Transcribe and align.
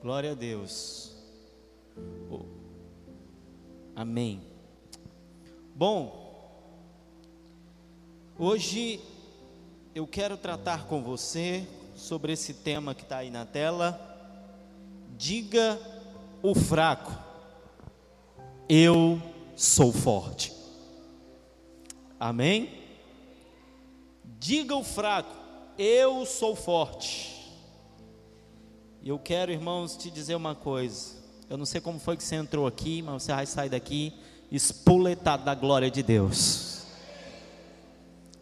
Glória 0.00 0.30
a 0.30 0.34
Deus. 0.34 1.12
Oh. 2.30 2.44
Amém. 3.96 4.40
Bom, 5.74 6.70
hoje 8.38 9.00
eu 9.96 10.06
quero 10.06 10.36
tratar 10.36 10.86
com 10.86 11.02
você 11.02 11.66
sobre 11.96 12.32
esse 12.32 12.54
tema 12.54 12.94
que 12.94 13.02
está 13.02 13.18
aí 13.18 13.30
na 13.30 13.44
tela. 13.44 14.00
Diga 15.16 15.76
o 16.44 16.54
fraco, 16.54 17.12
eu 18.68 19.20
sou 19.56 19.92
forte. 19.92 20.52
Amém? 22.20 22.70
Diga 24.38 24.76
o 24.76 24.84
fraco, 24.84 25.34
eu 25.76 26.24
sou 26.24 26.54
forte. 26.54 27.37
Eu 29.08 29.18
quero, 29.18 29.50
irmãos, 29.50 29.96
te 29.96 30.10
dizer 30.10 30.34
uma 30.34 30.54
coisa. 30.54 31.14
Eu 31.48 31.56
não 31.56 31.64
sei 31.64 31.80
como 31.80 31.98
foi 31.98 32.14
que 32.14 32.22
você 32.22 32.34
entrou 32.34 32.66
aqui, 32.66 33.00
mas 33.00 33.22
você 33.22 33.32
vai 33.32 33.46
sair 33.46 33.70
daqui 33.70 34.12
espoletado 34.52 35.46
da 35.46 35.54
glória 35.54 35.90
de 35.90 36.02
Deus. 36.02 36.82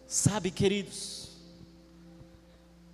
Sabe, 0.09 0.51
queridos, 0.51 1.29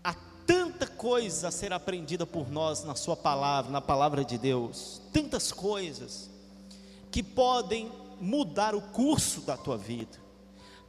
há 0.05 0.12
tanta 0.46 0.87
coisa 0.87 1.48
a 1.48 1.51
ser 1.51 1.73
aprendida 1.73 2.27
por 2.27 2.51
nós 2.51 2.84
na 2.84 2.95
Sua 2.95 3.16
palavra, 3.16 3.73
na 3.73 3.80
palavra 3.80 4.23
de 4.23 4.37
Deus, 4.37 5.01
tantas 5.10 5.51
coisas 5.51 6.29
que 7.10 7.23
podem 7.23 7.91
mudar 8.20 8.74
o 8.74 8.82
curso 8.82 9.41
da 9.41 9.57
tua 9.57 9.79
vida, 9.79 10.18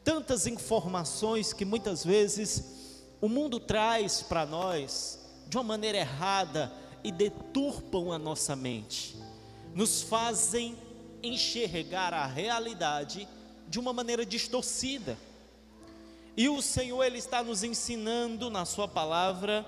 tantas 0.04 0.48
informações 0.48 1.54
que 1.54 1.64
muitas 1.64 2.04
vezes 2.04 3.06
o 3.22 3.30
mundo 3.30 3.58
traz 3.58 4.22
para 4.22 4.46
nós 4.46 5.24
de 5.48 5.58
uma 5.58 5.64
maneira 5.64 6.00
errada 6.00 6.83
e 7.04 7.12
deturpam 7.12 8.12
a 8.12 8.18
nossa 8.18 8.56
mente, 8.56 9.16
nos 9.76 10.02
fazem 10.02 10.78
enxergar 11.22 12.14
a 12.14 12.26
realidade 12.26 13.28
de 13.68 13.80
uma 13.80 13.94
maneira 13.94 14.26
distorcida. 14.26 15.18
E 16.36 16.50
o 16.50 16.62
Senhor 16.62 17.04
ele 17.04 17.18
está 17.18 17.44
nos 17.44 17.64
ensinando 17.64 18.50
na 18.50 18.66
sua 18.66 18.88
palavra 18.88 19.66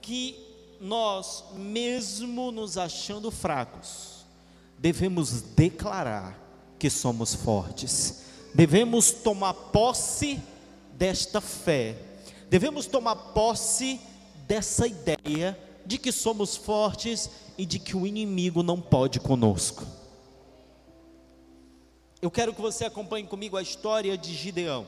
que 0.00 0.36
nós, 0.80 1.44
mesmo 1.54 2.50
nos 2.50 2.76
achando 2.76 3.30
fracos, 3.30 4.24
devemos 4.78 5.42
declarar 5.42 6.38
que 6.78 6.90
somos 6.90 7.34
fortes. 7.34 8.24
Devemos 8.52 9.12
tomar 9.12 9.54
posse 9.54 10.40
desta 10.94 11.40
fé. 11.40 11.96
Devemos 12.50 12.86
tomar 12.86 13.14
posse 13.14 14.00
dessa 14.46 14.86
ideia 14.86 15.56
de 15.84 15.98
que 15.98 16.12
somos 16.12 16.56
fortes 16.56 17.30
e 17.58 17.66
de 17.66 17.78
que 17.78 17.96
o 17.96 18.06
inimigo 18.06 18.62
não 18.62 18.80
pode 18.80 19.20
conosco. 19.20 19.86
Eu 22.20 22.30
quero 22.30 22.54
que 22.54 22.60
você 22.60 22.84
acompanhe 22.84 23.26
comigo 23.26 23.56
a 23.56 23.62
história 23.62 24.16
de 24.16 24.32
Gideão. 24.34 24.86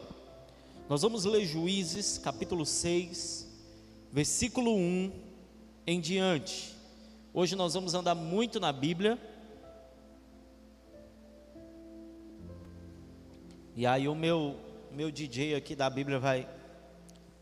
Nós 0.88 1.02
vamos 1.02 1.24
ler 1.24 1.44
Juízes, 1.44 2.18
capítulo 2.18 2.64
6, 2.64 3.48
versículo 4.12 4.76
1 4.76 5.12
em 5.86 6.00
diante. 6.00 6.74
Hoje 7.32 7.56
nós 7.56 7.74
vamos 7.74 7.94
andar 7.94 8.14
muito 8.14 8.60
na 8.60 8.72
Bíblia. 8.72 9.18
E 13.74 13.84
aí 13.84 14.06
o 14.06 14.14
meu 14.14 14.56
meu 14.94 15.10
DJ 15.10 15.56
aqui 15.56 15.74
da 15.74 15.90
Bíblia 15.90 16.20
vai 16.20 16.46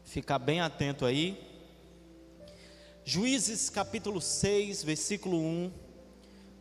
ficar 0.03 0.39
bem 0.39 0.61
atento 0.63 1.05
aí. 1.05 1.39
Juízes 3.05 3.69
capítulo 3.69 4.21
6, 4.21 4.85
versículo 4.85 5.37
1, 5.37 5.73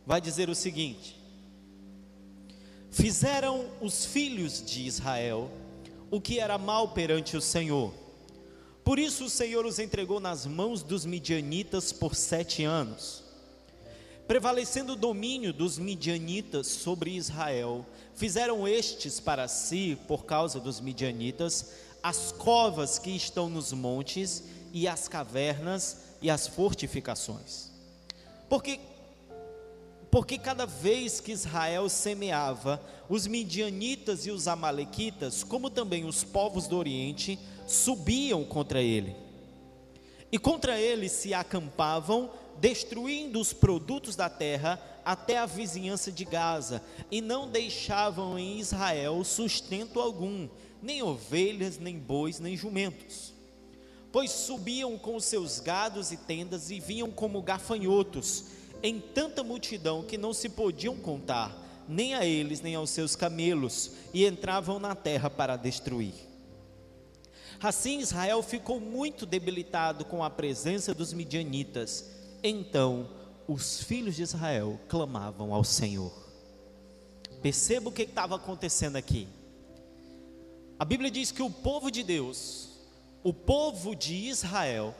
vai 0.04 0.20
dizer 0.20 0.50
o 0.50 0.56
seguinte: 0.56 1.16
Fizeram 2.90 3.70
os 3.80 4.04
filhos 4.04 4.60
de 4.64 4.84
Israel 4.84 5.48
o 6.10 6.20
que 6.20 6.40
era 6.40 6.58
mal 6.58 6.88
perante 6.88 7.36
o 7.36 7.40
Senhor. 7.40 7.94
Por 8.82 8.98
isso 8.98 9.26
o 9.26 9.30
Senhor 9.30 9.64
os 9.64 9.78
entregou 9.78 10.18
nas 10.18 10.44
mãos 10.44 10.82
dos 10.82 11.06
midianitas 11.06 11.92
por 11.92 12.16
sete 12.16 12.64
anos. 12.64 13.22
Prevalecendo 14.26 14.94
o 14.94 14.96
domínio 14.96 15.52
dos 15.52 15.78
midianitas 15.78 16.66
sobre 16.66 17.12
Israel, 17.12 17.86
fizeram 18.16 18.66
estes 18.66 19.20
para 19.20 19.46
si, 19.46 19.96
por 20.08 20.24
causa 20.24 20.58
dos 20.58 20.80
midianitas, 20.80 21.70
as 22.02 22.32
covas 22.32 22.98
que 22.98 23.10
estão 23.10 23.48
nos 23.48 23.72
montes 23.72 24.42
e 24.72 24.88
as 24.88 25.06
cavernas 25.06 26.11
e 26.22 26.30
as 26.30 26.46
fortificações. 26.46 27.70
Porque 28.48 28.78
porque 30.10 30.36
cada 30.36 30.66
vez 30.66 31.20
que 31.20 31.32
Israel 31.32 31.88
semeava, 31.88 32.82
os 33.08 33.26
midianitas 33.26 34.26
e 34.26 34.30
os 34.30 34.46
amalequitas, 34.46 35.42
como 35.42 35.70
também 35.70 36.04
os 36.04 36.22
povos 36.22 36.66
do 36.66 36.76
Oriente, 36.76 37.38
subiam 37.66 38.44
contra 38.44 38.82
ele. 38.82 39.16
E 40.30 40.38
contra 40.38 40.78
ele 40.78 41.08
se 41.08 41.32
acampavam, 41.32 42.30
destruindo 42.60 43.40
os 43.40 43.54
produtos 43.54 44.14
da 44.14 44.28
terra 44.28 44.78
até 45.02 45.38
a 45.38 45.46
vizinhança 45.46 46.12
de 46.12 46.26
Gaza, 46.26 46.82
e 47.10 47.22
não 47.22 47.50
deixavam 47.50 48.38
em 48.38 48.60
Israel 48.60 49.24
sustento 49.24 49.98
algum, 49.98 50.46
nem 50.82 51.02
ovelhas, 51.02 51.78
nem 51.78 51.98
bois, 51.98 52.38
nem 52.38 52.54
jumentos 52.54 53.32
pois 54.12 54.30
subiam 54.30 54.98
com 54.98 55.16
os 55.16 55.24
seus 55.24 55.58
gados 55.58 56.12
e 56.12 56.16
tendas 56.16 56.70
e 56.70 56.78
vinham 56.78 57.10
como 57.10 57.40
gafanhotos, 57.40 58.44
em 58.82 59.00
tanta 59.00 59.42
multidão 59.42 60.02
que 60.02 60.18
não 60.18 60.34
se 60.34 60.50
podiam 60.50 60.96
contar, 60.96 61.56
nem 61.88 62.14
a 62.14 62.26
eles 62.26 62.60
nem 62.60 62.74
aos 62.74 62.90
seus 62.90 63.16
camelos, 63.16 63.92
e 64.12 64.26
entravam 64.26 64.78
na 64.78 64.94
terra 64.94 65.30
para 65.30 65.56
destruir. 65.56 66.12
Assim 67.62 68.00
Israel 68.00 68.42
ficou 68.42 68.80
muito 68.80 69.24
debilitado 69.24 70.04
com 70.04 70.22
a 70.22 70.28
presença 70.28 70.92
dos 70.92 71.12
midianitas. 71.12 72.10
Então 72.42 73.08
os 73.46 73.82
filhos 73.82 74.16
de 74.16 74.22
Israel 74.22 74.80
clamavam 74.88 75.54
ao 75.54 75.62
Senhor. 75.62 76.12
Perceba 77.40 77.88
o 77.88 77.92
que 77.92 78.02
estava 78.02 78.34
acontecendo 78.34 78.96
aqui. 78.96 79.28
A 80.76 80.84
Bíblia 80.84 81.10
diz 81.10 81.30
que 81.30 81.42
o 81.42 81.50
povo 81.50 81.88
de 81.88 82.02
Deus 82.02 82.71
o 83.22 83.32
povo 83.32 83.94
de 83.94 84.14
Israel 84.14 84.94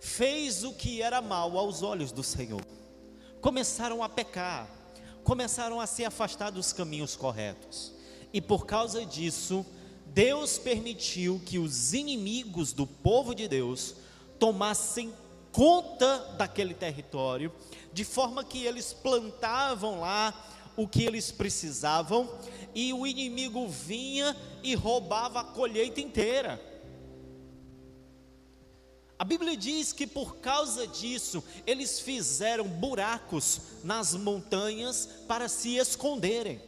fez 0.00 0.64
o 0.64 0.72
que 0.72 1.00
era 1.00 1.20
mal 1.20 1.56
aos 1.56 1.82
olhos 1.82 2.12
do 2.12 2.22
Senhor. 2.22 2.64
Começaram 3.40 4.02
a 4.02 4.08
pecar, 4.08 4.68
começaram 5.22 5.80
a 5.80 5.86
se 5.86 6.04
afastar 6.04 6.50
dos 6.50 6.72
caminhos 6.72 7.14
corretos. 7.14 7.92
E 8.32 8.40
por 8.40 8.66
causa 8.66 9.06
disso, 9.06 9.64
Deus 10.06 10.58
permitiu 10.58 11.40
que 11.44 11.58
os 11.58 11.92
inimigos 11.92 12.72
do 12.72 12.86
povo 12.86 13.34
de 13.34 13.46
Deus 13.46 13.96
tomassem 14.38 15.12
conta 15.52 16.18
daquele 16.36 16.74
território, 16.74 17.52
de 17.92 18.04
forma 18.04 18.44
que 18.44 18.64
eles 18.64 18.92
plantavam 18.92 20.00
lá 20.00 20.34
o 20.76 20.86
que 20.86 21.04
eles 21.04 21.30
precisavam, 21.32 22.28
e 22.74 22.92
o 22.92 23.06
inimigo 23.06 23.66
vinha 23.66 24.36
e 24.62 24.74
roubava 24.74 25.40
a 25.40 25.44
colheita 25.44 26.00
inteira. 26.00 26.60
A 29.18 29.24
Bíblia 29.24 29.56
diz 29.56 29.92
que 29.92 30.06
por 30.06 30.36
causa 30.36 30.86
disso, 30.86 31.42
eles 31.66 32.00
fizeram 32.00 32.68
buracos 32.68 33.60
nas 33.82 34.14
montanhas 34.14 35.08
para 35.26 35.48
se 35.48 35.76
esconderem. 35.76 36.60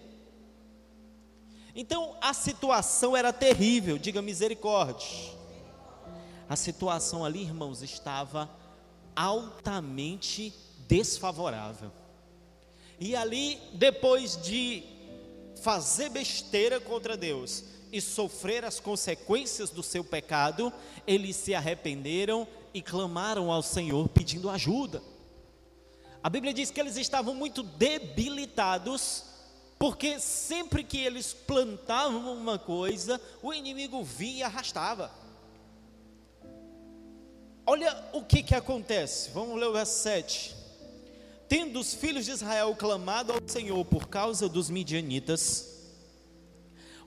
Então 1.75 2.16
a 2.20 2.32
situação 2.32 3.16
era 3.16 3.32
terrível, 3.32 3.98
diga 3.98 4.22
misericórdia. 4.22 5.06
A 6.48 6.56
situação 6.56 7.25
ali, 7.25 7.42
irmãos, 7.42 7.82
estava 7.82 8.50
altamente 9.14 10.54
desfavorável. 10.88 11.93
E 12.99 13.14
ali, 13.14 13.61
depois 13.75 14.40
de 14.43 14.82
fazer 15.62 16.08
besteira 16.08 16.81
contra 16.81 17.17
Deus, 17.17 17.64
e 17.93 18.00
sofrer 18.00 18.64
as 18.64 18.81
consequências 18.81 19.70
do 19.70 19.82
seu 19.82 20.05
pecado, 20.05 20.73
eles 21.06 21.37
se 21.37 21.55
arrependeram 21.55 22.46
e 22.73 22.82
clamaram 22.82 23.50
ao 23.50 23.62
Senhor 23.62 24.08
pedindo 24.08 24.50
ajuda. 24.50 25.02
A 26.23 26.29
Bíblia 26.29 26.52
diz 26.52 26.70
que 26.70 26.81
eles 26.81 26.96
estavam 26.96 27.35
muito 27.35 27.62
debilitados, 27.62 29.25
porque 29.79 30.19
sempre 30.19 30.82
que 30.82 30.99
eles 30.99 31.32
plantavam 31.32 32.35
uma 32.35 32.58
coisa, 32.58 33.20
o 33.43 33.55
inimigo 33.55 34.02
vinha 34.02 34.38
e 34.38 34.43
arrastava. 34.43 35.11
Olha 37.64 38.05
o 38.12 38.23
que 38.23 38.43
que 38.43 38.55
acontece, 38.55 39.31
vamos 39.31 39.58
ler 39.58 39.67
o 39.67 39.73
verso 39.73 40.02
7. 40.02 40.56
Tendo 41.49 41.79
os 41.79 41.94
filhos 41.94 42.25
de 42.25 42.32
Israel 42.32 42.75
clamado 42.75 43.32
ao 43.32 43.40
Senhor 43.46 43.82
por 43.85 44.08
causa 44.08 44.49
dos 44.49 44.69
midianitas, 44.69 45.77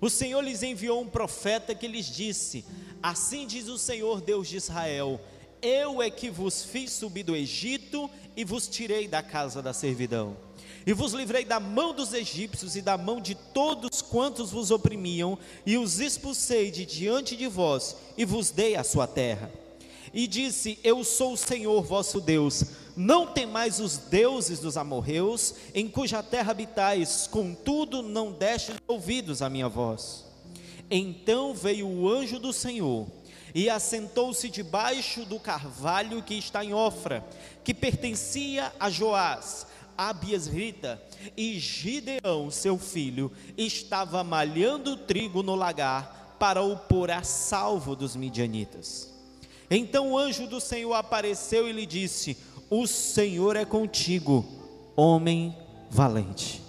o 0.02 0.10
Senhor 0.10 0.42
lhes 0.42 0.64
enviou 0.64 1.00
um 1.00 1.08
profeta 1.08 1.76
que 1.76 1.88
lhes 1.88 2.08
disse: 2.08 2.66
Assim 3.02 3.46
diz 3.46 3.68
o 3.68 3.78
Senhor 3.78 4.20
Deus 4.20 4.50
de 4.50 4.58
Israel: 4.58 5.22
Eu 5.62 6.02
é 6.02 6.10
que 6.10 6.28
vos 6.28 6.64
fiz 6.64 6.92
subir 6.92 7.22
do 7.22 7.36
Egito 7.36 8.10
e 8.36 8.44
vos 8.44 8.68
tirei 8.68 9.08
da 9.08 9.22
casa 9.22 9.62
da 9.62 9.72
servidão. 9.72 10.36
E 10.86 10.94
vos 10.94 11.14
livrei 11.14 11.46
da 11.46 11.60
mão 11.60 11.94
dos 11.94 12.12
egípcios 12.14 12.76
e 12.76 12.82
da 12.82 12.98
mão 12.98 13.22
de 13.22 13.36
todos 13.36 14.02
quantos 14.02 14.50
vos 14.50 14.72
oprimiam, 14.72 15.38
e 15.64 15.78
os 15.78 16.00
expulsei 16.00 16.72
de 16.72 16.84
diante 16.84 17.38
de 17.38 17.48
vós, 17.48 17.96
e 18.18 18.26
vos 18.26 18.50
dei 18.50 18.76
a 18.76 18.84
sua 18.84 19.06
terra. 19.06 19.52
E 20.12 20.26
disse: 20.26 20.80
Eu 20.84 21.04
sou 21.04 21.34
o 21.34 21.38
Senhor 21.38 21.84
vosso 21.84 22.20
Deus. 22.20 22.64
Não 22.96 23.28
temais 23.28 23.80
os 23.80 23.98
deuses 23.98 24.60
dos 24.60 24.78
amorreus, 24.78 25.56
em 25.74 25.88
cuja 25.88 26.22
terra 26.22 26.52
habitais, 26.52 27.28
contudo 27.28 28.02
não 28.02 28.32
destes 28.32 28.76
ouvidos 28.88 29.42
à 29.42 29.50
minha 29.50 29.70
voz. 29.70 30.26
Então 30.90 31.54
veio 31.54 31.88
o 31.88 32.10
anjo 32.10 32.38
do 32.38 32.52
Senhor 32.52 33.08
e 33.56 33.70
assentou-se 33.70 34.50
debaixo 34.50 35.26
do 35.26 35.40
carvalho 35.40 36.22
que 36.22 36.36
está 36.36 36.64
em 36.64 36.74
Ofra, 36.74 37.26
que 37.64 37.74
pertencia 37.74 38.74
a 38.80 38.90
Joás, 38.90 39.68
Abias 39.98 40.48
Rita, 40.48 41.02
e 41.38 41.60
Gideão, 41.60 42.50
seu 42.50 42.78
filho, 42.78 43.32
estava 43.58 44.24
malhando 44.24 44.98
trigo 44.98 45.44
no 45.44 45.56
lagar 45.56 46.36
para 46.40 46.62
o 46.62 46.76
pôr 46.76 47.12
a 47.12 47.24
salvo 47.24 47.96
dos 47.96 48.16
midianitas. 48.16 49.12
Então 49.70 50.12
o 50.12 50.18
anjo 50.18 50.48
do 50.48 50.60
Senhor 50.60 50.94
apareceu 50.94 51.70
e 51.70 51.72
lhe 51.72 51.86
disse: 51.86 52.36
O 52.74 52.88
Senhor 52.88 53.58
é 53.58 53.66
contigo, 53.66 54.46
homem 54.96 55.54
valente. 55.90 56.64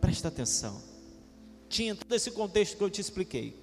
Presta 0.00 0.28
atenção. 0.28 0.80
Tinha 1.68 1.96
todo 1.96 2.12
esse 2.14 2.30
contexto 2.30 2.76
que 2.76 2.84
eu 2.84 2.88
te 2.88 3.00
expliquei. 3.00 3.60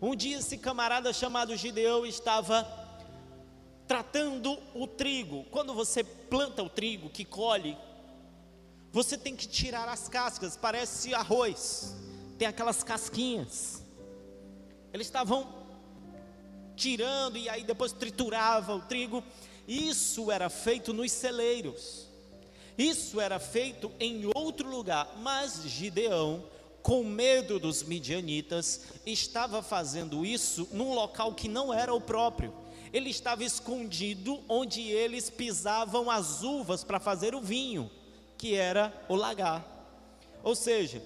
Um 0.00 0.14
dia 0.14 0.38
esse 0.38 0.56
camarada 0.56 1.12
chamado 1.12 1.56
Gideão 1.56 2.06
estava 2.06 2.64
tratando 3.88 4.56
o 4.76 4.86
trigo. 4.86 5.42
Quando 5.50 5.74
você 5.74 6.04
planta 6.04 6.62
o 6.62 6.70
trigo, 6.70 7.10
que 7.10 7.24
colhe, 7.24 7.76
você 8.92 9.18
tem 9.18 9.34
que 9.34 9.48
tirar 9.48 9.88
as 9.88 10.08
cascas, 10.08 10.56
parece 10.56 11.12
arroz, 11.14 11.96
tem 12.38 12.46
aquelas 12.46 12.84
casquinhas. 12.84 13.82
Eles 14.92 15.08
estavam 15.08 15.52
tirando 16.76 17.36
e 17.36 17.48
aí 17.48 17.64
depois 17.64 17.90
triturava 17.90 18.72
o 18.76 18.82
trigo. 18.82 19.24
Isso 19.68 20.32
era 20.32 20.48
feito 20.48 20.92
nos 20.92 21.12
celeiros. 21.12 22.08
Isso 22.76 23.20
era 23.20 23.38
feito 23.38 23.92
em 24.00 24.30
outro 24.34 24.68
lugar, 24.68 25.16
mas 25.20 25.62
Gideão 25.64 26.44
com 26.88 27.04
medo 27.04 27.58
dos 27.58 27.82
midianitas, 27.82 28.80
estava 29.04 29.62
fazendo 29.62 30.24
isso 30.24 30.66
num 30.72 30.94
local 30.94 31.34
que 31.34 31.46
não 31.46 31.72
era 31.72 31.92
o 31.92 32.00
próprio. 32.00 32.50
Ele 32.92 33.10
estava 33.10 33.44
escondido 33.44 34.40
onde 34.48 34.80
eles 34.80 35.28
pisavam 35.28 36.10
as 36.10 36.42
uvas 36.42 36.82
para 36.82 36.98
fazer 36.98 37.34
o 37.34 37.42
vinho, 37.42 37.90
que 38.38 38.54
era 38.54 38.90
o 39.06 39.14
lagar. 39.14 39.62
Ou 40.42 40.54
seja, 40.54 41.02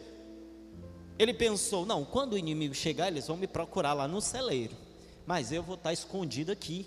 ele 1.19 1.35
pensou: 1.35 1.85
não, 1.85 2.05
quando 2.05 2.35
o 2.35 2.39
inimigo 2.39 2.75
chegar, 2.75 3.09
eles 3.09 3.27
vão 3.27 3.37
me 3.37 3.49
procurar 3.49 3.95
lá 3.95 4.07
no 4.07 4.21
celeiro, 4.21 4.77
mas 5.27 5.51
eu 5.51 5.65
vou 5.65 5.75
estar 5.75 5.93
escondido 5.93 6.53
aqui, 6.53 6.87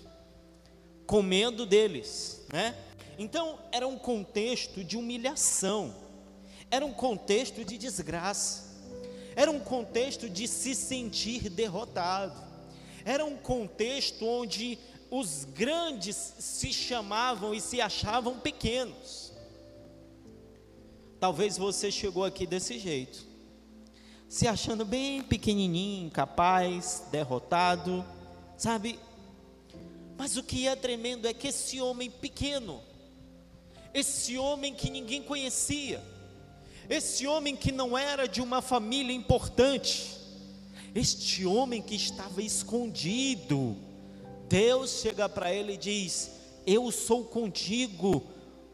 comendo 1.06 1.64
deles, 1.64 2.44
né? 2.52 2.74
Então 3.18 3.58
era 3.72 3.86
um 3.86 3.98
contexto 3.98 4.84
de 4.84 4.96
humilhação, 4.96 5.94
era 6.70 6.84
um 6.84 6.92
contexto 6.92 7.64
de 7.64 7.78
desgraça. 7.78 8.66
Era 9.36 9.50
um 9.50 9.60
contexto 9.60 10.30
de 10.30 10.48
se 10.48 10.74
sentir 10.74 11.50
derrotado. 11.50 12.42
Era 13.04 13.22
um 13.22 13.36
contexto 13.36 14.26
onde 14.26 14.78
os 15.10 15.44
grandes 15.44 16.16
se 16.38 16.72
chamavam 16.72 17.54
e 17.54 17.60
se 17.60 17.78
achavam 17.78 18.40
pequenos. 18.40 19.32
Talvez 21.20 21.58
você 21.58 21.90
chegou 21.90 22.24
aqui 22.24 22.46
desse 22.46 22.78
jeito, 22.78 23.26
se 24.28 24.48
achando 24.48 24.84
bem 24.84 25.22
pequenininho, 25.22 26.06
incapaz, 26.06 27.04
derrotado, 27.10 28.04
sabe? 28.56 28.98
Mas 30.16 30.36
o 30.36 30.42
que 30.42 30.66
é 30.66 30.74
tremendo 30.74 31.26
é 31.26 31.34
que 31.34 31.48
esse 31.48 31.80
homem 31.80 32.10
pequeno, 32.10 32.82
esse 33.92 34.38
homem 34.38 34.74
que 34.74 34.90
ninguém 34.90 35.22
conhecia, 35.22 36.02
esse 36.88 37.26
homem 37.26 37.54
que 37.54 37.70
não 37.70 37.96
era 37.96 38.26
de 38.26 38.40
uma 38.40 38.62
família 38.62 39.14
importante, 39.14 40.16
este 40.94 41.44
homem 41.44 41.82
que 41.82 41.94
estava 41.94 42.42
escondido, 42.42 43.76
Deus 44.48 45.02
chega 45.02 45.28
para 45.28 45.52
ele 45.52 45.74
e 45.74 45.78
diz: 45.78 46.30
Eu 46.66 46.90
sou 46.90 47.24
contigo, 47.24 48.22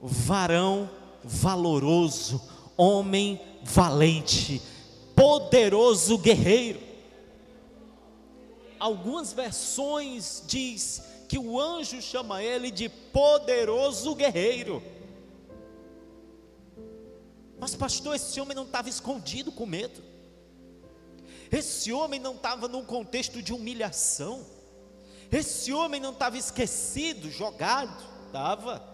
varão 0.00 0.88
valoroso, 1.24 2.40
homem 2.76 3.40
valente, 3.62 4.62
poderoso 5.16 6.18
guerreiro. 6.18 6.80
Algumas 8.78 9.32
versões 9.32 10.42
diz 10.46 11.02
que 11.32 11.38
o 11.38 11.58
anjo 11.58 12.02
chama 12.02 12.42
ele 12.42 12.70
de 12.70 12.90
poderoso 12.90 14.14
guerreiro. 14.14 14.82
Mas, 17.58 17.74
pastor, 17.74 18.14
esse 18.14 18.38
homem 18.38 18.54
não 18.54 18.64
estava 18.64 18.90
escondido 18.90 19.50
com 19.50 19.64
medo. 19.64 20.04
Esse 21.50 21.90
homem 21.90 22.20
não 22.20 22.34
estava 22.34 22.68
num 22.68 22.84
contexto 22.84 23.40
de 23.40 23.50
humilhação. 23.50 24.44
Esse 25.30 25.72
homem 25.72 25.98
não 25.98 26.12
estava 26.12 26.36
esquecido, 26.36 27.30
jogado. 27.30 28.04
Estava. 28.26 28.86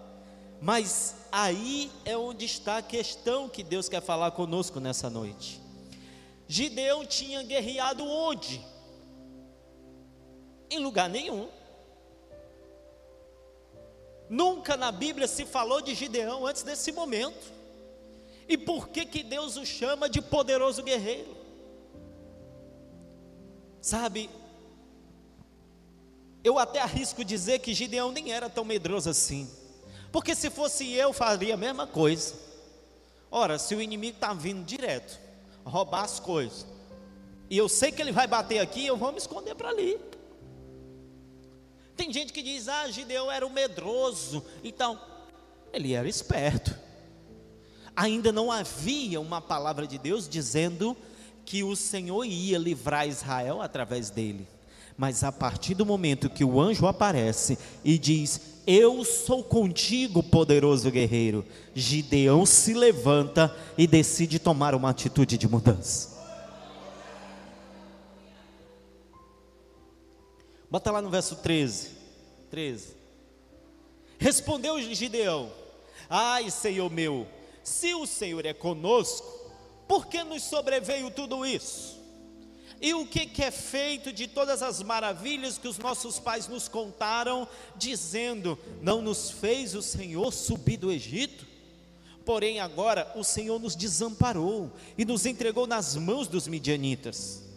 Mas 0.60 1.16
aí 1.32 1.90
é 2.04 2.16
onde 2.16 2.44
está 2.44 2.78
a 2.78 2.82
questão 2.82 3.48
que 3.48 3.64
Deus 3.64 3.88
quer 3.88 4.00
falar 4.00 4.30
conosco 4.30 4.78
nessa 4.78 5.10
noite. 5.10 5.60
Gideão 6.46 7.04
tinha 7.04 7.42
guerreado 7.42 8.04
onde? 8.04 8.64
Em 10.70 10.78
lugar 10.78 11.10
nenhum. 11.10 11.57
Nunca 14.28 14.76
na 14.76 14.92
Bíblia 14.92 15.26
se 15.26 15.46
falou 15.46 15.80
de 15.80 15.94
Gideão 15.94 16.46
antes 16.46 16.62
desse 16.62 16.92
momento. 16.92 17.52
E 18.48 18.56
por 18.56 18.88
que, 18.88 19.04
que 19.04 19.22
Deus 19.22 19.56
o 19.56 19.64
chama 19.64 20.08
de 20.08 20.20
poderoso 20.20 20.82
guerreiro? 20.82 21.36
Sabe, 23.80 24.28
eu 26.42 26.58
até 26.58 26.80
arrisco 26.80 27.24
dizer 27.24 27.58
que 27.58 27.74
Gideão 27.74 28.12
nem 28.12 28.32
era 28.32 28.48
tão 28.48 28.64
medroso 28.64 29.10
assim. 29.10 29.50
Porque 30.10 30.34
se 30.34 30.50
fosse 30.50 30.90
eu, 30.92 31.12
faria 31.12 31.54
a 31.54 31.56
mesma 31.56 31.86
coisa. 31.86 32.34
Ora, 33.30 33.58
se 33.58 33.74
o 33.74 33.82
inimigo 33.82 34.16
está 34.16 34.32
vindo 34.32 34.64
direto, 34.64 35.18
roubar 35.64 36.04
as 36.04 36.18
coisas, 36.18 36.66
e 37.50 37.56
eu 37.56 37.68
sei 37.68 37.92
que 37.92 38.00
ele 38.00 38.12
vai 38.12 38.26
bater 38.26 38.58
aqui, 38.58 38.86
eu 38.86 38.96
vou 38.96 39.12
me 39.12 39.18
esconder 39.18 39.54
para 39.54 39.68
ali. 39.68 39.98
Tem 41.98 42.10
gente 42.10 42.32
que 42.32 42.42
diz, 42.42 42.66
ah, 42.66 42.90
Gideão 42.90 43.30
era 43.30 43.46
o 43.46 43.50
medroso, 43.50 44.42
então, 44.64 44.98
ele 45.74 45.92
era 45.92 46.08
esperto 46.08 46.88
ainda 47.98 48.30
não 48.30 48.52
havia 48.52 49.20
uma 49.20 49.40
palavra 49.40 49.84
de 49.84 49.98
Deus 49.98 50.28
dizendo 50.28 50.96
que 51.44 51.64
o 51.64 51.74
Senhor 51.74 52.24
ia 52.24 52.56
livrar 52.56 53.08
Israel 53.08 53.60
através 53.60 54.08
dele. 54.08 54.46
Mas 54.96 55.24
a 55.24 55.32
partir 55.32 55.74
do 55.74 55.84
momento 55.84 56.30
que 56.30 56.44
o 56.44 56.60
anjo 56.60 56.86
aparece 56.86 57.58
e 57.84 57.98
diz: 57.98 58.40
Eu 58.66 59.04
sou 59.04 59.42
contigo, 59.42 60.22
poderoso 60.22 60.90
guerreiro, 60.92 61.44
Gideão 61.74 62.46
se 62.46 62.72
levanta 62.72 63.54
e 63.76 63.86
decide 63.86 64.38
tomar 64.38 64.76
uma 64.76 64.90
atitude 64.90 65.36
de 65.36 65.48
mudança. 65.48 66.17
Bota 70.70 70.90
lá 70.90 71.00
no 71.00 71.10
verso 71.10 71.36
13. 71.36 71.90
13. 72.50 72.96
Respondeu 74.18 74.80
Gideão: 74.80 75.50
Ai, 76.08 76.50
Senhor 76.50 76.90
meu, 76.90 77.26
se 77.62 77.94
o 77.94 78.06
Senhor 78.06 78.44
é 78.44 78.52
conosco, 78.52 79.26
por 79.86 80.06
que 80.06 80.22
nos 80.22 80.42
sobreveio 80.42 81.10
tudo 81.10 81.46
isso? 81.46 81.98
E 82.80 82.94
o 82.94 83.06
que, 83.06 83.26
que 83.26 83.42
é 83.42 83.50
feito 83.50 84.12
de 84.12 84.28
todas 84.28 84.62
as 84.62 84.82
maravilhas 84.82 85.58
que 85.58 85.66
os 85.66 85.78
nossos 85.78 86.18
pais 86.18 86.46
nos 86.46 86.68
contaram, 86.68 87.48
dizendo: 87.76 88.58
Não 88.80 89.02
nos 89.02 89.30
fez 89.30 89.74
o 89.74 89.82
Senhor 89.82 90.32
subir 90.32 90.76
do 90.76 90.92
Egito? 90.92 91.46
Porém, 92.24 92.60
agora 92.60 93.10
o 93.16 93.24
Senhor 93.24 93.58
nos 93.58 93.74
desamparou 93.74 94.70
e 94.98 95.04
nos 95.04 95.24
entregou 95.24 95.66
nas 95.66 95.96
mãos 95.96 96.28
dos 96.28 96.46
midianitas. 96.46 97.47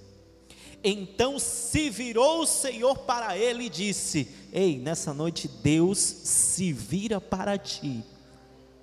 Então 0.83 1.37
se 1.37 1.89
virou 1.89 2.41
o 2.41 2.47
Senhor 2.47 2.97
para 2.99 3.37
ele 3.37 3.65
e 3.65 3.69
disse: 3.69 4.27
Ei, 4.51 4.79
nessa 4.79 5.13
noite 5.13 5.47
Deus 5.47 5.99
se 5.99 6.73
vira 6.73 7.21
para 7.21 7.57
ti 7.57 8.03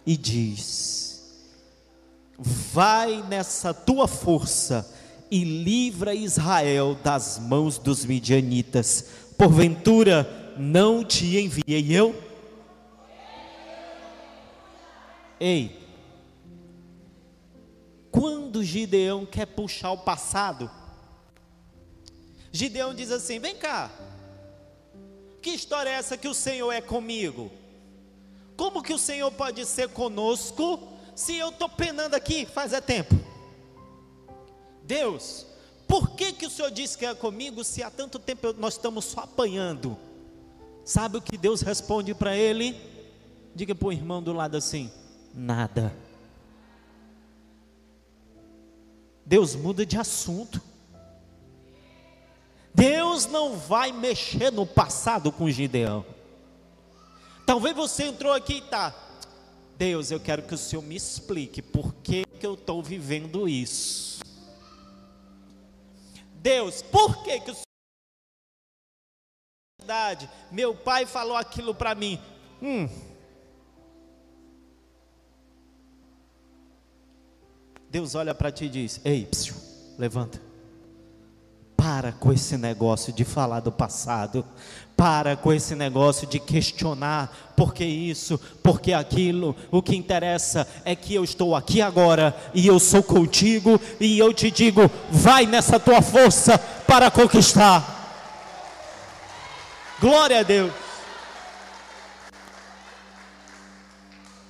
e 0.06 0.16
diz: 0.16 1.08
vai 2.38 3.22
nessa 3.24 3.74
tua 3.74 4.06
força 4.06 4.88
e 5.30 5.42
livra 5.42 6.14
Israel 6.14 6.96
das 7.02 7.38
mãos 7.38 7.78
dos 7.78 8.04
midianitas. 8.04 9.04
Porventura 9.36 10.54
não 10.56 11.04
te 11.04 11.38
enviei 11.38 11.92
eu? 11.92 12.14
Ei, 15.40 15.78
quando 18.10 18.64
Gideão 18.64 19.26
quer 19.26 19.46
puxar 19.46 19.92
o 19.92 19.98
passado, 19.98 20.70
Gideão 22.52 22.94
diz 22.94 23.10
assim: 23.10 23.38
vem 23.38 23.56
cá, 23.56 23.90
que 25.42 25.50
história 25.50 25.90
é 25.90 25.94
essa 25.94 26.16
que 26.16 26.28
o 26.28 26.34
Senhor 26.34 26.70
é 26.72 26.80
comigo? 26.80 27.50
Como 28.56 28.82
que 28.82 28.92
o 28.92 28.98
Senhor 28.98 29.30
pode 29.30 29.64
ser 29.64 29.88
conosco 29.90 30.80
se 31.14 31.36
eu 31.36 31.50
estou 31.50 31.68
penando 31.68 32.14
aqui 32.14 32.44
faz 32.46 32.72
é 32.72 32.80
tempo? 32.80 33.14
Deus, 34.82 35.46
por 35.86 36.10
que, 36.10 36.32
que 36.32 36.46
o 36.46 36.50
Senhor 36.50 36.70
disse 36.70 36.98
que 36.98 37.06
é 37.06 37.14
comigo 37.14 37.62
se 37.62 37.82
há 37.82 37.90
tanto 37.90 38.18
tempo 38.18 38.52
nós 38.58 38.74
estamos 38.74 39.04
só 39.04 39.20
apanhando? 39.20 39.96
Sabe 40.84 41.18
o 41.18 41.22
que 41.22 41.36
Deus 41.36 41.60
responde 41.60 42.14
para 42.14 42.36
ele? 42.36 42.74
Diga 43.54 43.74
para 43.74 43.88
o 43.88 43.92
irmão 43.92 44.22
do 44.22 44.32
lado 44.32 44.56
assim: 44.56 44.90
nada. 45.34 45.94
Deus 49.24 49.54
muda 49.54 49.84
de 49.84 49.98
assunto. 49.98 50.67
Deus 52.78 53.26
não 53.26 53.56
vai 53.56 53.90
mexer 53.90 54.52
no 54.52 54.64
passado 54.64 55.32
com 55.32 55.50
Gideão. 55.50 56.06
Talvez 57.44 57.74
você 57.74 58.04
entrou 58.04 58.32
aqui 58.32 58.54
e 58.54 58.58
está, 58.58 58.94
Deus, 59.76 60.12
eu 60.12 60.20
quero 60.20 60.44
que 60.44 60.54
o 60.54 60.58
Senhor 60.58 60.82
me 60.82 60.94
explique 60.94 61.60
por 61.60 61.92
que, 61.96 62.24
que 62.24 62.46
eu 62.46 62.54
estou 62.54 62.80
vivendo 62.80 63.48
isso. 63.48 64.20
Deus, 66.34 66.80
por 66.80 67.24
que, 67.24 67.40
que 67.40 67.50
o 67.50 67.54
Senhor. 67.54 67.64
Meu 70.52 70.72
pai 70.72 71.04
falou 71.04 71.36
aquilo 71.36 71.74
para 71.74 71.96
mim. 71.96 72.20
Hum. 72.62 72.88
Deus 77.90 78.14
olha 78.14 78.34
para 78.34 78.52
ti 78.52 78.66
e 78.66 78.68
diz: 78.68 79.00
Ei, 79.04 79.24
psiu, 79.26 79.56
levanta. 79.96 80.47
Para 81.88 82.12
com 82.12 82.30
esse 82.30 82.58
negócio 82.58 83.14
de 83.14 83.24
falar 83.24 83.60
do 83.60 83.72
passado. 83.72 84.44
Para 84.94 85.34
com 85.36 85.54
esse 85.54 85.74
negócio 85.74 86.26
de 86.26 86.38
questionar 86.38 87.54
por 87.56 87.72
que 87.72 87.82
isso, 87.82 88.38
por 88.62 88.78
que 88.78 88.92
aquilo. 88.92 89.56
O 89.70 89.80
que 89.80 89.96
interessa 89.96 90.68
é 90.84 90.94
que 90.94 91.14
eu 91.14 91.24
estou 91.24 91.56
aqui 91.56 91.80
agora 91.80 92.36
e 92.52 92.66
eu 92.66 92.78
sou 92.78 93.02
contigo 93.02 93.80
e 93.98 94.18
eu 94.18 94.34
te 94.34 94.50
digo: 94.50 94.82
vai 95.10 95.46
nessa 95.46 95.80
tua 95.80 96.02
força 96.02 96.58
para 96.58 97.10
conquistar. 97.10 97.82
Glória 99.98 100.40
a 100.40 100.42
Deus. 100.42 100.72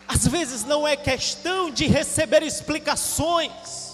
Às 0.08 0.26
vezes 0.26 0.64
não 0.64 0.88
é 0.88 0.96
questão 0.96 1.70
de 1.70 1.86
receber 1.86 2.42
explicações 2.42 3.87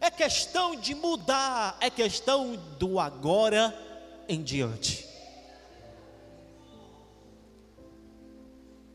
é 0.00 0.10
questão 0.10 0.76
de 0.76 0.94
mudar, 0.94 1.76
é 1.80 1.90
questão 1.90 2.56
do 2.78 3.00
agora 3.00 3.74
em 4.28 4.42
diante. 4.42 5.06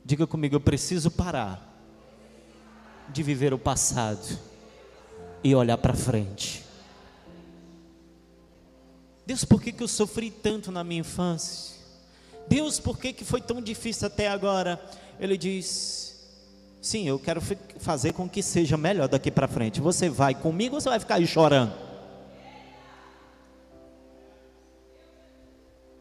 Diga 0.03 0.27
comigo, 0.27 0.55
eu 0.55 0.61
preciso 0.61 1.09
parar 1.09 1.67
de 3.09 3.23
viver 3.23 3.53
o 3.53 3.59
passado 3.59 4.39
e 5.43 5.55
olhar 5.55 5.77
para 5.77 5.93
frente. 5.93 6.63
Deus, 9.25 9.45
por 9.45 9.61
que, 9.61 9.71
que 9.71 9.83
eu 9.83 9.87
sofri 9.87 10.29
tanto 10.29 10.71
na 10.71 10.83
minha 10.83 11.01
infância? 11.01 11.79
Deus, 12.47 12.79
por 12.79 12.97
que, 12.97 13.13
que 13.13 13.23
foi 13.23 13.39
tão 13.39 13.61
difícil 13.61 14.07
até 14.07 14.27
agora? 14.27 14.81
Ele 15.19 15.37
diz: 15.37 16.10
Sim, 16.81 17.07
eu 17.07 17.19
quero 17.19 17.39
fazer 17.77 18.11
com 18.11 18.27
que 18.27 18.41
seja 18.41 18.75
melhor 18.75 19.07
daqui 19.07 19.29
para 19.29 19.47
frente. 19.47 19.79
Você 19.79 20.09
vai 20.09 20.33
comigo 20.33 20.75
ou 20.75 20.81
você 20.81 20.89
vai 20.89 20.99
ficar 20.99 21.15
aí 21.15 21.27
chorando? 21.27 21.71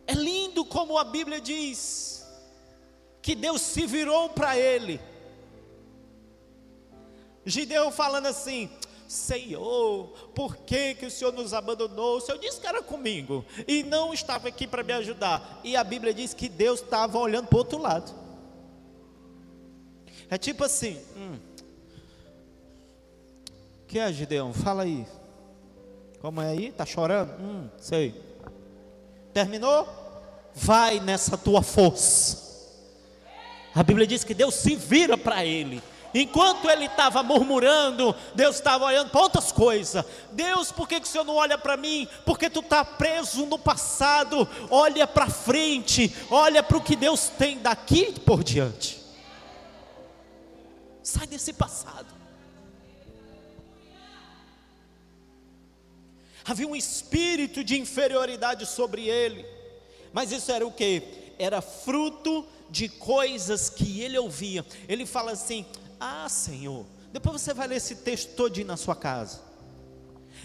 É 0.07 0.15
lindo 0.15 0.65
como 0.65 0.97
a 0.97 1.05
Bíblia 1.05 1.39
diz 1.39 2.27
que 3.21 3.35
Deus 3.35 3.61
se 3.61 3.87
virou 3.87 4.31
para 4.31 4.57
ele. 4.57 4.99
Gideão 7.45 7.93
falando 7.93 8.27
assim: 8.27 8.71
Senhor, 9.07 10.09
por 10.35 10.57
que, 10.57 10.95
que 10.95 11.05
o 11.05 11.11
Senhor 11.11 11.33
nos 11.35 11.53
abandonou? 11.53 12.17
O 12.17 12.21
Senhor 12.23 12.39
disse 12.39 12.59
que 12.59 12.67
era 12.67 12.83
comigo 12.83 13.45
e 13.69 13.83
não 13.83 14.15
estava 14.15 14.49
aqui 14.49 14.67
para 14.67 14.83
me 14.83 14.95
ajudar. 14.95 15.61
E 15.63 15.77
a 15.77 15.85
Bíblia 15.85 16.15
diz 16.15 16.33
que 16.33 16.49
Deus 16.49 16.81
estava 16.81 17.19
olhando 17.19 17.49
para 17.49 17.57
o 17.57 17.59
outro 17.59 17.79
lado. 17.79 18.30
É 20.31 20.39
tipo 20.39 20.65
assim: 20.65 20.99
hum, 21.17 21.37
que 23.89 23.99
é, 23.99 24.13
Gideão? 24.13 24.53
Fala 24.53 24.85
aí. 24.85 25.05
Como 26.21 26.41
é 26.41 26.51
aí? 26.51 26.71
Tá 26.71 26.87
chorando? 26.87 27.33
Hum, 27.41 27.69
sei. 27.77 28.15
Terminou? 29.35 29.89
Vai 30.55 31.01
nessa 31.01 31.37
tua 31.37 31.61
força. 31.61 32.49
A 33.75 33.83
Bíblia 33.83 34.07
diz 34.07 34.23
que 34.23 34.35
Deus 34.35 34.55
se 34.55 34.77
vira 34.77 35.19
para 35.19 35.45
ele. 35.45 35.83
Enquanto 36.13 36.69
ele 36.69 36.87
estava 36.87 37.23
murmurando, 37.23 38.15
Deus 38.35 38.57
estava 38.57 38.85
olhando 38.85 39.11
para 39.11 39.21
outras 39.21 39.51
coisas. 39.51 40.05
Deus, 40.33 40.71
por 40.71 40.89
que, 40.89 41.01
que 41.01 41.07
o 41.07 41.11
Senhor 41.11 41.25
não 41.25 41.37
olha 41.37 41.57
para 41.57 41.77
mim? 41.77 42.07
Porque 42.25 42.51
tu 42.51 42.61
está 42.61 42.85
preso 42.85 43.47
no 43.47 43.59
passado. 43.59 44.47
Olha 44.71 45.07
para 45.07 45.29
frente, 45.29 46.15
olha 46.31 46.63
para 46.63 46.77
o 46.77 46.83
que 46.83 46.95
Deus 46.95 47.29
tem 47.39 47.59
daqui 47.59 48.13
por 48.21 48.45
diante. 48.45 49.00
Sai 51.11 51.27
desse 51.27 51.53
passado. 51.53 52.15
Havia 56.45 56.69
um 56.69 56.77
espírito 56.77 57.65
de 57.65 57.79
inferioridade 57.81 58.65
sobre 58.65 59.09
ele. 59.09 59.45
Mas 60.13 60.31
isso 60.31 60.53
era 60.53 60.65
o 60.65 60.73
que? 60.73 61.03
Era 61.37 61.61
fruto 61.61 62.47
de 62.71 62.89
coisas 62.89 63.69
que 63.69 64.01
ele 64.01 64.17
ouvia. 64.19 64.65
Ele 64.89 65.05
fala 65.05 65.33
assim: 65.33 65.67
Ah, 65.99 66.29
Senhor. 66.29 66.87
Depois 67.13 67.41
você 67.41 67.53
vai 67.53 67.67
ler 67.67 67.77
esse 67.77 67.97
texto 67.97 68.37
todinho 68.37 68.69
na 68.69 68.77
sua 68.77 68.95
casa. 68.95 69.41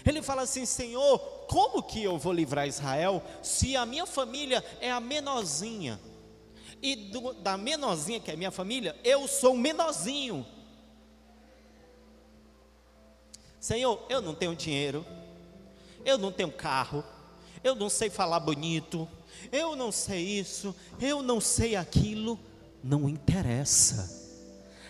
Ele 0.04 0.20
fala 0.20 0.42
assim: 0.42 0.66
Senhor, 0.66 1.16
como 1.46 1.80
que 1.80 2.02
eu 2.02 2.18
vou 2.18 2.32
livrar 2.32 2.66
Israel 2.66 3.22
se 3.40 3.76
a 3.76 3.86
minha 3.86 4.04
família 4.04 4.64
é 4.80 4.90
a 4.90 4.98
menorzinha? 4.98 6.00
E 6.82 6.96
do, 6.96 7.34
da 7.34 7.56
menorzinha 7.56 8.18
que 8.18 8.32
é 8.32 8.36
minha 8.36 8.50
família, 8.50 8.96
eu 9.04 9.28
sou 9.28 9.54
o 9.54 9.58
menorzinho. 9.58 10.44
Senhor, 13.66 14.00
eu 14.08 14.22
não 14.22 14.32
tenho 14.32 14.54
dinheiro, 14.54 15.04
eu 16.04 16.16
não 16.16 16.30
tenho 16.30 16.52
carro, 16.52 17.02
eu 17.64 17.74
não 17.74 17.90
sei 17.90 18.08
falar 18.08 18.38
bonito, 18.38 19.08
eu 19.50 19.74
não 19.74 19.90
sei 19.90 20.22
isso, 20.38 20.72
eu 21.00 21.20
não 21.20 21.40
sei 21.40 21.74
aquilo, 21.74 22.38
não 22.80 23.08
interessa. 23.08 24.24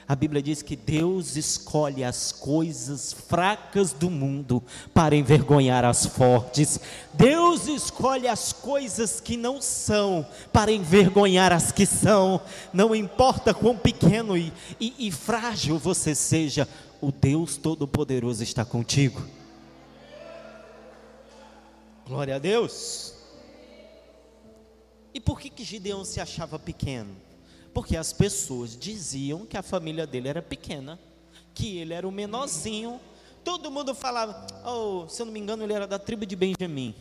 A 0.08 0.14
Bíblia 0.14 0.40
diz 0.40 0.62
que 0.62 0.76
Deus 0.76 1.34
escolhe 1.34 2.04
as 2.04 2.30
coisas 2.30 3.12
fracas 3.12 3.92
do 3.92 4.08
mundo 4.08 4.62
para 4.94 5.16
envergonhar 5.16 5.84
as 5.84 6.06
fortes. 6.06 6.78
Deus 7.12 7.66
escolhe 7.66 8.28
as 8.28 8.52
coisas 8.52 9.20
que 9.20 9.36
não 9.36 9.60
são 9.60 10.24
para 10.52 10.70
envergonhar 10.70 11.52
as 11.52 11.72
que 11.72 11.84
são. 11.84 12.40
Não 12.72 12.94
importa 12.94 13.52
quão 13.52 13.76
pequeno 13.76 14.36
e, 14.36 14.52
e, 14.78 15.08
e 15.08 15.10
frágil 15.10 15.76
você 15.76 16.14
seja, 16.14 16.68
o 17.00 17.12
Deus 17.12 17.56
Todo-Poderoso 17.56 18.42
está 18.42 18.64
contigo. 18.64 19.22
Glória 22.06 22.36
a 22.36 22.38
Deus. 22.38 23.14
E 25.12 25.20
por 25.20 25.40
que, 25.40 25.50
que 25.50 25.64
Gideão 25.64 26.04
se 26.04 26.20
achava 26.20 26.58
pequeno? 26.58 27.16
Porque 27.74 27.96
as 27.96 28.12
pessoas 28.12 28.76
diziam 28.76 29.44
que 29.44 29.56
a 29.56 29.62
família 29.62 30.06
dele 30.06 30.28
era 30.28 30.42
pequena, 30.42 30.98
que 31.54 31.78
ele 31.78 31.92
era 31.92 32.06
o 32.06 32.12
menorzinho. 32.12 33.00
Todo 33.44 33.70
mundo 33.70 33.94
falava, 33.94 34.46
oh, 34.64 35.08
se 35.08 35.20
eu 35.20 35.26
não 35.26 35.32
me 35.32 35.40
engano, 35.40 35.62
ele 35.62 35.72
era 35.72 35.86
da 35.86 35.98
tribo 35.98 36.24
de 36.24 36.36
Benjamim. 36.36 36.94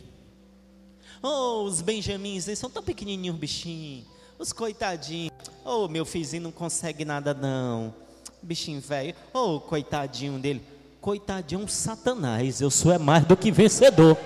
Oh, 1.22 1.62
os 1.62 1.80
Benjamins, 1.80 2.46
eles 2.46 2.58
são 2.58 2.70
tão 2.70 2.82
pequenininhos, 2.82 3.36
bichinho. 3.36 4.04
Os 4.38 4.52
coitadinhos. 4.52 5.32
Oh, 5.64 5.88
meu 5.88 6.04
filhinho 6.04 6.42
não 6.42 6.52
consegue 6.52 7.04
nada, 7.04 7.32
não 7.32 8.05
bichinho 8.46 8.80
velho, 8.80 9.14
oh, 9.32 9.60
coitadinho 9.60 10.38
dele. 10.38 10.62
Coitadinho 11.00 11.60
um 11.60 11.68
satanás, 11.68 12.60
eu 12.60 12.70
sou 12.70 12.92
é 12.92 12.98
mais 12.98 13.24
do 13.24 13.36
que 13.36 13.50
vencedor. 13.50 14.16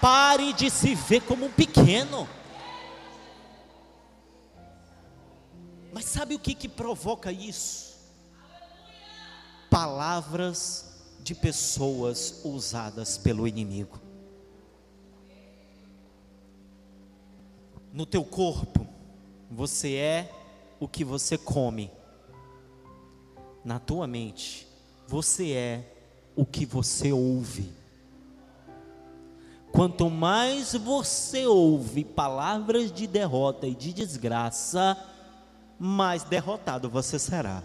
Pare 0.00 0.52
de 0.52 0.70
se 0.70 0.94
ver 0.94 1.20
como 1.22 1.46
um 1.46 1.50
pequeno. 1.50 2.28
Mas 5.92 6.04
sabe 6.04 6.34
o 6.34 6.38
que, 6.38 6.54
que 6.54 6.68
provoca 6.68 7.32
isso? 7.32 7.96
Palavras 9.70 10.94
de 11.20 11.34
pessoas 11.34 12.40
usadas 12.44 13.18
pelo 13.18 13.48
inimigo. 13.48 14.00
No 17.92 18.04
teu 18.04 18.22
corpo, 18.22 18.86
você 19.50 19.94
é 19.94 20.30
o 20.78 20.86
que 20.86 21.04
você 21.04 21.38
come. 21.38 21.90
Na 23.64 23.78
tua 23.78 24.06
mente, 24.06 24.66
você 25.06 25.52
é 25.52 25.92
o 26.34 26.44
que 26.44 26.66
você 26.66 27.12
ouve. 27.12 27.72
Quanto 29.72 30.08
mais 30.08 30.74
você 30.74 31.46
ouve 31.46 32.04
palavras 32.04 32.90
de 32.92 33.06
derrota 33.06 33.66
e 33.66 33.74
de 33.74 33.92
desgraça, 33.92 34.96
mais 35.78 36.22
derrotado 36.22 36.88
você 36.88 37.18
será. 37.18 37.62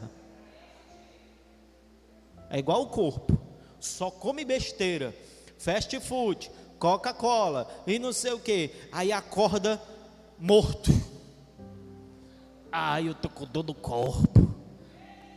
É 2.49 2.59
igual 2.59 2.81
o 2.81 2.87
corpo, 2.87 3.37
só 3.79 4.11
come 4.11 4.43
besteira, 4.43 5.15
fast 5.57 5.97
food, 6.01 6.51
Coca-Cola 6.77 7.69
e 7.87 7.97
não 7.97 8.11
sei 8.11 8.33
o 8.33 8.39
que, 8.39 8.71
aí 8.91 9.11
acorda 9.11 9.81
morto. 10.37 10.91
Ai, 12.71 13.09
eu 13.09 13.13
tô 13.13 13.27
com 13.27 13.45
dor 13.45 13.65
no 13.65 13.73
corpo. 13.73 14.49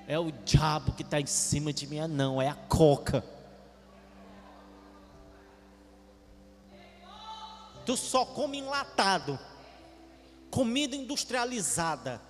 É 0.07 0.19
o 0.19 0.31
diabo 0.31 0.93
que 0.93 1.03
está 1.03 1.21
em 1.21 1.27
cima 1.27 1.73
de 1.73 1.87
mim, 1.87 1.99
não, 2.07 2.41
é 2.41 2.49
a 2.49 2.55
coca. 2.55 3.25
Tu 7.85 7.97
só 7.97 8.25
come 8.25 8.59
enlatado, 8.59 9.39
comida 10.51 10.95
industrializada. 10.95 12.21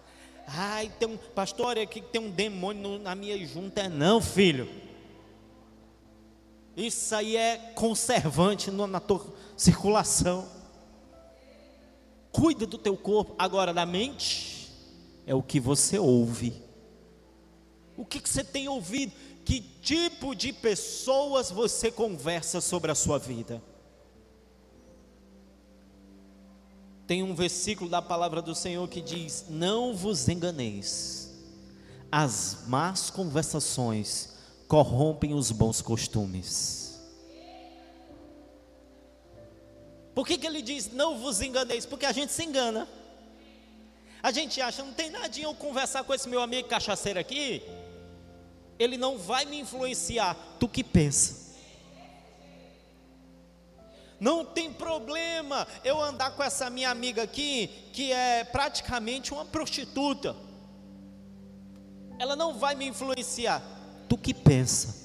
Ai, 0.46 0.92
tem 0.98 1.08
um 1.08 1.16
pastor 1.16 1.78
aqui 1.78 2.00
que 2.00 2.08
tem 2.08 2.20
um 2.20 2.30
demônio 2.30 2.98
na 2.98 3.14
minha 3.14 3.36
junta. 3.46 3.82
É 3.82 3.88
não, 3.88 4.20
filho. 4.20 4.68
Isso 6.76 7.14
aí 7.14 7.36
é 7.36 7.72
conservante 7.74 8.70
na 8.70 9.00
tua 9.00 9.24
circulação. 9.56 10.48
Cuida 12.32 12.66
do 12.66 12.76
teu 12.76 12.96
corpo. 12.96 13.34
Agora, 13.38 13.72
da 13.72 13.86
mente, 13.86 14.53
é 15.26 15.34
o 15.34 15.42
que 15.42 15.58
você 15.60 15.98
ouve. 15.98 16.62
O 17.96 18.04
que, 18.04 18.20
que 18.20 18.28
você 18.28 18.42
tem 18.42 18.68
ouvido? 18.68 19.12
Que 19.44 19.60
tipo 19.60 20.34
de 20.34 20.52
pessoas 20.52 21.50
você 21.50 21.90
conversa 21.90 22.60
sobre 22.60 22.90
a 22.90 22.94
sua 22.94 23.18
vida? 23.18 23.62
Tem 27.06 27.22
um 27.22 27.34
versículo 27.34 27.90
da 27.90 28.00
palavra 28.00 28.40
do 28.40 28.54
Senhor 28.54 28.88
que 28.88 29.00
diz: 29.00 29.46
Não 29.48 29.94
vos 29.94 30.28
enganeis, 30.28 31.30
as 32.10 32.64
más 32.66 33.10
conversações 33.10 34.34
corrompem 34.66 35.34
os 35.34 35.50
bons 35.50 35.82
costumes. 35.82 36.84
Por 40.14 40.26
que, 40.26 40.38
que 40.38 40.46
ele 40.46 40.62
diz 40.62 40.92
não 40.92 41.18
vos 41.18 41.40
enganeis? 41.40 41.84
Porque 41.84 42.06
a 42.06 42.12
gente 42.12 42.32
se 42.32 42.44
engana. 42.44 42.88
A 44.24 44.32
gente 44.32 44.58
acha, 44.58 44.82
não 44.82 44.94
tem 44.94 45.10
nadinha 45.10 45.46
eu 45.46 45.54
conversar 45.54 46.02
com 46.02 46.14
esse 46.14 46.26
meu 46.26 46.40
amigo 46.40 46.66
cachaceiro 46.66 47.20
aqui, 47.20 47.62
ele 48.78 48.96
não 48.96 49.18
vai 49.18 49.44
me 49.44 49.60
influenciar. 49.60 50.34
Tu 50.58 50.66
que 50.66 50.82
pensa? 50.82 51.52
Não 54.18 54.42
tem 54.42 54.72
problema 54.72 55.68
eu 55.84 56.00
andar 56.00 56.30
com 56.30 56.42
essa 56.42 56.70
minha 56.70 56.88
amiga 56.88 57.22
aqui, 57.22 57.68
que 57.92 58.12
é 58.12 58.44
praticamente 58.44 59.34
uma 59.34 59.44
prostituta. 59.44 60.34
Ela 62.18 62.34
não 62.34 62.54
vai 62.54 62.74
me 62.74 62.86
influenciar. 62.86 63.62
Tu 64.08 64.16
que 64.16 64.32
pensa? 64.32 65.04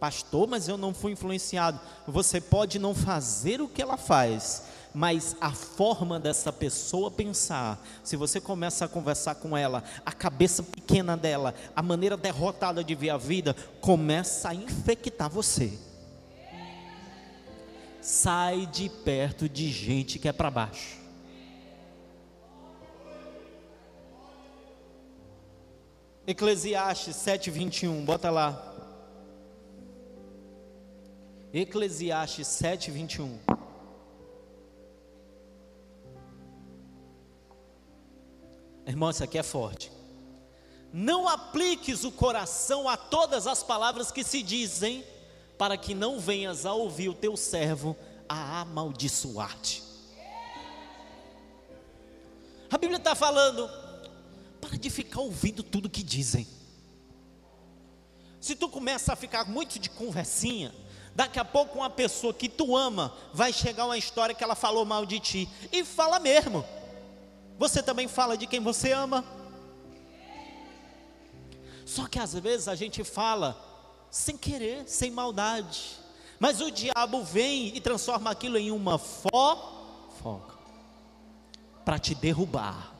Pastor, 0.00 0.48
mas 0.48 0.66
eu 0.66 0.76
não 0.76 0.92
fui 0.92 1.12
influenciado. 1.12 1.78
Você 2.08 2.40
pode 2.40 2.80
não 2.80 2.92
fazer 2.92 3.60
o 3.60 3.68
que 3.68 3.80
ela 3.80 3.96
faz, 3.96 4.64
mas 4.96 5.36
a 5.42 5.52
forma 5.52 6.18
dessa 6.18 6.50
pessoa 6.50 7.10
pensar, 7.10 7.86
se 8.02 8.16
você 8.16 8.40
começa 8.40 8.86
a 8.86 8.88
conversar 8.88 9.34
com 9.34 9.54
ela, 9.54 9.84
a 10.06 10.10
cabeça 10.10 10.62
pequena 10.62 11.18
dela, 11.18 11.54
a 11.76 11.82
maneira 11.82 12.16
derrotada 12.16 12.82
de 12.82 12.94
ver 12.94 13.10
a 13.10 13.18
vida, 13.18 13.54
começa 13.82 14.48
a 14.48 14.54
infectar 14.54 15.28
você. 15.28 15.78
Sai 18.00 18.64
de 18.64 18.88
perto 18.88 19.50
de 19.50 19.70
gente 19.70 20.18
que 20.18 20.28
é 20.28 20.32
para 20.32 20.50
baixo. 20.50 20.96
Eclesiastes 26.26 27.16
7:21, 27.16 28.02
bota 28.02 28.30
lá. 28.30 28.74
Eclesiastes 31.52 32.48
7:21. 32.48 33.65
Irmão, 38.86 39.10
isso 39.10 39.24
aqui 39.24 39.36
é 39.36 39.42
forte. 39.42 39.90
Não 40.92 41.28
apliques 41.28 42.04
o 42.04 42.12
coração 42.12 42.88
a 42.88 42.96
todas 42.96 43.46
as 43.46 43.62
palavras 43.62 44.12
que 44.12 44.22
se 44.22 44.42
dizem, 44.42 45.04
para 45.58 45.76
que 45.76 45.94
não 45.94 46.20
venhas 46.20 46.64
a 46.64 46.72
ouvir 46.72 47.08
o 47.08 47.14
teu 47.14 47.36
servo 47.36 47.96
a 48.28 48.60
amaldiçoar-te. 48.60 49.82
A 52.70 52.78
Bíblia 52.78 52.98
está 52.98 53.14
falando, 53.14 53.68
para 54.60 54.76
de 54.78 54.90
ficar 54.90 55.20
ouvindo 55.20 55.62
tudo 55.62 55.90
que 55.90 56.02
dizem. 56.02 56.46
Se 58.40 58.54
tu 58.54 58.68
começa 58.68 59.12
a 59.12 59.16
ficar 59.16 59.44
muito 59.48 59.78
de 59.78 59.90
conversinha, 59.90 60.72
daqui 61.14 61.38
a 61.38 61.44
pouco 61.44 61.78
uma 61.78 61.90
pessoa 61.90 62.32
que 62.32 62.48
tu 62.48 62.76
ama 62.76 63.12
vai 63.32 63.52
chegar 63.52 63.86
uma 63.86 63.98
história 63.98 64.34
que 64.34 64.44
ela 64.44 64.54
falou 64.54 64.84
mal 64.84 65.04
de 65.04 65.18
ti 65.18 65.48
e 65.72 65.84
fala 65.84 66.20
mesmo. 66.20 66.64
Você 67.58 67.82
também 67.82 68.06
fala 68.08 68.36
de 68.36 68.46
quem 68.46 68.60
você 68.60 68.92
ama. 68.92 69.24
Só 71.84 72.06
que 72.06 72.18
às 72.18 72.34
vezes 72.34 72.68
a 72.68 72.74
gente 72.74 73.02
fala 73.04 73.56
sem 74.10 74.36
querer, 74.36 74.88
sem 74.88 75.10
maldade. 75.10 75.98
Mas 76.38 76.60
o 76.60 76.70
diabo 76.70 77.22
vem 77.22 77.74
e 77.74 77.80
transforma 77.80 78.30
aquilo 78.30 78.58
em 78.58 78.70
uma 78.70 78.98
fofoca 78.98 80.56
para 81.84 81.98
te 81.98 82.14
derrubar, 82.14 82.92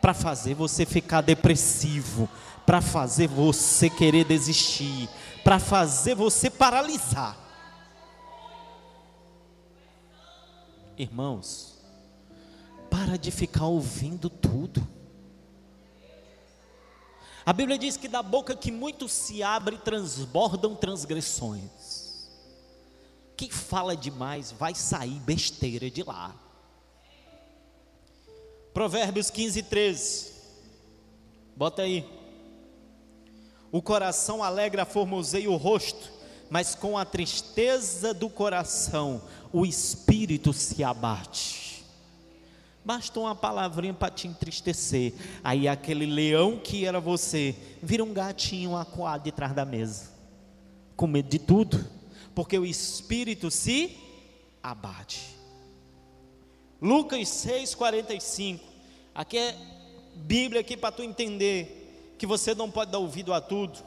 para 0.00 0.14
fazer 0.14 0.54
você 0.54 0.86
ficar 0.86 1.20
depressivo, 1.20 2.28
para 2.64 2.80
fazer 2.80 3.26
você 3.26 3.90
querer 3.90 4.24
desistir, 4.24 5.08
para 5.42 5.58
fazer 5.58 6.14
você 6.14 6.48
paralisar. 6.48 7.36
Irmãos, 10.96 11.77
para 12.90 13.16
de 13.16 13.30
ficar 13.30 13.66
ouvindo 13.66 14.28
tudo. 14.28 14.86
A 17.44 17.52
Bíblia 17.52 17.78
diz 17.78 17.96
que 17.96 18.08
da 18.08 18.22
boca 18.22 18.54
que 18.54 18.70
muito 18.70 19.08
se 19.08 19.42
abre 19.42 19.78
transbordam 19.78 20.74
transgressões. 20.74 22.28
Quem 23.36 23.50
fala 23.50 23.96
demais 23.96 24.52
vai 24.52 24.74
sair 24.74 25.18
besteira 25.20 25.90
de 25.90 26.02
lá. 26.02 26.34
Provérbios 28.74 29.30
15, 29.30 29.62
13. 29.62 30.32
Bota 31.56 31.82
aí. 31.82 32.06
O 33.72 33.80
coração 33.82 34.42
alegra 34.42 34.84
formoseia 34.84 35.50
o 35.50 35.56
rosto, 35.56 36.10
mas 36.50 36.74
com 36.74 36.96
a 36.96 37.04
tristeza 37.04 38.12
do 38.12 38.28
coração 38.28 39.22
o 39.52 39.64
espírito 39.64 40.52
se 40.52 40.84
abate. 40.84 41.67
Basta 42.88 43.20
uma 43.20 43.34
palavrinha 43.34 43.92
para 43.92 44.10
te 44.10 44.26
entristecer. 44.26 45.12
Aí 45.44 45.68
aquele 45.68 46.06
leão 46.06 46.56
que 46.56 46.86
era 46.86 46.98
você, 46.98 47.54
vira 47.82 48.02
um 48.02 48.14
gatinho 48.14 48.74
acuado 48.74 49.24
de 49.24 49.30
trás 49.30 49.54
da 49.54 49.62
mesa. 49.66 50.10
Com 50.96 51.06
medo 51.06 51.28
de 51.28 51.38
tudo. 51.38 51.86
Porque 52.34 52.58
o 52.58 52.64
espírito 52.64 53.50
se 53.50 53.94
abate. 54.62 55.36
Lucas 56.80 57.28
6,45. 57.28 58.58
Aqui 59.14 59.36
é 59.36 59.54
Bíblia 60.16 60.62
aqui 60.62 60.74
para 60.74 60.90
tu 60.90 61.02
entender 61.02 62.14
que 62.16 62.26
você 62.26 62.54
não 62.54 62.70
pode 62.70 62.90
dar 62.90 63.00
ouvido 63.00 63.34
a 63.34 63.40
tudo. 63.42 63.80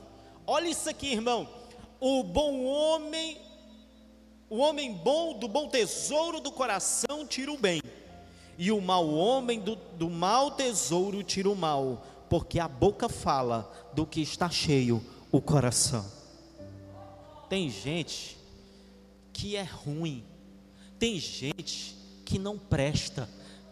Olha 0.46 0.68
isso 0.70 0.88
aqui, 0.88 1.12
irmão. 1.12 1.50
O 2.00 2.22
bom 2.22 2.66
homem, 2.66 3.40
o 4.48 4.58
homem 4.58 4.94
bom 4.94 5.40
do 5.40 5.48
bom 5.48 5.68
tesouro 5.68 6.40
do 6.40 6.52
coração 6.52 7.26
tira 7.26 7.52
o 7.52 7.58
bem 7.58 7.82
e 8.62 8.72
o 8.72 8.80
mau 8.80 9.10
homem 9.10 9.60
do, 9.60 9.76
do 9.98 10.08
mau 10.08 10.52
tesouro 10.52 11.24
tira 11.24 11.50
o 11.50 11.56
mal, 11.56 12.06
porque 12.30 12.60
a 12.60 12.68
boca 12.68 13.10
fala 13.10 13.90
do 13.96 14.06
que 14.06 14.22
está 14.22 14.52
cheio 14.52 15.04
o 15.32 15.42
coração. 15.42 16.06
Tem 17.50 17.72
gente 17.72 18.38
que 19.34 19.56
é 19.56 19.64
ruim, 19.64 20.24
tem 21.00 21.20
gente 21.20 21.98
que 22.24 22.38
não 22.38 22.56
presta, 22.56 23.28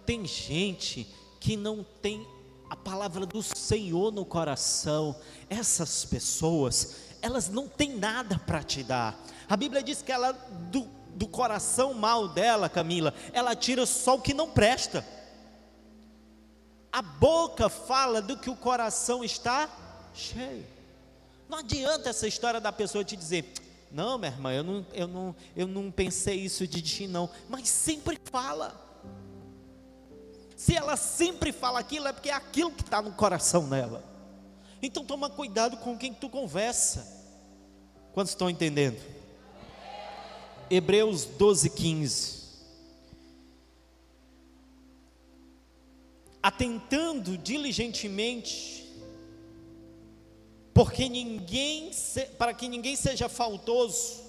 tem 0.08 0.26
gente 0.26 1.08
que 1.40 1.56
não 1.56 1.86
tem 2.02 2.26
a 2.68 2.76
palavra 2.76 3.28
do 3.28 3.44
Senhor 3.44 4.12
no 4.12 4.26
coração. 4.26 5.16
Essas 5.48 6.04
pessoas, 6.04 6.96
elas 7.22 7.48
não 7.48 7.68
têm 7.68 7.96
nada 7.96 8.40
para 8.40 8.64
te 8.64 8.82
dar. 8.82 9.24
A 9.48 9.56
Bíblia 9.56 9.84
diz 9.84 10.02
que 10.02 10.12
ela 10.12 10.32
do 10.32 10.99
do 11.16 11.28
coração 11.28 11.94
mal 11.94 12.28
dela, 12.28 12.70
Camila, 12.70 13.14
ela 13.34 13.56
tira 13.56 13.86
só 13.86 14.16
o 14.16 14.22
que 14.22 14.34
não 14.34 14.50
presta. 14.50 15.06
A 16.92 17.02
boca 17.02 17.70
fala 17.70 18.22
do 18.22 18.38
que 18.38 18.50
o 18.50 18.56
coração 18.56 19.24
está 19.24 19.70
cheio. 20.14 20.66
Não 21.48 21.60
adianta 21.60 22.10
essa 22.10 22.28
história 22.28 22.60
da 22.60 22.72
pessoa 22.72 23.04
te 23.04 23.16
dizer, 23.16 23.54
não, 23.92 24.18
minha 24.18 24.32
irmã, 24.32 24.54
eu 24.54 24.64
não, 24.64 24.86
eu 24.94 25.08
não, 25.08 25.36
eu 25.56 25.68
não 25.68 25.92
pensei 25.92 26.40
isso 26.40 26.68
de 26.68 26.82
ti, 26.82 27.08
não. 27.08 27.30
Mas 27.48 27.68
sempre 27.70 28.20
fala. 28.32 28.80
Se 30.56 30.76
ela 30.76 30.96
sempre 30.96 31.52
fala 31.52 31.80
aquilo, 31.80 32.08
é 32.08 32.14
porque 32.14 32.30
é 32.30 32.34
aquilo 32.34 32.72
que 32.72 32.84
está 32.84 33.02
no 33.02 33.14
coração 33.14 33.68
dela. 33.68 34.04
Então 34.82 35.04
toma 35.04 35.30
cuidado 35.30 35.78
com 35.78 35.98
quem 35.98 36.14
tu 36.14 36.30
conversa. 36.30 37.20
Quantos 38.14 38.32
estão 38.32 38.50
entendendo? 38.50 39.00
Hebreus 40.70 41.26
12, 41.26 41.70
15. 41.72 42.40
Atentando 46.42 47.38
diligentemente, 47.38 48.88
porque 50.74 51.10
ninguém, 51.10 51.92
para 52.38 52.54
que 52.54 52.70
ninguém 52.70 52.96
seja 52.96 53.28
faltoso, 53.28 54.24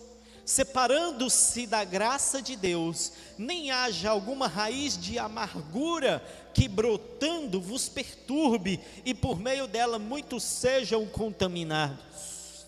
separando-se 0.44 1.66
da 1.66 1.84
graça 1.84 2.42
de 2.42 2.56
Deus, 2.56 3.12
nem 3.38 3.70
haja 3.70 4.10
alguma 4.10 4.48
raiz 4.48 4.98
de 4.98 5.18
amargura 5.18 6.20
que 6.52 6.66
brotando 6.66 7.60
vos 7.60 7.88
perturbe 7.88 8.80
e 9.04 9.14
por 9.14 9.38
meio 9.38 9.68
dela 9.68 9.98
muitos 9.98 10.42
sejam 10.42 11.06
contaminados. 11.06 12.66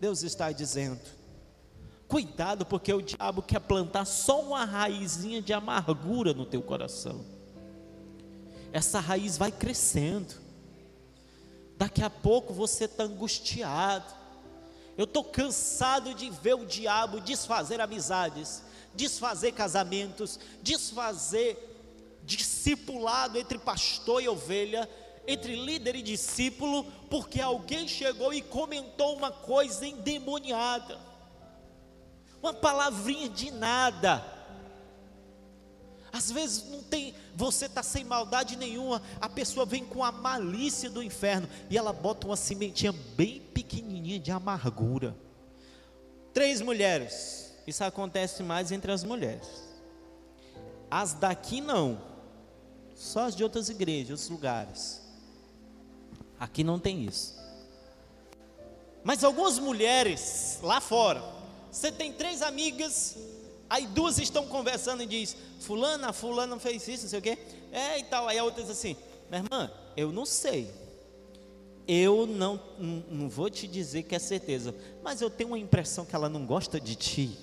Deus 0.00 0.22
está 0.22 0.50
dizendo: 0.50 1.19
cuidado, 2.10 2.66
porque 2.66 2.92
o 2.92 3.00
diabo 3.00 3.40
quer 3.40 3.60
plantar 3.60 4.04
só 4.04 4.42
uma 4.42 4.66
raizinha 4.66 5.40
de 5.40 5.54
amargura 5.54 6.34
no 6.34 6.44
teu 6.44 6.60
coração. 6.60 7.24
Essa 8.72 9.00
raiz 9.00 9.38
vai 9.38 9.50
crescendo. 9.50 10.34
Daqui 11.78 12.02
a 12.02 12.10
pouco 12.10 12.52
você 12.52 12.84
está 12.84 13.04
angustiado 13.04 14.20
eu 15.00 15.04
estou 15.04 15.24
cansado 15.24 16.12
de 16.12 16.28
ver 16.28 16.52
o 16.52 16.66
diabo 16.66 17.22
desfazer 17.22 17.80
amizades, 17.80 18.62
desfazer 18.94 19.52
casamentos, 19.52 20.38
desfazer 20.62 21.56
discipulado 22.22 23.38
entre 23.38 23.58
pastor 23.58 24.22
e 24.22 24.28
ovelha, 24.28 24.86
entre 25.26 25.56
líder 25.56 25.96
e 25.96 26.02
discípulo, 26.02 26.84
porque 27.08 27.40
alguém 27.40 27.88
chegou 27.88 28.34
e 28.34 28.42
comentou 28.42 29.16
uma 29.16 29.30
coisa 29.30 29.86
endemoniada, 29.86 30.98
uma 32.42 32.54
palavrinha 32.54 33.28
de 33.28 33.50
nada. 33.50 34.24
Às 36.12 36.30
vezes 36.30 36.68
não 36.68 36.82
tem, 36.82 37.14
você 37.36 37.66
está 37.66 37.82
sem 37.82 38.04
maldade 38.04 38.56
nenhuma, 38.56 39.00
a 39.20 39.28
pessoa 39.28 39.64
vem 39.64 39.84
com 39.84 40.04
a 40.04 40.10
malícia 40.10 40.90
do 40.90 41.02
inferno 41.02 41.48
e 41.68 41.78
ela 41.78 41.92
bota 41.92 42.26
uma 42.26 42.36
sementinha 42.36 42.92
bem 42.92 43.40
pequenininha 43.40 44.18
de 44.18 44.32
amargura. 44.32 45.16
Três 46.34 46.60
mulheres, 46.60 47.54
isso 47.66 47.84
acontece 47.84 48.42
mais 48.42 48.72
entre 48.72 48.90
as 48.90 49.04
mulheres. 49.04 49.48
As 50.90 51.14
daqui 51.14 51.60
não, 51.60 52.00
só 52.96 53.26
as 53.26 53.36
de 53.36 53.44
outras 53.44 53.68
igrejas, 53.68 54.10
outros 54.10 54.28
lugares. 54.28 55.00
Aqui 56.38 56.64
não 56.64 56.78
tem 56.78 57.04
isso. 57.04 57.38
Mas 59.04 59.22
algumas 59.22 59.58
mulheres 59.58 60.58
lá 60.62 60.80
fora, 60.80 61.22
você 61.70 61.92
tem 61.92 62.12
três 62.12 62.42
amigas 62.42 63.16
Aí 63.70 63.86
duas 63.86 64.18
estão 64.18 64.44
conversando 64.48 65.04
e 65.04 65.06
diz: 65.06 65.36
Fulana, 65.60 66.12
fulana 66.12 66.58
fez 66.58 66.88
isso, 66.88 67.04
não 67.04 67.10
sei 67.10 67.18
o 67.20 67.22
quê. 67.22 67.38
É 67.70 68.00
e 68.00 68.02
tal. 68.02 68.26
Aí 68.26 68.36
a 68.36 68.42
outra 68.42 68.62
diz 68.62 68.70
assim: 68.72 68.96
Minha 69.30 69.44
irmã, 69.44 69.72
eu 69.96 70.10
não 70.10 70.26
sei. 70.26 70.68
Eu 71.86 72.26
não, 72.26 72.60
não 73.08 73.28
vou 73.28 73.48
te 73.48 73.68
dizer 73.68 74.02
que 74.02 74.14
é 74.14 74.18
certeza, 74.18 74.74
mas 75.02 75.20
eu 75.20 75.30
tenho 75.30 75.50
uma 75.50 75.58
impressão 75.58 76.04
que 76.04 76.14
ela 76.14 76.28
não 76.28 76.44
gosta 76.44 76.80
de 76.80 76.96
ti. 76.96 77.38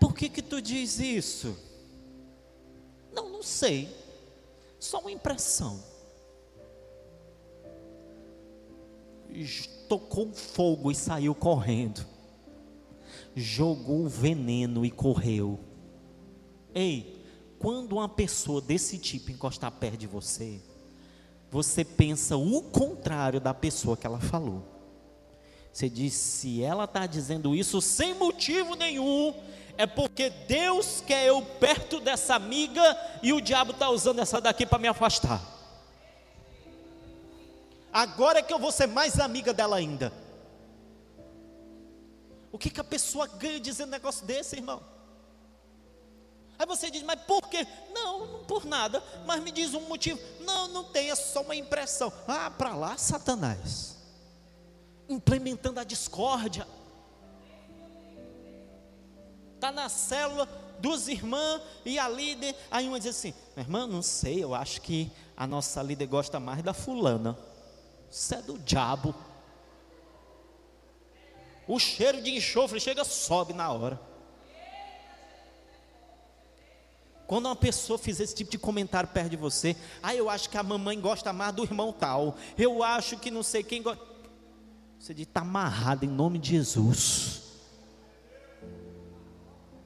Por 0.00 0.14
que 0.14 0.30
que 0.30 0.42
tu 0.42 0.60
diz 0.60 0.98
isso? 0.98 1.56
Não, 3.12 3.28
não 3.28 3.42
sei. 3.42 3.94
Só 4.78 5.00
uma 5.00 5.12
impressão. 5.12 5.82
Tocou 9.88 10.32
fogo 10.32 10.90
e 10.90 10.94
saiu 10.94 11.34
correndo. 11.34 12.06
Jogou 13.34 14.08
veneno 14.08 14.84
e 14.84 14.90
correu. 14.90 15.58
Ei, 16.74 17.24
quando 17.58 17.94
uma 17.94 18.08
pessoa 18.08 18.60
desse 18.60 18.98
tipo 18.98 19.30
encostar 19.30 19.70
perto 19.72 19.98
de 19.98 20.06
você, 20.06 20.60
você 21.50 21.84
pensa 21.84 22.36
o 22.36 22.62
contrário 22.62 23.40
da 23.40 23.52
pessoa 23.52 23.96
que 23.96 24.06
ela 24.06 24.20
falou. 24.20 24.64
Você 25.72 25.88
diz: 25.88 26.14
se 26.14 26.62
ela 26.62 26.84
está 26.84 27.06
dizendo 27.06 27.54
isso 27.54 27.80
sem 27.80 28.14
motivo 28.14 28.74
nenhum, 28.74 29.34
é 29.76 29.86
porque 29.86 30.30
Deus 30.30 31.02
quer 31.06 31.26
eu 31.26 31.42
perto 31.42 32.00
dessa 32.00 32.34
amiga 32.34 32.82
e 33.22 33.32
o 33.32 33.40
diabo 33.40 33.72
está 33.72 33.90
usando 33.90 34.20
essa 34.20 34.40
daqui 34.40 34.64
para 34.64 34.78
me 34.78 34.88
afastar. 34.88 35.59
Agora 37.92 38.38
é 38.38 38.42
que 38.42 38.52
eu 38.52 38.58
vou 38.58 38.70
ser 38.70 38.86
mais 38.86 39.18
amiga 39.18 39.52
dela 39.52 39.76
ainda. 39.76 40.12
O 42.52 42.58
que, 42.58 42.70
que 42.70 42.80
a 42.80 42.84
pessoa 42.84 43.26
ganha 43.26 43.60
dizendo 43.60 43.88
um 43.88 43.92
negócio 43.92 44.26
desse, 44.26 44.56
irmão? 44.56 44.82
Aí 46.58 46.66
você 46.66 46.90
diz, 46.90 47.02
mas 47.02 47.18
por 47.22 47.48
quê? 47.48 47.66
Não, 47.92 48.26
não 48.26 48.44
por 48.44 48.66
nada, 48.66 49.02
mas 49.24 49.42
me 49.42 49.50
diz 49.50 49.72
um 49.72 49.80
motivo. 49.88 50.20
Não, 50.40 50.68
não 50.68 50.84
tem, 50.84 51.10
é 51.10 51.14
só 51.14 51.40
uma 51.40 51.56
impressão. 51.56 52.12
Ah, 52.28 52.50
para 52.50 52.74
lá, 52.74 52.98
Satanás. 52.98 53.96
Implementando 55.08 55.80
a 55.80 55.84
discórdia. 55.84 56.66
Está 59.54 59.72
na 59.72 59.88
célula, 59.88 60.46
duas 60.80 61.08
irmãs 61.08 61.62
e 61.84 61.98
a 61.98 62.08
líder. 62.08 62.54
Aí 62.70 62.86
uma 62.88 63.00
diz 63.00 63.16
assim: 63.16 63.32
irmã, 63.56 63.86
não 63.86 64.02
sei, 64.02 64.42
eu 64.42 64.54
acho 64.54 64.82
que 64.82 65.10
a 65.36 65.46
nossa 65.46 65.82
líder 65.82 66.06
gosta 66.06 66.38
mais 66.38 66.62
da 66.62 66.74
fulana. 66.74 67.38
Isso 68.10 68.34
é 68.34 68.42
do 68.42 68.58
diabo. 68.58 69.14
O 71.66 71.78
cheiro 71.78 72.20
de 72.20 72.30
enxofre 72.30 72.80
chega, 72.80 73.04
sobe 73.04 73.52
na 73.52 73.70
hora. 73.70 74.00
Quando 77.26 77.46
uma 77.46 77.54
pessoa 77.54 77.96
fizer 77.96 78.24
esse 78.24 78.34
tipo 78.34 78.50
de 78.50 78.58
comentário 78.58 79.08
perto 79.08 79.30
de 79.30 79.36
você, 79.36 79.76
ah, 80.02 80.12
eu 80.12 80.28
acho 80.28 80.50
que 80.50 80.58
a 80.58 80.64
mamãe 80.64 81.00
gosta 81.00 81.32
mais 81.32 81.54
do 81.54 81.62
irmão 81.62 81.92
tal, 81.92 82.36
eu 82.58 82.82
acho 82.82 83.16
que 83.18 83.30
não 83.30 83.44
sei 83.44 83.62
quem 83.62 83.80
gosta. 83.80 84.04
Você 84.98 85.14
diz, 85.14 85.28
está 85.28 85.42
amarrado 85.42 86.04
em 86.04 86.08
nome 86.08 86.40
de 86.40 86.50
Jesus. 86.50 87.49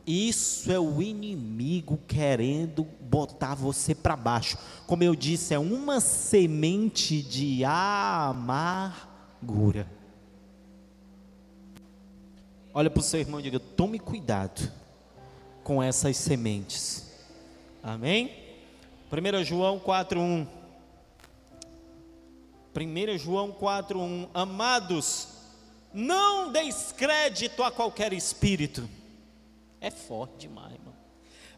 Isso 0.06 0.70
é 0.70 0.78
o 0.78 1.00
inimigo 1.00 1.98
querendo 2.06 2.84
botar 3.00 3.54
você 3.54 3.94
para 3.94 4.14
baixo. 4.14 4.58
Como 4.86 5.02
eu 5.02 5.14
disse, 5.14 5.54
é 5.54 5.58
uma 5.58 5.98
semente 5.98 7.22
de 7.22 7.64
amargura. 7.64 9.06
Olha 12.74 12.90
para 12.90 13.00
o 13.00 13.02
seu 13.02 13.20
irmão 13.20 13.40
e 13.40 13.44
diga: 13.44 13.58
tome 13.58 13.98
cuidado 13.98 14.70
com 15.62 15.82
essas 15.82 16.18
sementes. 16.18 17.10
Amém? 17.82 18.30
1 19.10 19.42
João 19.44 19.80
4:1. 19.80 20.46
1 22.76 23.18
João 23.18 23.52
4:1. 23.52 24.28
Amados, 24.34 25.28
não 25.94 26.52
deis 26.52 26.92
crédito 26.92 27.62
a 27.62 27.70
qualquer 27.70 28.12
espírito 28.12 28.86
é 29.86 29.90
forte 29.90 30.48
demais, 30.48 30.72
irmão. 30.72 30.94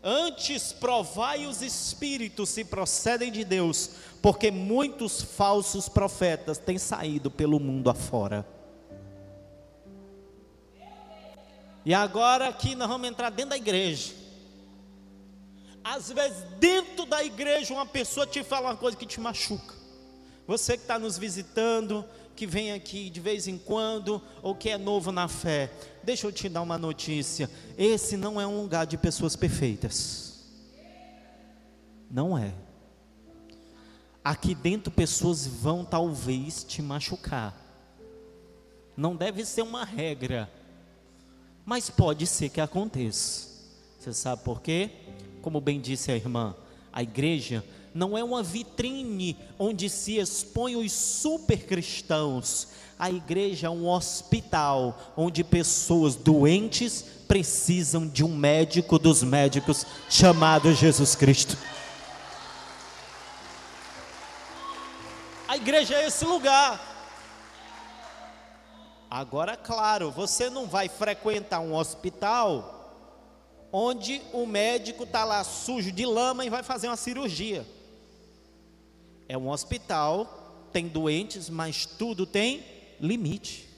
Antes 0.02 0.72
provai 0.72 1.46
os 1.46 1.62
espíritos 1.62 2.50
se 2.50 2.64
procedem 2.64 3.32
de 3.32 3.44
Deus, 3.44 3.90
porque 4.20 4.50
muitos 4.50 5.22
falsos 5.22 5.88
profetas 5.88 6.58
têm 6.58 6.78
saído 6.78 7.30
pelo 7.30 7.58
mundo 7.58 7.88
afora. 7.88 8.46
E 11.84 11.94
agora 11.94 12.48
aqui 12.48 12.74
nós 12.74 12.88
vamos 12.88 13.08
entrar 13.08 13.30
dentro 13.30 13.50
da 13.50 13.56
igreja. 13.56 14.12
Às 15.84 16.10
vezes, 16.10 16.42
dentro 16.58 17.06
da 17.06 17.22
igreja, 17.22 17.72
uma 17.72 17.86
pessoa 17.86 18.26
te 18.26 18.42
fala 18.42 18.70
uma 18.70 18.76
coisa 18.76 18.96
que 18.96 19.06
te 19.06 19.20
machuca. 19.20 19.74
Você 20.48 20.76
que 20.76 20.82
está 20.82 20.98
nos 20.98 21.16
visitando, 21.16 22.04
que 22.34 22.44
vem 22.44 22.72
aqui 22.72 23.08
de 23.08 23.20
vez 23.20 23.46
em 23.46 23.56
quando, 23.56 24.20
ou 24.42 24.54
que 24.54 24.68
é 24.68 24.76
novo 24.76 25.12
na 25.12 25.28
fé, 25.28 25.70
deixa 26.06 26.26
eu 26.26 26.32
te 26.32 26.48
dar 26.48 26.62
uma 26.62 26.78
notícia: 26.78 27.50
esse 27.76 28.16
não 28.16 28.40
é 28.40 28.46
um 28.46 28.62
lugar 28.62 28.86
de 28.86 28.96
pessoas 28.96 29.34
perfeitas. 29.34 30.44
Não 32.08 32.38
é. 32.38 32.54
Aqui 34.24 34.54
dentro 34.54 34.90
pessoas 34.90 35.46
vão 35.46 35.84
talvez 35.84 36.64
te 36.64 36.80
machucar. 36.80 37.54
Não 38.96 39.14
deve 39.14 39.44
ser 39.44 39.62
uma 39.62 39.84
regra, 39.84 40.50
mas 41.64 41.90
pode 41.90 42.26
ser 42.26 42.48
que 42.48 42.60
aconteça. 42.60 43.48
Você 43.98 44.12
sabe 44.12 44.42
por 44.44 44.62
quê? 44.62 44.90
Como 45.42 45.60
bem 45.60 45.80
disse 45.80 46.10
a 46.12 46.16
irmã, 46.16 46.54
a 46.92 47.02
igreja 47.02 47.64
não 47.92 48.16
é 48.16 48.22
uma 48.22 48.42
vitrine 48.42 49.36
onde 49.58 49.88
se 49.88 50.18
expõe 50.18 50.76
os 50.76 50.92
super 50.92 51.66
cristãos. 51.66 52.68
A 52.98 53.10
igreja 53.10 53.66
é 53.66 53.70
um 53.70 53.86
hospital 53.88 54.98
onde 55.14 55.44
pessoas 55.44 56.16
doentes 56.16 57.04
precisam 57.28 58.06
de 58.06 58.24
um 58.24 58.34
médico 58.34 58.98
dos 58.98 59.22
médicos 59.22 59.84
chamado 60.08 60.72
Jesus 60.72 61.14
Cristo. 61.14 61.58
A 65.46 65.56
igreja 65.56 65.94
é 65.94 66.06
esse 66.06 66.24
lugar. 66.24 66.94
Agora, 69.10 69.56
claro, 69.56 70.10
você 70.10 70.48
não 70.48 70.66
vai 70.66 70.88
frequentar 70.88 71.60
um 71.60 71.74
hospital 71.74 72.72
onde 73.70 74.22
o 74.32 74.46
médico 74.46 75.04
está 75.04 75.22
lá 75.24 75.44
sujo 75.44 75.92
de 75.92 76.06
lama 76.06 76.46
e 76.46 76.50
vai 76.50 76.62
fazer 76.62 76.88
uma 76.88 76.96
cirurgia. 76.96 77.66
É 79.28 79.36
um 79.36 79.50
hospital, 79.50 80.68
tem 80.72 80.88
doentes, 80.88 81.50
mas 81.50 81.84
tudo 81.84 82.24
tem 82.24 82.75
limite. 83.00 83.68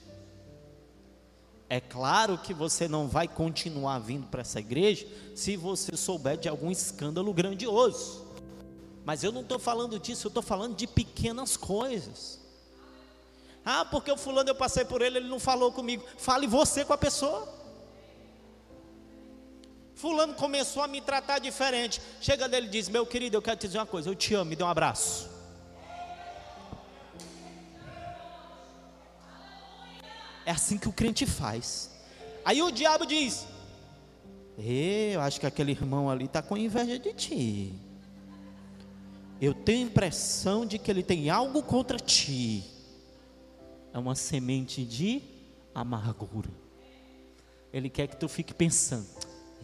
É 1.69 1.79
claro 1.79 2.37
que 2.37 2.53
você 2.53 2.87
não 2.87 3.07
vai 3.07 3.27
continuar 3.27 3.99
vindo 3.99 4.25
para 4.27 4.41
essa 4.41 4.59
igreja 4.59 5.07
se 5.35 5.55
você 5.55 5.95
souber 5.95 6.35
de 6.35 6.49
algum 6.49 6.71
escândalo 6.71 7.31
grandioso. 7.31 8.25
Mas 9.05 9.23
eu 9.23 9.31
não 9.31 9.41
estou 9.41 9.59
falando 9.59 9.99
disso, 9.99 10.27
eu 10.27 10.29
estou 10.29 10.43
falando 10.43 10.75
de 10.75 10.87
pequenas 10.87 11.55
coisas. 11.55 12.39
Ah, 13.63 13.85
porque 13.85 14.11
o 14.11 14.17
fulano 14.17 14.49
eu 14.49 14.55
passei 14.55 14.83
por 14.83 15.01
ele, 15.01 15.17
ele 15.17 15.29
não 15.29 15.39
falou 15.39 15.71
comigo. 15.71 16.03
Fale 16.17 16.47
você 16.47 16.83
com 16.83 16.93
a 16.93 16.97
pessoa. 16.97 17.47
Fulano 19.93 20.33
começou 20.33 20.81
a 20.81 20.87
me 20.87 21.01
tratar 21.01 21.39
diferente. 21.39 22.01
Chega 22.19 22.47
dele 22.49 22.67
e 22.67 22.69
diz: 22.69 22.89
Meu 22.89 23.05
querido, 23.05 23.37
eu 23.37 23.41
quero 23.41 23.57
te 23.57 23.67
dizer 23.67 23.77
uma 23.77 23.85
coisa, 23.85 24.09
eu 24.09 24.15
te 24.15 24.33
amo, 24.33 24.49
me 24.49 24.55
dê 24.55 24.63
um 24.63 24.67
abraço. 24.67 25.29
É 30.49 30.51
assim 30.51 30.79
que 30.79 30.89
o 30.89 30.91
crente 30.91 31.27
faz. 31.27 31.91
Aí 32.43 32.59
o 32.59 32.71
diabo 32.71 33.05
diz: 33.05 33.45
Eu 34.57 35.21
acho 35.21 35.39
que 35.39 35.45
aquele 35.45 35.73
irmão 35.73 36.09
ali 36.09 36.25
está 36.25 36.41
com 36.41 36.57
inveja 36.57 36.97
de 36.97 37.13
ti. 37.13 37.73
Eu 39.39 39.53
tenho 39.53 39.85
a 39.85 39.91
impressão 39.91 40.65
de 40.65 40.79
que 40.79 40.89
ele 40.89 41.03
tem 41.03 41.29
algo 41.29 41.61
contra 41.61 41.99
ti. 41.99 42.63
É 43.93 43.99
uma 43.99 44.15
semente 44.15 44.83
de 44.83 45.21
amargura. 45.73 46.49
Ele 47.71 47.87
quer 47.87 48.07
que 48.07 48.17
tu 48.17 48.27
fique 48.27 48.51
pensando: 48.51 49.05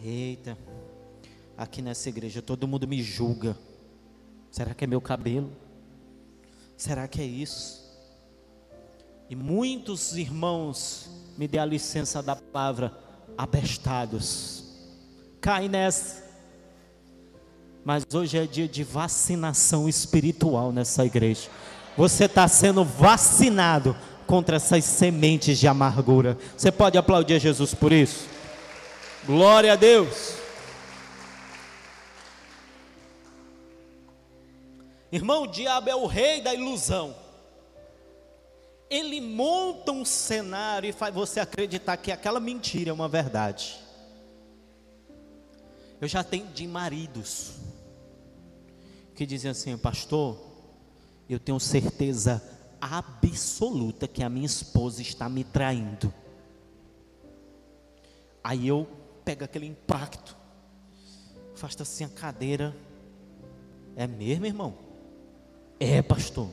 Eita, 0.00 0.56
aqui 1.58 1.82
nessa 1.82 2.08
igreja 2.08 2.40
todo 2.40 2.68
mundo 2.68 2.86
me 2.86 3.02
julga. 3.02 3.58
Será 4.52 4.72
que 4.72 4.84
é 4.84 4.86
meu 4.86 5.00
cabelo? 5.00 5.50
Será 6.76 7.08
que 7.08 7.20
é 7.20 7.24
isso? 7.24 7.85
E 9.28 9.34
muitos 9.34 10.16
irmãos, 10.16 11.10
me 11.36 11.48
dê 11.48 11.58
a 11.58 11.64
licença 11.64 12.22
da 12.22 12.36
palavra, 12.36 12.96
abestados, 13.36 14.64
caem 15.40 15.68
nessa. 15.68 16.24
Mas 17.84 18.04
hoje 18.14 18.38
é 18.38 18.46
dia 18.46 18.68
de 18.68 18.84
vacinação 18.84 19.88
espiritual 19.88 20.70
nessa 20.70 21.04
igreja. 21.04 21.48
Você 21.96 22.26
está 22.26 22.46
sendo 22.46 22.84
vacinado 22.84 23.96
contra 24.26 24.56
essas 24.56 24.84
sementes 24.84 25.58
de 25.58 25.66
amargura. 25.66 26.38
Você 26.56 26.70
pode 26.70 26.96
aplaudir 26.96 27.34
a 27.34 27.38
Jesus 27.38 27.74
por 27.74 27.92
isso? 27.92 28.28
Glória 29.24 29.72
a 29.72 29.76
Deus. 29.76 30.34
Irmão, 35.10 35.44
o 35.44 35.46
diabo 35.46 35.90
é 35.90 35.96
o 35.96 36.06
rei 36.06 36.40
da 36.40 36.54
ilusão 36.54 37.25
ele 38.88 39.20
monta 39.20 39.92
um 39.92 40.04
cenário 40.04 40.88
e 40.88 40.92
faz 40.92 41.14
você 41.14 41.40
acreditar 41.40 41.96
que 41.96 42.12
aquela 42.12 42.38
mentira 42.38 42.90
é 42.90 42.92
uma 42.92 43.08
verdade. 43.08 43.80
Eu 46.00 46.06
já 46.06 46.22
tenho 46.22 46.46
de 46.48 46.66
maridos 46.66 47.54
que 49.14 49.24
dizem 49.24 49.50
assim, 49.50 49.76
pastor, 49.78 50.38
eu 51.28 51.40
tenho 51.40 51.58
certeza 51.58 52.42
absoluta 52.80 54.06
que 54.06 54.22
a 54.22 54.28
minha 54.28 54.46
esposa 54.46 55.00
está 55.00 55.28
me 55.28 55.42
traindo. 55.42 56.12
Aí 58.44 58.68
eu 58.68 58.86
pego 59.24 59.42
aquele 59.42 59.66
impacto, 59.66 60.36
faço 61.54 61.82
assim 61.82 62.04
a 62.04 62.08
cadeira. 62.08 62.76
É 63.96 64.06
mesmo, 64.06 64.46
irmão? 64.46 64.74
É, 65.80 66.02
pastor. 66.02 66.50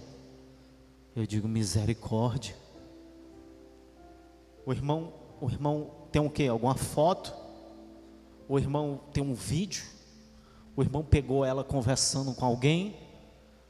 Eu 1.16 1.28
digo 1.28 1.48
misericórdia. 1.48 2.56
O 4.66 4.72
irmão, 4.72 5.14
o 5.40 5.50
irmão 5.50 5.92
tem 6.12 6.22
o 6.22 6.30
quê? 6.30 6.48
Alguma 6.48 6.76
foto? 6.76 7.34
O 8.48 8.58
irmão 8.58 9.00
tem 9.14 9.24
um 9.24 9.34
vídeo? 9.34 9.84
O 10.76 10.82
irmão 10.82 11.04
pegou 11.04 11.46
ela 11.46 11.64
conversando 11.64 12.34
com 12.34 12.46
alguém? 12.46 12.98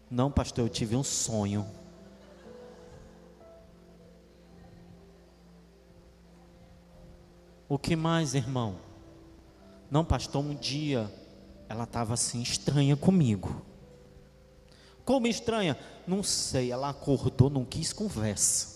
Não, 0.09 0.31
pastor, 0.31 0.65
eu 0.65 0.69
tive 0.69 0.95
um 0.95 1.03
sonho. 1.03 1.65
O 7.67 7.77
que 7.77 7.95
mais, 7.95 8.35
irmão? 8.35 8.75
Não, 9.91 10.05
pastor, 10.05 10.41
um 10.43 10.55
dia 10.55 11.11
ela 11.67 11.83
estava 11.83 12.13
assim 12.13 12.41
estranha 12.41 12.95
comigo. 12.95 13.72
Como 15.05 15.27
estranha? 15.27 15.77
Não 16.07 16.23
sei, 16.23 16.71
ela 16.71 16.89
acordou, 16.89 17.49
não 17.49 17.65
quis 17.65 17.91
conversa. 17.91 18.73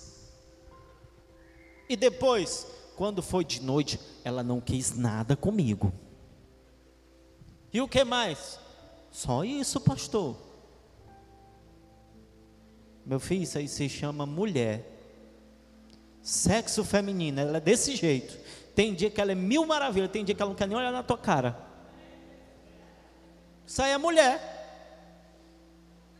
E 1.89 1.95
depois, 1.95 2.67
quando 2.95 3.21
foi 3.21 3.45
de 3.45 3.61
noite, 3.61 3.99
ela 4.23 4.43
não 4.43 4.59
quis 4.59 4.95
nada 4.95 5.35
comigo. 5.35 5.93
E 7.71 7.81
o 7.81 7.87
que 7.87 8.03
mais? 8.03 8.59
Só 9.11 9.43
isso, 9.43 9.79
pastor. 9.79 10.35
Meu 13.05 13.19
filho, 13.19 13.43
isso 13.43 13.57
aí 13.57 13.67
se 13.67 13.87
chama 13.87 14.25
mulher. 14.25 14.93
Sexo 16.21 16.83
feminino, 16.83 17.39
ela 17.39 17.57
é 17.57 17.61
desse 17.61 17.95
jeito. 17.95 18.37
Tem 18.75 18.93
dia 18.93 19.09
que 19.09 19.21
ela 19.21 19.31
é 19.31 19.35
mil 19.35 19.65
maravilhas, 19.65 20.11
tem 20.11 20.25
dia 20.25 20.35
que 20.35 20.41
ela 20.41 20.49
não 20.49 20.57
quer 20.57 20.67
nem 20.67 20.77
olhar 20.77 20.91
na 20.91 21.01
tua 21.01 21.17
cara. 21.17 21.57
Isso 23.65 23.81
aí 23.81 23.91
é 23.91 23.97
mulher. 23.97 24.56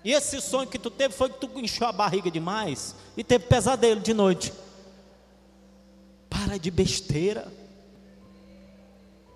E 0.07 0.13
esse 0.13 0.39
sonho 0.39 0.69
que 0.69 0.79
tu 0.79 0.89
teve 0.89 1.13
foi 1.13 1.29
que 1.29 1.37
tu 1.37 1.49
encheu 1.59 1.85
a 1.85 1.91
barriga 1.91 2.31
demais 2.31 2.95
e 3.17 3.25
teve 3.25 3.43
pesadelo 3.43 3.99
de 3.99 4.13
noite. 4.13 4.53
Para 6.29 6.57
de 6.57 6.71
besteira. 6.71 7.51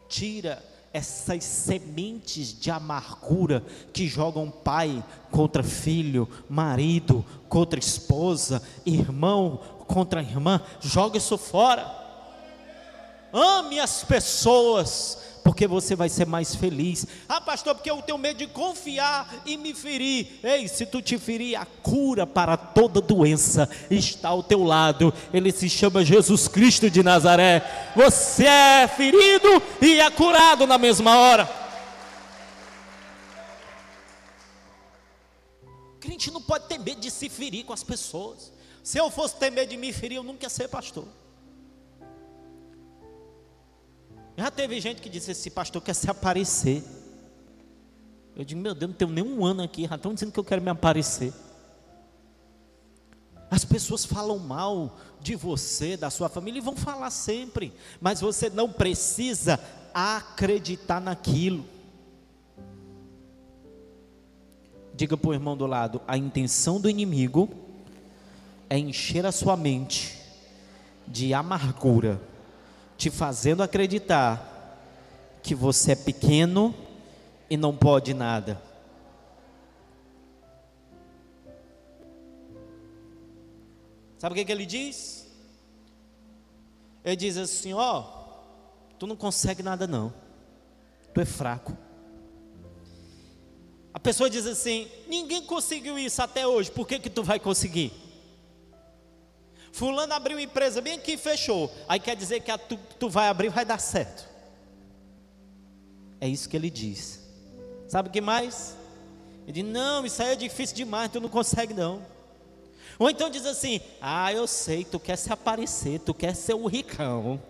Tira 0.07 0.63
essas 0.93 1.43
sementes 1.43 2.57
de 2.57 2.71
amargura 2.71 3.61
que 3.91 4.07
jogam 4.07 4.49
pai 4.49 5.03
contra 5.29 5.61
filho, 5.61 6.25
marido 6.49 7.25
contra 7.49 7.77
esposa, 7.77 8.63
irmão 8.85 9.59
contra 9.89 10.21
irmã. 10.21 10.61
Joga 10.79 11.17
isso 11.17 11.37
fora. 11.37 11.85
Ame 13.33 13.77
as 13.77 14.05
pessoas 14.05 15.17
porque 15.43 15.67
você 15.67 15.95
vai 15.95 16.09
ser 16.09 16.25
mais 16.25 16.55
feliz. 16.55 17.05
Ah, 17.27 17.41
pastor, 17.41 17.75
porque 17.75 17.89
eu 17.89 18.01
tenho 18.01 18.17
medo 18.17 18.37
de 18.37 18.47
confiar 18.47 19.41
e 19.45 19.57
me 19.57 19.73
ferir. 19.73 20.39
Ei, 20.43 20.67
se 20.67 20.85
tu 20.85 21.01
te 21.01 21.17
ferir, 21.17 21.55
a 21.55 21.65
cura 21.65 22.25
para 22.27 22.55
toda 22.57 23.01
doença 23.01 23.69
está 23.89 24.29
ao 24.29 24.43
teu 24.43 24.63
lado. 24.63 25.13
Ele 25.33 25.51
se 25.51 25.69
chama 25.69 26.05
Jesus 26.05 26.47
Cristo 26.47 26.89
de 26.89 27.03
Nazaré. 27.03 27.91
Você 27.95 28.45
é 28.45 28.87
ferido 28.87 29.61
e 29.81 29.99
é 29.99 30.09
curado 30.09 30.67
na 30.67 30.77
mesma 30.77 31.17
hora. 31.17 31.49
Crente 35.99 36.31
não 36.31 36.41
pode 36.41 36.67
ter 36.67 36.79
medo 36.79 36.99
de 36.99 37.11
se 37.11 37.29
ferir 37.29 37.63
com 37.63 37.73
as 37.73 37.83
pessoas. 37.83 38.51
Se 38.83 38.97
eu 38.97 39.09
fosse 39.11 39.35
ter 39.35 39.51
medo 39.51 39.69
de 39.69 39.77
me 39.77 39.93
ferir, 39.93 40.15
eu 40.15 40.23
nunca 40.23 40.45
ia 40.45 40.49
ser 40.49 40.67
pastor. 40.67 41.05
Já 44.41 44.49
teve 44.49 44.81
gente 44.81 45.03
que 45.03 45.09
disse: 45.09 45.29
esse 45.29 45.51
pastor 45.51 45.83
quer 45.83 45.93
se 45.93 46.09
aparecer. 46.09 46.83
Eu 48.35 48.43
digo: 48.43 48.59
meu 48.59 48.73
Deus, 48.73 48.89
não 48.89 48.97
tenho 48.97 49.11
nem 49.11 49.23
um 49.23 49.45
ano 49.45 49.61
aqui, 49.61 49.85
já 49.85 49.95
estão 49.95 50.15
dizendo 50.15 50.31
que 50.31 50.39
eu 50.39 50.43
quero 50.43 50.63
me 50.63 50.71
aparecer. 50.71 51.31
As 53.51 53.63
pessoas 53.63 54.03
falam 54.03 54.39
mal 54.39 54.97
de 55.19 55.35
você, 55.35 55.95
da 55.95 56.09
sua 56.09 56.27
família, 56.27 56.57
e 56.57 56.61
vão 56.61 56.75
falar 56.75 57.11
sempre, 57.11 57.71
mas 57.99 58.19
você 58.19 58.49
não 58.49 58.71
precisa 58.71 59.59
acreditar 59.93 60.99
naquilo. 60.99 61.63
Diga 64.95 65.15
para 65.15 65.29
o 65.29 65.33
irmão 65.35 65.55
do 65.55 65.67
lado: 65.67 66.01
a 66.07 66.17
intenção 66.17 66.81
do 66.81 66.89
inimigo 66.89 67.47
é 68.67 68.79
encher 68.79 69.23
a 69.23 69.31
sua 69.31 69.55
mente 69.55 70.19
de 71.07 71.31
amargura, 71.31 72.19
te 73.01 73.09
fazendo 73.09 73.63
acreditar 73.63 74.77
que 75.41 75.55
você 75.55 75.93
é 75.93 75.95
pequeno 75.95 76.71
e 77.49 77.57
não 77.57 77.75
pode 77.75 78.13
nada. 78.13 78.61
Sabe 84.19 84.33
o 84.33 84.35
que, 84.35 84.45
que 84.45 84.51
ele 84.51 84.67
diz? 84.67 85.27
Ele 87.03 87.15
diz 87.15 87.37
assim: 87.37 87.73
Ó, 87.73 88.03
tu 88.99 89.07
não 89.07 89.15
consegue 89.15 89.63
nada, 89.63 89.87
não, 89.87 90.13
tu 91.11 91.21
é 91.21 91.25
fraco. 91.25 91.75
A 93.91 93.99
pessoa 93.99 94.29
diz 94.29 94.45
assim: 94.45 94.87
ninguém 95.07 95.43
conseguiu 95.43 95.97
isso 95.97 96.21
até 96.21 96.45
hoje, 96.45 96.69
por 96.69 96.87
que, 96.87 96.99
que 96.99 97.09
tu 97.09 97.23
vai 97.23 97.39
conseguir? 97.39 97.91
Fulano 99.71 100.13
abriu 100.13 100.37
uma 100.37 100.43
empresa 100.43 100.81
bem 100.81 100.95
aqui 100.95 101.17
fechou. 101.17 101.71
Aí 101.87 101.99
quer 101.99 102.15
dizer 102.15 102.41
que 102.41 102.51
a 102.51 102.57
tu, 102.57 102.77
tu 102.99 103.09
vai 103.09 103.27
abrir 103.27 103.49
vai 103.49 103.65
dar 103.65 103.79
certo. 103.79 104.29
É 106.19 106.27
isso 106.27 106.47
que 106.49 106.55
ele 106.55 106.69
diz. 106.69 107.21
Sabe 107.87 108.09
o 108.09 108.11
que 108.11 108.21
mais? 108.21 108.75
Ele 109.43 109.63
diz: 109.63 109.65
Não, 109.65 110.05
isso 110.05 110.21
aí 110.21 110.33
é 110.33 110.35
difícil 110.35 110.75
demais, 110.75 111.11
tu 111.11 111.19
não 111.19 111.29
consegue 111.29 111.73
não. 111.73 112.05
Ou 112.99 113.09
então 113.09 113.29
diz 113.29 113.45
assim: 113.45 113.81
Ah, 113.99 114.31
eu 114.31 114.45
sei, 114.45 114.85
tu 114.85 114.99
quer 114.99 115.15
se 115.15 115.31
aparecer, 115.33 115.99
tu 115.99 116.13
quer 116.13 116.35
ser 116.35 116.53
o 116.53 116.67
ricão, 116.67 117.41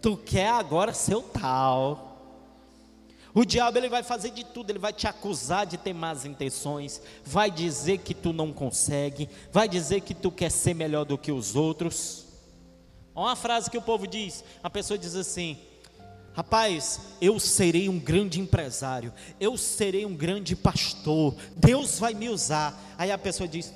tu 0.00 0.16
quer 0.16 0.48
agora 0.50 0.92
ser 0.92 1.16
o 1.16 1.22
tal. 1.22 2.05
O 3.36 3.44
diabo 3.44 3.76
ele 3.76 3.90
vai 3.90 4.02
fazer 4.02 4.30
de 4.30 4.42
tudo, 4.42 4.70
ele 4.70 4.78
vai 4.78 4.94
te 4.94 5.06
acusar 5.06 5.66
de 5.66 5.76
ter 5.76 5.92
más 5.92 6.24
intenções, 6.24 7.02
vai 7.22 7.50
dizer 7.50 7.98
que 7.98 8.14
tu 8.14 8.32
não 8.32 8.50
consegue, 8.50 9.28
vai 9.52 9.68
dizer 9.68 10.00
que 10.00 10.14
tu 10.14 10.32
quer 10.32 10.50
ser 10.50 10.72
melhor 10.72 11.04
do 11.04 11.18
que 11.18 11.30
os 11.30 11.54
outros. 11.54 12.24
Olha 13.14 13.28
uma 13.28 13.36
frase 13.36 13.70
que 13.70 13.76
o 13.76 13.82
povo 13.82 14.06
diz, 14.06 14.42
a 14.62 14.70
pessoa 14.70 14.96
diz 14.96 15.14
assim: 15.14 15.58
Rapaz, 16.32 16.98
eu 17.20 17.38
serei 17.38 17.90
um 17.90 17.98
grande 17.98 18.40
empresário, 18.40 19.12
eu 19.38 19.54
serei 19.58 20.06
um 20.06 20.16
grande 20.16 20.56
pastor, 20.56 21.36
Deus 21.54 21.98
vai 21.98 22.14
me 22.14 22.30
usar. 22.30 22.74
Aí 22.96 23.12
a 23.12 23.18
pessoa 23.18 23.46
diz: 23.46 23.70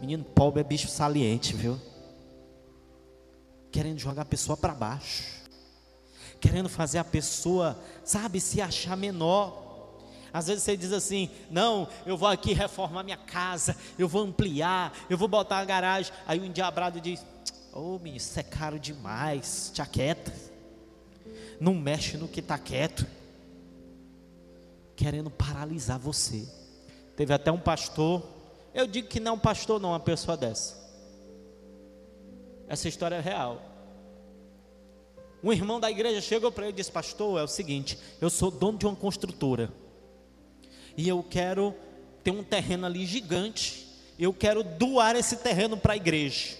Menino 0.00 0.24
pobre 0.24 0.60
é 0.60 0.64
bicho 0.64 0.88
saliente, 0.88 1.54
viu? 1.54 1.80
Querendo 3.70 4.00
jogar 4.00 4.22
a 4.22 4.24
pessoa 4.24 4.56
para 4.56 4.74
baixo 4.74 5.37
querendo 6.40 6.68
fazer 6.68 6.98
a 6.98 7.04
pessoa, 7.04 7.78
sabe, 8.04 8.40
se 8.40 8.60
achar 8.60 8.96
menor. 8.96 9.66
Às 10.32 10.46
vezes 10.48 10.62
você 10.62 10.76
diz 10.76 10.92
assim: 10.92 11.30
não, 11.50 11.88
eu 12.06 12.16
vou 12.16 12.28
aqui 12.28 12.52
reformar 12.52 13.02
minha 13.02 13.16
casa, 13.16 13.76
eu 13.98 14.08
vou 14.08 14.22
ampliar, 14.22 14.92
eu 15.08 15.16
vou 15.16 15.28
botar 15.28 15.58
a 15.58 15.64
garagem. 15.64 16.12
Aí 16.26 16.38
o 16.38 16.44
endiabrado 16.44 17.00
diz: 17.00 17.24
Ô 17.72 17.94
oh, 17.94 17.98
menino, 17.98 18.16
isso 18.16 18.38
é 18.38 18.42
caro 18.42 18.78
demais, 18.78 19.70
te 19.72 19.82
aquieta. 19.82 20.32
Não 21.60 21.74
mexe 21.74 22.16
no 22.16 22.28
que 22.28 22.40
está 22.40 22.58
quieto. 22.58 23.06
Querendo 24.94 25.30
paralisar 25.30 25.98
você. 25.98 26.46
Teve 27.16 27.32
até 27.32 27.50
um 27.50 27.58
pastor, 27.58 28.22
eu 28.72 28.86
digo 28.86 29.08
que 29.08 29.18
não 29.20 29.32
é 29.32 29.34
um 29.34 29.38
pastor, 29.38 29.80
não, 29.80 29.90
uma 29.90 30.00
pessoa 30.00 30.36
dessa. 30.36 30.76
Essa 32.68 32.88
história 32.88 33.16
é 33.16 33.20
real. 33.20 33.60
Um 35.42 35.52
irmão 35.52 35.78
da 35.78 35.90
igreja 35.90 36.20
chegou 36.20 36.50
para 36.50 36.64
ele 36.64 36.72
e 36.72 36.76
disse: 36.76 36.90
Pastor, 36.90 37.38
é 37.38 37.42
o 37.42 37.48
seguinte, 37.48 37.98
eu 38.20 38.28
sou 38.28 38.50
dono 38.50 38.78
de 38.78 38.86
uma 38.86 38.96
construtora 38.96 39.72
e 40.96 41.08
eu 41.08 41.22
quero 41.22 41.74
ter 42.24 42.32
um 42.32 42.42
terreno 42.42 42.86
ali 42.86 43.06
gigante. 43.06 43.86
Eu 44.18 44.34
quero 44.34 44.64
doar 44.64 45.14
esse 45.14 45.36
terreno 45.36 45.76
para 45.76 45.92
a 45.92 45.96
igreja. 45.96 46.56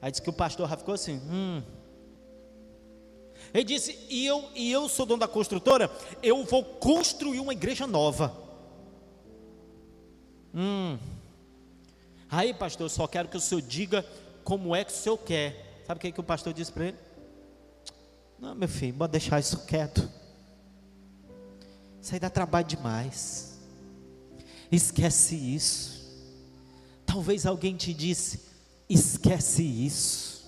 Aí 0.00 0.12
disse 0.12 0.22
que 0.22 0.30
o 0.30 0.32
pastor 0.32 0.68
já 0.68 0.76
ficou 0.76 0.94
assim: 0.94 1.20
Hum. 1.28 1.62
Ele 3.52 3.64
disse: 3.64 3.98
e 4.08 4.24
eu, 4.24 4.44
e 4.54 4.70
eu 4.70 4.88
sou 4.88 5.04
dono 5.04 5.20
da 5.20 5.28
construtora, 5.28 5.90
eu 6.22 6.44
vou 6.44 6.64
construir 6.64 7.40
uma 7.40 7.52
igreja 7.52 7.86
nova. 7.86 8.32
Hum. 10.54 10.98
Aí, 12.30 12.54
pastor, 12.54 12.86
eu 12.86 12.90
só 12.90 13.06
quero 13.06 13.28
que 13.28 13.36
o 13.36 13.40
senhor 13.40 13.60
diga 13.60 14.06
como 14.44 14.74
é 14.74 14.84
que 14.84 14.92
o 14.92 14.94
senhor 14.94 15.18
quer. 15.18 15.82
Sabe 15.86 15.98
o 15.98 16.00
que, 16.00 16.12
que 16.12 16.20
o 16.20 16.24
pastor 16.24 16.52
disse 16.52 16.72
para 16.72 16.86
ele? 16.86 16.96
Não, 18.38 18.54
meu 18.54 18.68
filho, 18.68 18.94
pode 18.94 19.12
deixar 19.12 19.40
isso 19.40 19.58
quieto. 19.66 20.08
Isso 22.00 22.12
aí 22.12 22.20
dá 22.20 22.28
trabalho 22.28 22.66
demais. 22.66 23.58
Esquece 24.70 25.34
isso. 25.34 25.94
Talvez 27.06 27.46
alguém 27.46 27.76
te 27.76 27.94
disse: 27.94 28.40
esquece 28.88 29.62
isso. 29.62 30.44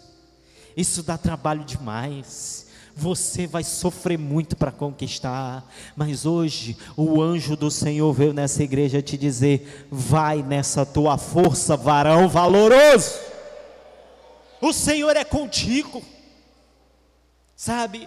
Isso 0.76 1.02
dá 1.02 1.16
trabalho 1.16 1.64
demais. 1.64 2.66
Você 2.94 3.46
vai 3.46 3.62
sofrer 3.62 4.18
muito 4.18 4.56
para 4.56 4.72
conquistar. 4.72 5.70
Mas 5.94 6.26
hoje 6.26 6.76
o 6.96 7.22
anjo 7.22 7.56
do 7.56 7.70
Senhor 7.70 8.12
veio 8.12 8.32
nessa 8.32 8.62
igreja 8.62 9.00
te 9.00 9.16
dizer: 9.16 9.86
vai 9.90 10.42
nessa 10.42 10.84
tua 10.84 11.16
força, 11.16 11.76
varão 11.76 12.28
valoroso. 12.28 13.14
O 14.60 14.72
Senhor 14.72 15.16
é 15.16 15.24
contigo. 15.24 16.02
Sabe? 17.56 18.06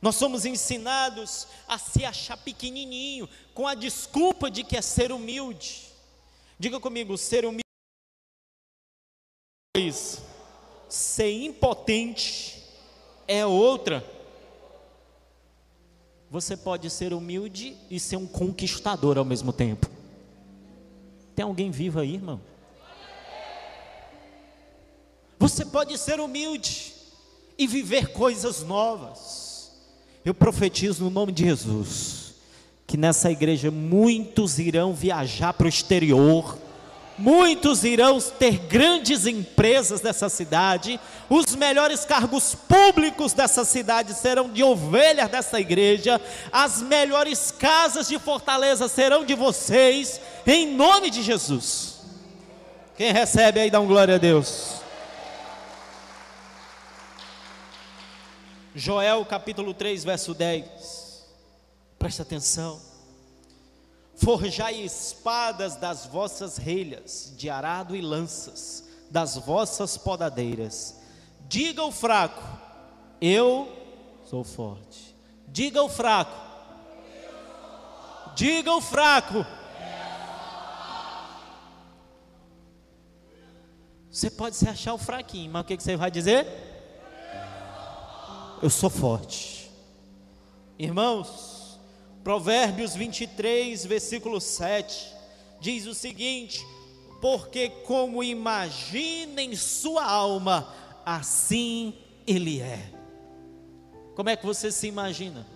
Nós 0.00 0.14
somos 0.14 0.46
ensinados 0.46 1.48
a 1.66 1.76
se 1.76 2.04
achar 2.04 2.36
pequenininho, 2.36 3.28
com 3.52 3.66
a 3.66 3.74
desculpa 3.74 4.48
de 4.48 4.62
que 4.62 4.76
é 4.76 4.82
ser 4.82 5.10
humilde. 5.10 5.88
Diga 6.56 6.78
comigo, 6.78 7.18
ser 7.18 7.44
humilde. 7.44 7.64
Ser 10.88 11.32
impotente 11.32 12.62
é 13.26 13.44
outra. 13.44 14.04
Você 16.30 16.56
pode 16.56 16.88
ser 16.90 17.12
humilde 17.12 17.76
e 17.90 17.98
ser 17.98 18.16
um 18.16 18.26
conquistador 18.26 19.18
ao 19.18 19.24
mesmo 19.24 19.52
tempo. 19.52 19.88
Tem 21.34 21.44
alguém 21.44 21.70
vivo 21.70 21.98
aí, 21.98 22.14
irmão? 22.14 22.40
Você 25.38 25.64
pode 25.64 25.96
ser 25.98 26.20
humilde 26.20 26.97
e 27.58 27.66
viver 27.66 28.12
coisas 28.12 28.62
novas. 28.62 29.72
Eu 30.24 30.32
profetizo 30.32 31.04
no 31.04 31.10
nome 31.10 31.32
de 31.32 31.44
Jesus 31.44 32.28
que 32.88 32.96
nessa 32.96 33.30
igreja 33.30 33.70
muitos 33.70 34.58
irão 34.58 34.94
viajar 34.94 35.52
para 35.52 35.66
o 35.66 35.68
exterior, 35.68 36.56
muitos 37.18 37.84
irão 37.84 38.18
ter 38.18 38.60
grandes 38.60 39.26
empresas 39.26 40.00
dessa 40.00 40.30
cidade, 40.30 40.98
os 41.28 41.54
melhores 41.54 42.06
cargos 42.06 42.54
públicos 42.54 43.34
dessa 43.34 43.62
cidade 43.62 44.14
serão 44.14 44.48
de 44.48 44.62
ovelhas 44.62 45.28
dessa 45.28 45.60
igreja, 45.60 46.18
as 46.50 46.80
melhores 46.80 47.50
casas 47.50 48.08
de 48.08 48.18
Fortaleza 48.18 48.88
serão 48.88 49.22
de 49.22 49.34
vocês, 49.34 50.18
em 50.46 50.74
nome 50.74 51.10
de 51.10 51.22
Jesus. 51.22 51.98
Quem 52.96 53.12
recebe 53.12 53.60
aí 53.60 53.70
dá 53.70 53.80
um 53.80 53.86
glória 53.86 54.14
a 54.14 54.18
Deus. 54.18 54.77
Joel 58.74 59.24
capítulo 59.24 59.72
3, 59.72 60.04
verso 60.04 60.34
10. 60.34 61.26
Presta 61.98 62.22
atenção. 62.22 62.80
Forjai 64.14 64.82
espadas 64.82 65.76
das 65.76 66.06
vossas 66.06 66.56
relhas, 66.56 67.32
de 67.36 67.48
arado 67.48 67.96
e 67.96 68.00
lanças, 68.00 68.84
das 69.10 69.36
vossas 69.36 69.96
podadeiras. 69.96 70.96
Diga 71.48 71.82
o 71.84 71.92
fraco, 71.92 72.42
eu 73.20 73.68
sou 74.28 74.44
forte. 74.44 75.16
Diga 75.46 75.82
o 75.82 75.88
fraco, 75.88 76.36
diga 78.34 78.72
o 78.74 78.80
fraco. 78.82 79.46
Você 84.10 84.30
pode 84.30 84.56
se 84.56 84.68
achar 84.68 84.94
o 84.94 84.98
fraquinho, 84.98 85.50
mas 85.50 85.62
o 85.62 85.64
que 85.64 85.76
você 85.76 85.96
vai 85.96 86.10
dizer? 86.10 86.67
Eu 88.62 88.70
sou 88.70 88.90
forte. 88.90 89.70
Irmãos, 90.78 91.78
Provérbios 92.22 92.94
23, 92.94 93.84
versículo 93.86 94.40
7, 94.40 95.14
diz 95.60 95.86
o 95.86 95.94
seguinte: 95.94 96.64
Porque 97.20 97.68
como 97.68 98.22
imagina 98.22 99.42
em 99.42 99.56
sua 99.56 100.04
alma, 100.04 100.72
assim 101.04 101.94
ele 102.26 102.60
é. 102.60 102.92
Como 104.14 104.28
é 104.28 104.36
que 104.36 104.44
você 104.44 104.70
se 104.70 104.86
imagina? 104.86 105.46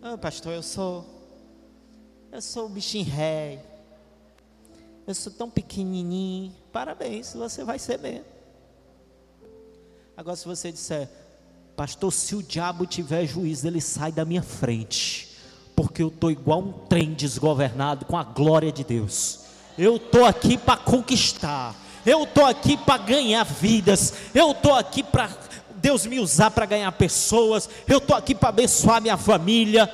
Ah, 0.00 0.16
pastor, 0.16 0.52
eu 0.52 0.62
sou, 0.62 1.04
eu 2.30 2.40
sou 2.40 2.66
o 2.66 2.68
bichinho 2.68 3.04
ré, 3.04 3.64
eu 5.06 5.14
sou 5.14 5.32
tão 5.32 5.50
pequenininho. 5.50 6.54
Parabéns, 6.72 7.34
você 7.34 7.64
vai 7.64 7.78
ser 7.78 7.98
bem. 7.98 8.24
Agora, 10.16 10.36
se 10.36 10.46
você 10.46 10.72
disser, 10.72 11.08
Pastor, 11.78 12.12
se 12.12 12.34
o 12.34 12.42
diabo 12.42 12.86
tiver 12.86 13.24
juízo, 13.24 13.64
ele 13.64 13.80
sai 13.80 14.10
da 14.10 14.24
minha 14.24 14.42
frente, 14.42 15.28
porque 15.76 16.02
eu 16.02 16.08
estou 16.08 16.28
igual 16.28 16.58
um 16.58 16.72
trem 16.72 17.14
desgovernado 17.14 18.04
com 18.04 18.16
a 18.16 18.24
glória 18.24 18.72
de 18.72 18.82
Deus. 18.82 19.42
Eu 19.78 19.94
estou 19.94 20.24
aqui 20.24 20.58
para 20.58 20.76
conquistar. 20.76 21.76
Eu 22.04 22.24
estou 22.24 22.44
aqui 22.44 22.76
para 22.76 22.98
ganhar 22.98 23.44
vidas. 23.44 24.12
Eu 24.34 24.50
estou 24.50 24.74
aqui 24.74 25.04
para 25.04 25.30
Deus 25.76 26.04
me 26.04 26.18
usar 26.18 26.50
para 26.50 26.66
ganhar 26.66 26.90
pessoas. 26.90 27.70
Eu 27.86 27.98
estou 27.98 28.16
aqui 28.16 28.34
para 28.34 28.48
abençoar 28.48 29.00
minha 29.00 29.16
família. 29.16 29.88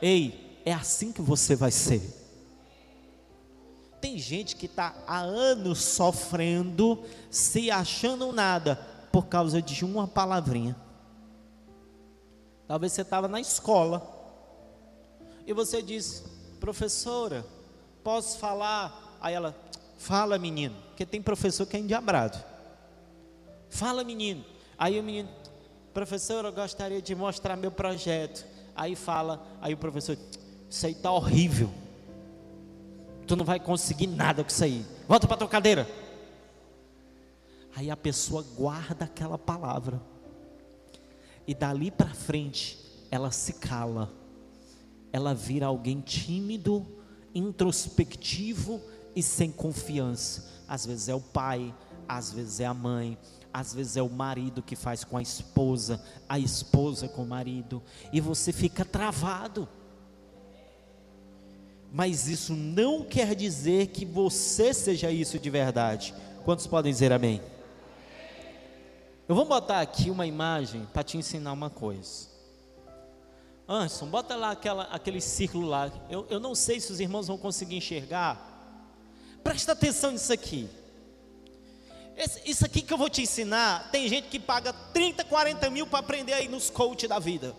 Ei, 0.00 0.58
é 0.64 0.72
assim 0.72 1.12
que 1.12 1.20
você 1.20 1.54
vai 1.54 1.70
ser. 1.70 2.00
Tem 4.00 4.16
gente 4.16 4.56
que 4.56 4.64
está 4.64 4.94
há 5.06 5.18
anos 5.18 5.82
sofrendo, 5.82 6.98
se 7.30 7.70
achando 7.70 8.32
nada, 8.32 8.80
por 9.12 9.26
causa 9.26 9.60
de 9.60 9.84
uma 9.84 10.08
palavrinha. 10.08 10.85
Talvez 12.66 12.92
você 12.92 13.02
estava 13.02 13.28
na 13.28 13.40
escola 13.40 14.02
e 15.46 15.52
você 15.52 15.80
disse, 15.80 16.24
professora, 16.58 17.44
posso 18.02 18.38
falar? 18.38 19.16
Aí 19.20 19.34
ela, 19.34 19.54
fala 19.98 20.38
menino, 20.38 20.74
porque 20.88 21.06
tem 21.06 21.22
professor 21.22 21.66
que 21.66 21.76
é 21.76 21.80
endiabrado. 21.80 22.38
Fala 23.70 24.02
menino. 24.02 24.44
Aí 24.78 24.98
o 24.98 25.02
menino, 25.02 25.28
professor, 25.94 26.44
eu 26.44 26.52
gostaria 26.52 27.00
de 27.00 27.14
mostrar 27.14 27.56
meu 27.56 27.70
projeto. 27.70 28.44
Aí 28.74 28.94
fala, 28.94 29.46
aí 29.60 29.74
o 29.74 29.78
professor, 29.78 30.18
isso 30.68 30.86
aí 30.86 30.92
está 30.92 31.10
horrível. 31.10 31.70
Tu 33.26 33.34
não 33.34 33.44
vai 33.44 33.58
conseguir 33.58 34.06
nada 34.06 34.42
com 34.42 34.50
isso 34.50 34.64
aí. 34.64 34.84
Volta 35.08 35.26
para 35.26 35.36
tua 35.36 35.48
cadeira. 35.48 35.88
Aí 37.74 37.90
a 37.90 37.96
pessoa 37.96 38.44
guarda 38.56 39.04
aquela 39.04 39.36
palavra. 39.36 40.00
E 41.46 41.54
dali 41.54 41.90
para 41.90 42.12
frente, 42.12 42.78
ela 43.10 43.30
se 43.30 43.54
cala. 43.54 44.12
Ela 45.12 45.34
vira 45.34 45.66
alguém 45.66 46.00
tímido, 46.00 46.86
introspectivo 47.34 48.80
e 49.14 49.22
sem 49.22 49.50
confiança. 49.50 50.64
Às 50.68 50.84
vezes 50.84 51.08
é 51.08 51.14
o 51.14 51.20
pai, 51.20 51.74
às 52.08 52.32
vezes 52.32 52.60
é 52.60 52.66
a 52.66 52.74
mãe, 52.74 53.16
às 53.52 53.72
vezes 53.72 53.96
é 53.96 54.02
o 54.02 54.10
marido 54.10 54.62
que 54.62 54.76
faz 54.76 55.04
com 55.04 55.16
a 55.16 55.22
esposa, 55.22 56.02
a 56.28 56.38
esposa 56.38 57.08
com 57.08 57.22
o 57.22 57.26
marido, 57.26 57.82
e 58.12 58.20
você 58.20 58.52
fica 58.52 58.84
travado. 58.84 59.68
Mas 61.90 62.28
isso 62.28 62.52
não 62.54 63.04
quer 63.04 63.34
dizer 63.34 63.86
que 63.86 64.04
você 64.04 64.74
seja 64.74 65.10
isso 65.10 65.38
de 65.38 65.48
verdade. 65.48 66.12
Quantos 66.44 66.66
podem 66.66 66.92
dizer 66.92 67.12
amém? 67.12 67.40
Eu 69.28 69.34
vou 69.34 69.44
botar 69.44 69.80
aqui 69.80 70.08
uma 70.10 70.26
imagem 70.26 70.86
para 70.92 71.02
te 71.02 71.16
ensinar 71.16 71.52
uma 71.52 71.68
coisa. 71.68 72.28
Anderson, 73.68 74.06
bota 74.06 74.36
lá 74.36 74.52
aquela, 74.52 74.84
aquele 74.84 75.20
círculo 75.20 75.66
lá. 75.66 75.90
Eu, 76.08 76.26
eu 76.30 76.38
não 76.38 76.54
sei 76.54 76.78
se 76.78 76.92
os 76.92 77.00
irmãos 77.00 77.26
vão 77.26 77.36
conseguir 77.36 77.76
enxergar. 77.76 78.40
Presta 79.42 79.72
atenção 79.72 80.12
nisso 80.12 80.32
aqui. 80.32 80.68
Esse, 82.16 82.48
isso 82.48 82.64
aqui 82.64 82.80
que 82.80 82.92
eu 82.92 82.96
vou 82.96 83.10
te 83.10 83.22
ensinar, 83.22 83.90
tem 83.90 84.08
gente 84.08 84.28
que 84.28 84.38
paga 84.38 84.72
30, 84.72 85.24
40 85.24 85.70
mil 85.70 85.86
para 85.86 85.98
aprender 85.98 86.32
aí 86.32 86.48
nos 86.48 86.70
coach 86.70 87.08
da 87.08 87.18
vida. 87.18 87.54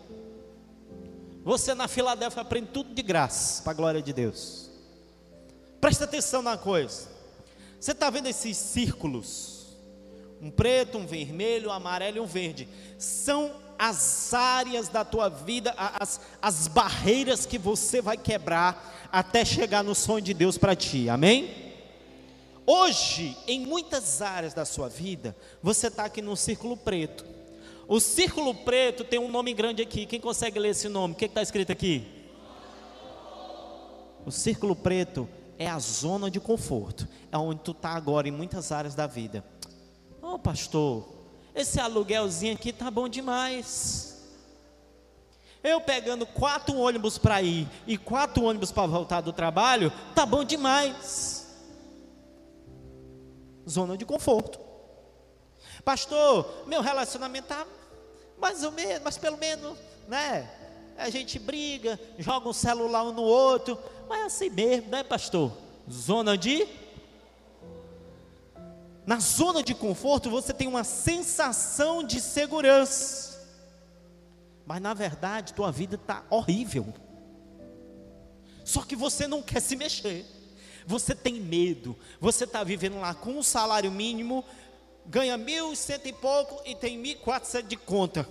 Você 1.43 1.73
na 1.73 1.87
Filadélfia 1.87 2.41
aprende 2.41 2.69
tudo 2.73 2.93
de 2.93 3.01
graça, 3.01 3.61
para 3.61 3.71
a 3.71 3.75
glória 3.75 4.01
de 4.01 4.13
Deus. 4.13 4.69
Presta 5.79 6.05
atenção 6.05 6.41
na 6.41 6.57
coisa. 6.57 7.09
Você 7.79 7.91
está 7.91 8.09
vendo 8.09 8.27
esses 8.27 8.57
círculos? 8.57 9.56
Um 10.41 10.51
preto, 10.51 10.97
um 10.97 11.05
vermelho, 11.05 11.69
um 11.69 11.73
amarelo 11.73 12.17
e 12.17 12.19
um 12.19 12.25
verde. 12.25 12.67
São 12.97 13.51
as 13.77 14.33
áreas 14.33 14.87
da 14.87 15.05
tua 15.05 15.29
vida, 15.29 15.73
as, 15.77 16.19
as 16.41 16.67
barreiras 16.67 17.45
que 17.45 17.57
você 17.57 18.01
vai 18.01 18.17
quebrar 18.17 19.09
até 19.11 19.45
chegar 19.45 19.83
no 19.83 19.95
sonho 19.95 20.21
de 20.21 20.33
Deus 20.33 20.57
para 20.57 20.75
ti. 20.75 21.09
Amém? 21.09 21.67
Hoje, 22.65 23.37
em 23.47 23.65
muitas 23.65 24.21
áreas 24.21 24.53
da 24.53 24.65
sua 24.65 24.89
vida, 24.89 25.35
você 25.63 25.87
está 25.87 26.05
aqui 26.05 26.21
no 26.21 26.35
círculo 26.35 26.75
preto. 26.75 27.25
O 27.87 28.01
círculo 28.01 28.53
preto 28.53 29.05
tem 29.05 29.17
um 29.17 29.31
nome 29.31 29.53
grande 29.53 29.81
aqui. 29.81 30.05
Quem 30.05 30.19
consegue 30.19 30.59
ler 30.59 30.69
esse 30.69 30.89
nome? 30.89 31.13
O 31.13 31.17
que 31.17 31.25
está 31.25 31.41
escrito 31.41 31.71
aqui? 31.71 32.05
O 34.25 34.31
círculo 34.31 34.75
preto 34.75 35.29
é 35.57 35.67
a 35.67 35.79
zona 35.79 36.29
de 36.29 36.41
conforto. 36.41 37.07
É 37.31 37.37
onde 37.37 37.61
tu 37.61 37.71
está 37.71 37.91
agora 37.91 38.27
em 38.27 38.31
muitas 38.31 38.73
áreas 38.73 38.93
da 38.93 39.07
vida. 39.07 39.41
Oh, 40.29 40.37
pastor, 40.37 41.07
esse 41.55 41.79
aluguelzinho 41.79 42.53
aqui 42.53 42.73
tá 42.73 42.91
bom 42.91 43.07
demais. 43.07 44.21
Eu 45.63 45.79
pegando 45.79 46.25
quatro 46.25 46.75
ônibus 46.77 47.17
para 47.17 47.41
ir 47.41 47.67
e 47.87 47.97
quatro 47.97 48.43
ônibus 48.43 48.71
para 48.71 48.87
voltar 48.87 49.21
do 49.21 49.31
trabalho, 49.31 49.91
tá 50.13 50.25
bom 50.25 50.43
demais 50.43 51.37
zona 53.67 53.97
de 53.97 54.05
conforto. 54.05 54.59
Pastor, 55.83 56.63
meu 56.65 56.81
relacionamento 56.81 57.45
está 57.45 57.65
mais 58.37 58.63
ou 58.63 58.71
menos, 58.71 59.01
mas 59.03 59.17
pelo 59.17 59.37
menos, 59.37 59.77
né? 60.07 60.49
A 60.97 61.09
gente 61.09 61.37
briga, 61.37 61.99
joga 62.17 62.49
um 62.49 62.53
celular 62.53 63.03
um 63.03 63.13
no 63.13 63.21
outro, 63.21 63.77
mas 64.07 64.21
é 64.21 64.23
assim 64.25 64.49
mesmo, 64.49 64.89
né, 64.89 65.03
pastor? 65.03 65.51
Zona 65.89 66.37
de. 66.37 66.67
Na 69.07 69.19
zona 69.19 69.63
de 69.63 69.73
conforto 69.73 70.29
você 70.29 70.53
tem 70.53 70.67
uma 70.67 70.83
sensação 70.83 72.03
de 72.03 72.21
segurança, 72.21 73.41
mas 74.67 74.79
na 74.79 74.93
verdade 74.93 75.55
tua 75.55 75.71
vida 75.71 75.95
está 75.95 76.23
horrível. 76.29 76.93
Só 78.63 78.83
que 78.83 78.95
você 78.95 79.25
não 79.27 79.41
quer 79.41 79.61
se 79.61 79.75
mexer 79.75 80.37
você 80.87 81.13
tem 81.13 81.33
medo, 81.33 81.97
você 82.17 82.45
está 82.45 82.63
vivendo 82.63 82.97
lá 82.97 83.13
com 83.13 83.31
um 83.31 83.43
salário 83.43 83.91
mínimo, 83.91 84.43
ganha 85.05 85.37
mil 85.37 85.73
e 85.73 85.75
cento 85.75 86.07
e 86.07 86.13
pouco 86.13 86.61
e 86.65 86.73
tem 86.73 86.97
mil 86.97 87.19
quatrocentos 87.19 87.67
de 87.67 87.75
conta. 87.75 88.27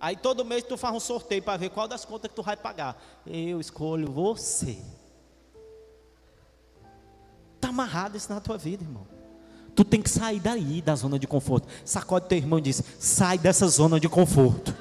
Aí 0.00 0.16
todo 0.16 0.44
mês 0.44 0.64
tu 0.64 0.76
faz 0.76 0.92
um 0.96 0.98
sorteio 0.98 1.40
para 1.40 1.56
ver 1.56 1.70
qual 1.70 1.86
das 1.86 2.04
contas 2.04 2.28
que 2.28 2.34
tu 2.34 2.42
vai 2.42 2.56
pagar. 2.56 3.00
Eu 3.24 3.60
escolho 3.60 4.10
você. 4.10 4.76
Está 7.54 7.68
amarrado 7.68 8.16
isso 8.16 8.32
na 8.34 8.40
tua 8.40 8.58
vida, 8.58 8.82
irmão. 8.82 9.06
Tu 9.74 9.84
tem 9.84 10.02
que 10.02 10.10
sair 10.10 10.38
daí 10.38 10.82
da 10.82 10.94
zona 10.94 11.18
de 11.18 11.26
conforto. 11.26 11.66
Sacode 11.84 12.28
teu 12.28 12.38
irmão 12.38 12.58
e 12.58 12.62
diz: 12.62 12.82
sai 12.98 13.38
dessa 13.38 13.66
zona 13.68 13.98
de 13.98 14.08
conforto. 14.08 14.74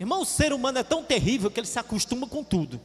Irmão, 0.00 0.22
o 0.22 0.26
ser 0.26 0.52
humano 0.52 0.78
é 0.78 0.82
tão 0.82 1.04
terrível 1.04 1.48
que 1.48 1.60
ele 1.60 1.66
se 1.66 1.78
acostuma 1.78 2.26
com 2.26 2.42
tudo. 2.42 2.80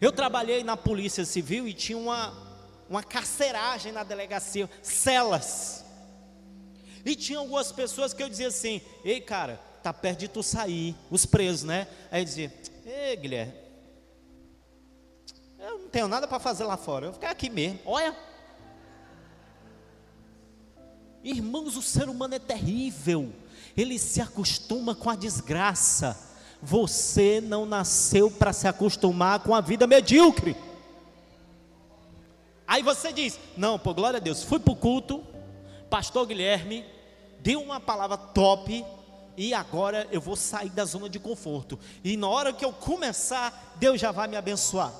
Eu 0.00 0.12
trabalhei 0.12 0.62
na 0.62 0.76
polícia 0.76 1.24
civil 1.24 1.66
e 1.66 1.72
tinha 1.72 1.98
uma, 1.98 2.32
uma 2.88 3.02
carceragem 3.02 3.90
na 3.90 4.04
delegacia, 4.04 4.70
celas. 4.80 5.84
E 7.04 7.16
tinha 7.16 7.40
algumas 7.40 7.72
pessoas 7.72 8.14
que 8.14 8.22
eu 8.22 8.28
dizia 8.28 8.46
assim: 8.46 8.80
Ei, 9.04 9.20
cara, 9.20 9.60
tá 9.82 9.92
perto 9.92 10.20
de 10.20 10.28
tu 10.28 10.40
sair, 10.40 10.94
os 11.10 11.26
presos, 11.26 11.64
né? 11.64 11.88
Aí 12.12 12.20
eu 12.20 12.24
dizia: 12.24 12.54
Ei, 12.86 13.16
Guilherme, 13.16 13.63
tenho 15.94 16.08
nada 16.08 16.28
para 16.28 16.38
fazer 16.38 16.64
lá 16.64 16.76
fora, 16.76 17.06
eu 17.06 17.10
vou 17.10 17.20
ficar 17.20 17.30
aqui 17.30 17.48
mesmo. 17.48 17.78
Olha. 17.86 18.14
Irmãos, 21.22 21.76
o 21.76 21.82
ser 21.82 22.08
humano 22.08 22.34
é 22.34 22.38
terrível 22.38 23.32
ele 23.76 23.98
se 23.98 24.20
acostuma 24.20 24.94
com 24.94 25.10
a 25.10 25.16
desgraça. 25.16 26.18
Você 26.62 27.40
não 27.40 27.66
nasceu 27.66 28.30
para 28.30 28.52
se 28.52 28.66
acostumar 28.66 29.40
com 29.40 29.54
a 29.54 29.60
vida 29.60 29.86
medíocre. 29.86 30.56
Aí 32.66 32.82
você 32.82 33.12
diz: 33.12 33.38
Não, 33.56 33.78
por 33.78 33.94
glória 33.94 34.18
a 34.18 34.20
Deus, 34.20 34.42
fui 34.42 34.58
para 34.58 34.72
o 34.72 34.76
culto, 34.76 35.24
Pastor 35.90 36.26
Guilherme 36.26 36.84
deu 37.40 37.60
uma 37.60 37.78
palavra 37.78 38.16
top, 38.16 38.82
e 39.36 39.52
agora 39.52 40.08
eu 40.10 40.18
vou 40.18 40.34
sair 40.34 40.70
da 40.70 40.86
zona 40.86 41.10
de 41.10 41.18
conforto. 41.18 41.78
E 42.02 42.16
na 42.16 42.26
hora 42.26 42.54
que 42.54 42.64
eu 42.64 42.72
começar, 42.72 43.74
Deus 43.76 44.00
já 44.00 44.10
vai 44.10 44.26
me 44.26 44.36
abençoar. 44.36 44.90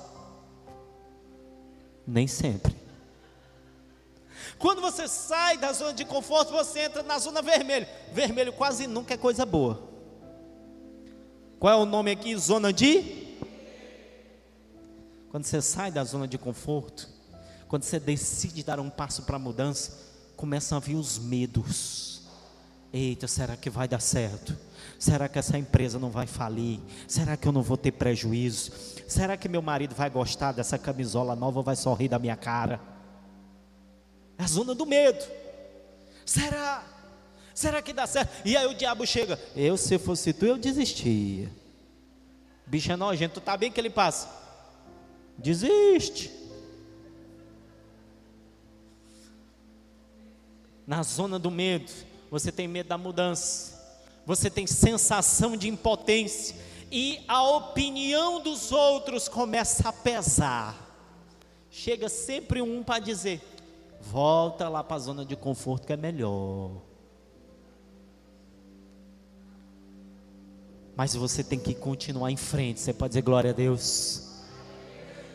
Nem 2.07 2.27
sempre. 2.27 2.75
Quando 4.57 4.81
você 4.81 5.07
sai 5.07 5.57
da 5.57 5.73
zona 5.73 5.93
de 5.93 6.05
conforto, 6.05 6.51
você 6.51 6.81
entra 6.81 7.03
na 7.03 7.19
zona 7.19 7.41
vermelha. 7.41 7.89
Vermelho 8.13 8.53
quase 8.53 8.87
nunca 8.87 9.13
é 9.13 9.17
coisa 9.17 9.45
boa. 9.45 9.89
Qual 11.59 11.73
é 11.73 11.75
o 11.75 11.85
nome 11.85 12.11
aqui? 12.11 12.35
Zona 12.37 12.71
de. 12.71 13.25
Quando 15.29 15.45
você 15.45 15.61
sai 15.61 15.91
da 15.91 16.03
zona 16.03 16.27
de 16.27 16.37
conforto, 16.37 17.09
quando 17.67 17.83
você 17.83 17.99
decide 17.99 18.63
dar 18.63 18.79
um 18.79 18.89
passo 18.89 19.23
para 19.23 19.35
a 19.35 19.39
mudança, 19.39 19.99
começam 20.35 20.77
a 20.77 20.81
vir 20.81 20.95
os 20.95 21.17
medos. 21.17 22.21
Eita, 22.93 23.27
será 23.27 23.57
que 23.57 23.69
vai 23.69 23.87
dar 23.87 23.99
certo? 23.99 24.57
Será 24.97 25.27
que 25.27 25.37
essa 25.37 25.57
empresa 25.57 25.99
não 25.99 26.09
vai 26.09 26.25
falir? 26.25 26.79
Será 27.07 27.35
que 27.35 27.47
eu 27.47 27.51
não 27.51 27.61
vou 27.61 27.77
ter 27.77 27.91
prejuízo? 27.91 28.71
Será 29.07 29.35
que 29.37 29.49
meu 29.49 29.61
marido 29.61 29.93
vai 29.93 30.09
gostar 30.09 30.51
dessa 30.51 30.77
camisola 30.77 31.35
nova, 31.35 31.61
vai 31.61 31.75
sorrir 31.75 32.07
da 32.07 32.17
minha 32.17 32.35
cara? 32.35 32.79
É 34.37 34.43
a 34.43 34.47
zona 34.47 34.73
do 34.73 34.85
medo. 34.85 35.23
Será? 36.25 36.83
Será 37.53 37.81
que 37.81 37.93
dá 37.93 38.07
certo? 38.07 38.45
E 38.45 38.57
aí 38.57 38.65
o 38.65 38.73
diabo 38.73 39.05
chega. 39.05 39.39
Eu, 39.55 39.77
se 39.77 39.97
fosse 39.97 40.33
tu, 40.33 40.45
eu 40.45 40.57
desistia. 40.57 41.49
Bicho 42.65 42.91
é 42.91 42.95
nojento, 42.95 43.39
tu 43.39 43.43
tá 43.43 43.55
bem 43.55 43.71
que 43.71 43.79
ele 43.79 43.89
passa. 43.89 44.29
Desiste. 45.37 46.31
Na 50.87 51.03
zona 51.03 51.39
do 51.39 51.49
medo, 51.49 51.91
você 52.29 52.51
tem 52.51 52.67
medo 52.67 52.87
da 52.87 52.97
mudança 52.97 53.74
você 54.25 54.49
tem 54.49 54.65
sensação 54.65 55.55
de 55.55 55.69
impotência, 55.69 56.55
e 56.91 57.23
a 57.27 57.43
opinião 57.43 58.41
dos 58.41 58.71
outros 58.71 59.27
começa 59.27 59.89
a 59.89 59.93
pesar. 59.93 60.85
Chega 61.69 62.07
sempre 62.07 62.61
um 62.61 62.81
para 62.83 62.99
dizer: 62.99 63.41
volta 63.99 64.69
lá 64.69 64.83
para 64.83 64.95
a 64.95 64.99
zona 64.99 65.25
de 65.25 65.35
conforto 65.35 65.85
que 65.85 65.93
é 65.93 65.97
melhor. 65.97 66.71
Mas 70.95 71.13
você 71.13 71.43
tem 71.43 71.59
que 71.59 71.73
continuar 71.73 72.31
em 72.31 72.37
frente. 72.37 72.79
Você 72.79 72.93
pode 72.93 73.09
dizer 73.11 73.21
glória 73.21 73.49
a 73.49 73.53
Deus. 73.53 74.25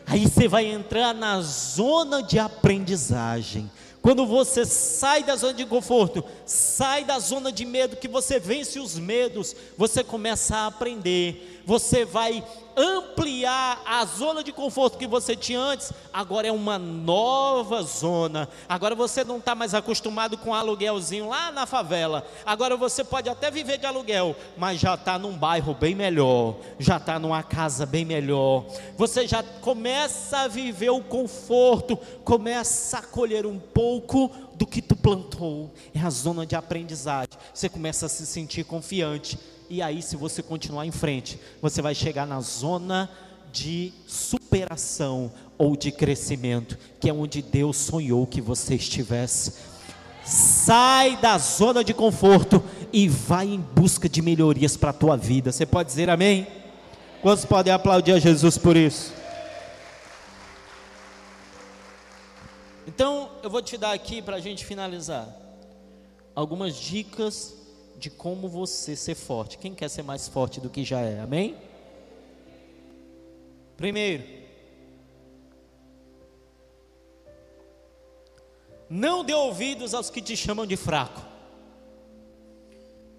Aí 0.07 0.27
você 0.27 0.47
vai 0.47 0.65
entrar 0.65 1.13
na 1.13 1.39
zona 1.41 2.23
de 2.23 2.39
aprendizagem. 2.39 3.69
Quando 4.01 4.25
você 4.25 4.65
sai 4.65 5.23
da 5.23 5.35
zona 5.35 5.53
de 5.53 5.65
conforto, 5.65 6.23
sai 6.43 7.05
da 7.05 7.19
zona 7.19 7.51
de 7.51 7.65
medo, 7.65 7.95
que 7.95 8.07
você 8.07 8.39
vence 8.39 8.79
os 8.79 8.97
medos, 8.97 9.55
você 9.77 10.03
começa 10.03 10.57
a 10.57 10.67
aprender, 10.67 11.50
você 11.65 12.05
vai 12.05 12.43
ampliar 12.75 13.81
a 13.85 14.05
zona 14.05 14.43
de 14.43 14.51
conforto 14.51 14.97
que 14.97 15.07
você 15.07 15.35
tinha 15.35 15.59
antes, 15.59 15.91
agora 16.13 16.47
é 16.47 16.51
uma 16.51 16.79
nova 16.79 17.81
zona. 17.83 18.47
Agora 18.67 18.95
você 18.95 19.23
não 19.23 19.37
está 19.37 19.53
mais 19.53 19.73
acostumado 19.73 20.37
com 20.37 20.53
aluguelzinho 20.53 21.27
lá 21.27 21.51
na 21.51 21.65
favela. 21.65 22.25
Agora 22.45 22.77
você 22.77 23.03
pode 23.03 23.29
até 23.29 23.51
viver 23.51 23.77
de 23.77 23.85
aluguel, 23.85 24.35
mas 24.57 24.79
já 24.79 24.95
está 24.95 25.19
num 25.19 25.37
bairro 25.37 25.73
bem 25.73 25.95
melhor, 25.95 26.55
já 26.79 26.97
está 26.97 27.19
numa 27.19 27.43
casa 27.43 27.85
bem 27.85 28.05
melhor. 28.05 28.65
Você 28.97 29.27
já 29.27 29.43
começa 29.43 30.39
a 30.39 30.47
viver 30.47 30.89
o 30.89 31.01
conforto, 31.01 31.97
começa 32.23 32.99
a 32.99 33.01
colher 33.01 33.45
um 33.45 33.59
pouco 33.59 34.31
do 34.55 34.65
que 34.65 34.81
tu 34.81 34.95
plantou. 34.95 35.71
É 35.93 35.99
a 35.99 36.09
zona 36.09 36.45
de 36.45 36.55
aprendizagem. 36.55 37.31
Você 37.53 37.67
começa 37.67 38.05
a 38.05 38.09
se 38.09 38.25
sentir 38.25 38.63
confiante 38.63 39.37
e 39.71 39.81
aí, 39.81 40.01
se 40.01 40.17
você 40.17 40.43
continuar 40.43 40.85
em 40.85 40.91
frente, 40.91 41.39
você 41.61 41.81
vai 41.81 41.95
chegar 41.95 42.27
na 42.27 42.41
zona 42.41 43.09
de 43.53 43.93
superação 44.05 45.31
ou 45.57 45.77
de 45.77 45.93
crescimento, 45.93 46.77
que 46.99 47.09
é 47.09 47.13
onde 47.13 47.41
Deus 47.41 47.77
sonhou 47.77 48.27
que 48.27 48.41
você 48.41 48.75
estivesse. 48.75 49.53
Sai 50.25 51.15
da 51.21 51.37
zona 51.37 51.85
de 51.85 51.93
conforto 51.93 52.61
e 52.91 53.07
vai 53.07 53.47
em 53.47 53.61
busca 53.61 54.09
de 54.09 54.21
melhorias 54.21 54.75
para 54.75 54.89
a 54.89 54.93
tua 54.93 55.15
vida. 55.15 55.53
Você 55.53 55.65
pode 55.65 55.87
dizer 55.87 56.09
amém? 56.09 56.45
Quantos 57.21 57.45
podem 57.45 57.71
aplaudir 57.71 58.11
a 58.11 58.19
Jesus 58.19 58.57
por 58.57 58.75
isso? 58.75 59.13
Então, 62.85 63.29
eu 63.41 63.49
vou 63.49 63.61
te 63.61 63.77
dar 63.77 63.93
aqui 63.93 64.21
para 64.21 64.35
a 64.35 64.41
gente 64.41 64.65
finalizar 64.65 65.29
algumas 66.35 66.75
dicas 66.75 67.60
de 68.01 68.09
como 68.09 68.49
você 68.49 68.95
ser 68.95 69.13
forte. 69.13 69.59
Quem 69.59 69.75
quer 69.75 69.87
ser 69.87 70.01
mais 70.01 70.27
forte 70.27 70.59
do 70.59 70.71
que 70.71 70.83
já 70.83 70.99
é? 70.99 71.19
Amém? 71.19 71.55
Primeiro, 73.77 74.23
não 78.89 79.23
dê 79.23 79.35
ouvidos 79.35 79.93
aos 79.93 80.09
que 80.09 80.19
te 80.19 80.35
chamam 80.35 80.65
de 80.65 80.75
fraco. 80.75 81.21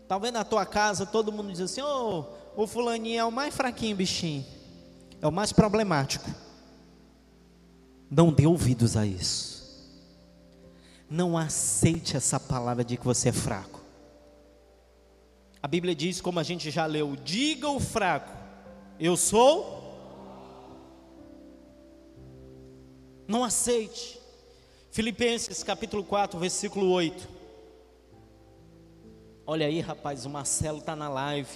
Talvez 0.09 0.33
na 0.33 0.45
tua 0.45 0.67
casa 0.67 1.07
todo 1.07 1.33
mundo 1.33 1.53
diz 1.53 1.61
assim: 1.61 1.81
"Oh, 1.81 2.25
o 2.57 2.67
fulaninho 2.67 3.21
é 3.21 3.25
o 3.25 3.31
mais 3.31 3.55
fraquinho, 3.55 3.95
bichinho. 3.95 4.45
É 5.21 5.27
o 5.29 5.33
mais 5.33 5.53
problemático." 5.53 6.29
Não 8.11 8.33
dê 8.33 8.47
ouvidos 8.47 8.97
a 8.97 9.07
isso. 9.07 9.63
Não 11.09 11.39
aceite 11.39 12.17
essa 12.17 12.41
palavra 12.41 12.85
de 12.85 12.97
que 12.97 13.05
você 13.05 13.29
é 13.29 13.33
fraco. 13.33 13.82
A 15.63 15.69
Bíblia 15.69 15.95
diz, 15.95 16.21
como 16.21 16.41
a 16.41 16.43
gente 16.43 16.71
já 16.71 16.87
leu: 16.87 17.15
diga 17.15 17.69
o 17.69 17.79
fraco, 17.79 18.37
eu 18.99 19.17
sou. 19.17 19.81
Não 23.29 23.45
aceite. 23.45 24.21
Filipenses 24.91 25.63
capítulo 25.63 26.03
4, 26.03 26.39
versículo 26.39 26.91
8. 26.91 27.29
Olha 29.47 29.67
aí, 29.67 29.81
rapaz, 29.81 30.27
o 30.27 30.31
Marcelo 30.31 30.79
está 30.79 30.97
na 30.97 31.09
live. 31.09 31.49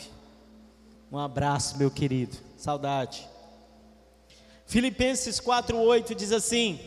Um 1.10 1.18
abraço, 1.18 1.76
meu 1.76 1.90
querido. 1.90 2.36
Saudade. 2.56 3.28
Filipenses 4.66 5.40
4:8 5.40 6.14
diz 6.14 6.32
assim: 6.32 6.78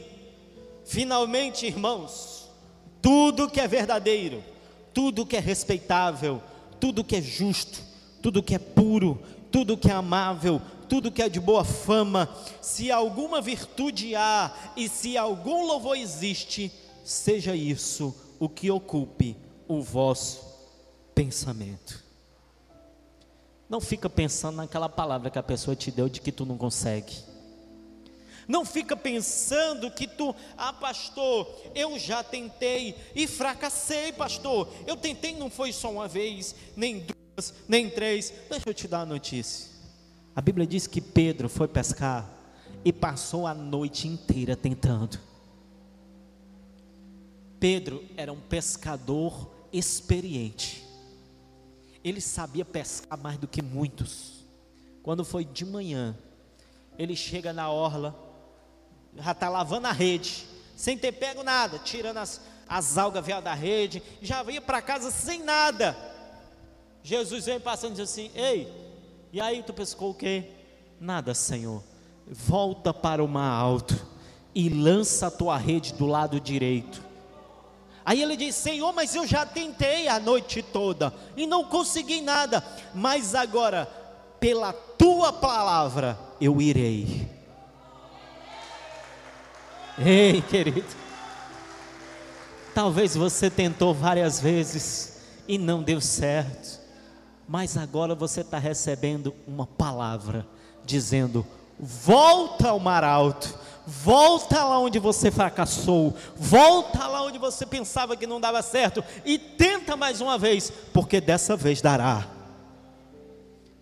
Finalmente, 0.86 1.66
irmãos, 1.66 2.50
tudo 3.02 3.50
que 3.50 3.60
é 3.60 3.68
verdadeiro, 3.68 4.44
tudo 4.94 5.26
que 5.26 5.38
é 5.38 5.40
respeitável, 5.40 6.42
tudo 6.80 7.04
que 7.04 7.16
é 7.16 7.22
justo, 7.22 7.82
tudo 8.22 8.44
que 8.44 8.56
é 8.56 8.60
puro, 8.60 9.22
tudo 9.52 9.78
que 9.78 9.90
é 9.90 9.94
amável, 9.94 10.62
tudo 10.88 11.12
que 11.12 11.22
é 11.22 11.30
de 11.30 11.40
boa 11.40 11.64
fama, 11.64 12.30
se 12.62 12.92
alguma 12.92 13.42
virtude 13.42 14.16
há 14.16 14.52
e 14.76 14.90
se 14.90 15.18
algum 15.18 15.66
louvor 15.66 15.98
existe, 15.98 16.72
seja 17.04 17.56
isso 17.56 18.16
o 18.40 18.50
que 18.50 18.72
ocupe 18.72 19.38
o 19.68 19.82
vosso 19.82 20.42
pensamento. 21.14 22.04
Não 23.70 23.80
fica 23.80 24.10
pensando 24.10 24.56
naquela 24.56 24.90
palavra 24.90 25.30
que 25.30 25.38
a 25.38 25.44
pessoa 25.44 25.76
te 25.76 25.92
deu 25.92 26.10
de 26.10 26.22
que 26.22 26.32
tu 26.32 26.46
não 26.46 26.58
consegue. 26.58 27.29
Não 28.50 28.66
fica 28.66 28.98
pensando 28.98 29.92
que 29.92 30.08
tu, 30.08 30.36
ah, 30.58 30.74
pastor, 30.74 31.48
eu 31.76 32.00
já 32.00 32.24
tentei 32.24 32.96
e 33.14 33.28
fracassei, 33.28 34.12
pastor. 34.12 34.68
Eu 34.88 34.98
tentei, 34.98 35.36
não 35.36 35.52
foi 35.52 35.72
só 35.72 35.92
uma 35.92 36.08
vez, 36.08 36.56
nem 36.76 36.98
duas, 36.98 37.54
nem 37.68 37.88
três. 37.88 38.34
Deixa 38.50 38.68
eu 38.68 38.74
te 38.74 38.88
dar 38.88 39.02
a 39.02 39.06
notícia. 39.06 39.70
A 40.36 40.42
Bíblia 40.42 40.66
diz 40.66 40.88
que 40.88 41.00
Pedro 41.00 41.48
foi 41.48 41.68
pescar 41.68 42.28
e 42.84 42.92
passou 42.92 43.46
a 43.46 43.54
noite 43.54 44.08
inteira 44.08 44.56
tentando. 44.56 45.20
Pedro 47.60 48.04
era 48.18 48.34
um 48.34 48.42
pescador 48.42 49.48
experiente. 49.72 50.84
Ele 52.04 52.20
sabia 52.20 52.66
pescar 52.66 53.16
mais 53.16 53.38
do 53.38 53.48
que 53.48 53.62
muitos. 53.62 54.44
Quando 55.04 55.24
foi 55.24 55.46
de 55.46 55.66
manhã, 55.66 56.18
ele 56.98 57.16
chega 57.16 57.54
na 57.54 57.70
orla, 57.70 58.29
já 59.18 59.32
está 59.32 59.50
lavando 59.50 59.88
a 59.88 59.92
rede, 59.92 60.46
sem 60.76 60.98
ter 60.98 61.12
pego 61.12 61.44
nada, 61.44 61.80
tirando 61.80 62.18
as, 62.18 62.42
as 62.68 62.98
algas 62.98 63.26
velhas 63.26 63.44
da 63.44 63.54
rede, 63.54 64.02
já 64.22 64.44
ia 64.44 64.62
para 64.62 64.82
casa 64.82 65.12
sem 65.12 65.44
nada. 65.44 65.98
Jesus 67.04 67.46
vem 67.46 67.60
passando 67.60 67.92
e 67.92 67.96
diz 67.96 68.10
assim: 68.10 68.32
Ei, 68.36 68.72
e 69.32 69.42
aí 69.42 69.64
tu 69.64 69.74
pescou 69.74 70.12
o 70.12 70.14
quê? 70.14 70.46
Nada, 71.00 71.34
Senhor. 71.34 71.84
Volta 72.28 72.94
para 72.94 73.24
o 73.24 73.28
mar 73.28 73.52
alto 73.52 74.06
e 74.54 74.70
lança 74.70 75.28
a 75.28 75.32
tua 75.32 75.58
rede 75.58 75.94
do 75.94 76.06
lado 76.06 76.40
direito. 76.40 77.04
Aí 78.06 78.22
ele 78.22 78.36
diz: 78.36 78.56
Senhor, 78.56 78.94
mas 78.94 79.16
eu 79.16 79.26
já 79.26 79.46
tentei 79.46 80.08
a 80.08 80.20
noite 80.20 80.62
toda 80.62 81.14
e 81.36 81.46
não 81.46 81.64
consegui 81.64 82.22
nada, 82.22 82.64
mas 82.94 83.36
agora, 83.36 83.86
pela 84.40 84.74
tua 84.74 85.32
palavra, 85.32 86.18
eu 86.40 86.62
irei. 86.62 87.39
Ei, 90.06 90.42
querido. 90.42 90.86
Talvez 92.74 93.16
você 93.16 93.50
tentou 93.50 93.94
várias 93.94 94.40
vezes 94.40 95.20
e 95.46 95.58
não 95.58 95.84
deu 95.84 96.00
certo, 96.00 96.80
mas 97.46 97.76
agora 97.76 98.16
você 98.16 98.40
está 98.42 98.58
recebendo 98.58 99.36
uma 99.46 99.68
palavra 99.68 100.48
dizendo: 100.86 101.46
volta 101.78 102.70
ao 102.70 102.80
mar 102.80 103.04
alto, 103.04 103.54
volta 103.86 104.64
lá 104.64 104.80
onde 104.80 105.00
você 105.00 105.30
fracassou, 105.30 106.16
volta 106.38 107.06
lá 107.06 107.24
onde 107.24 107.38
você 107.38 107.66
pensava 107.66 108.16
que 108.16 108.26
não 108.26 108.40
dava 108.40 108.62
certo 108.62 109.04
e 109.26 109.38
tenta 109.38 109.98
mais 109.98 110.22
uma 110.22 110.38
vez, 110.38 110.72
porque 110.94 111.20
dessa 111.20 111.58
vez 111.58 111.82
dará. 111.82 112.26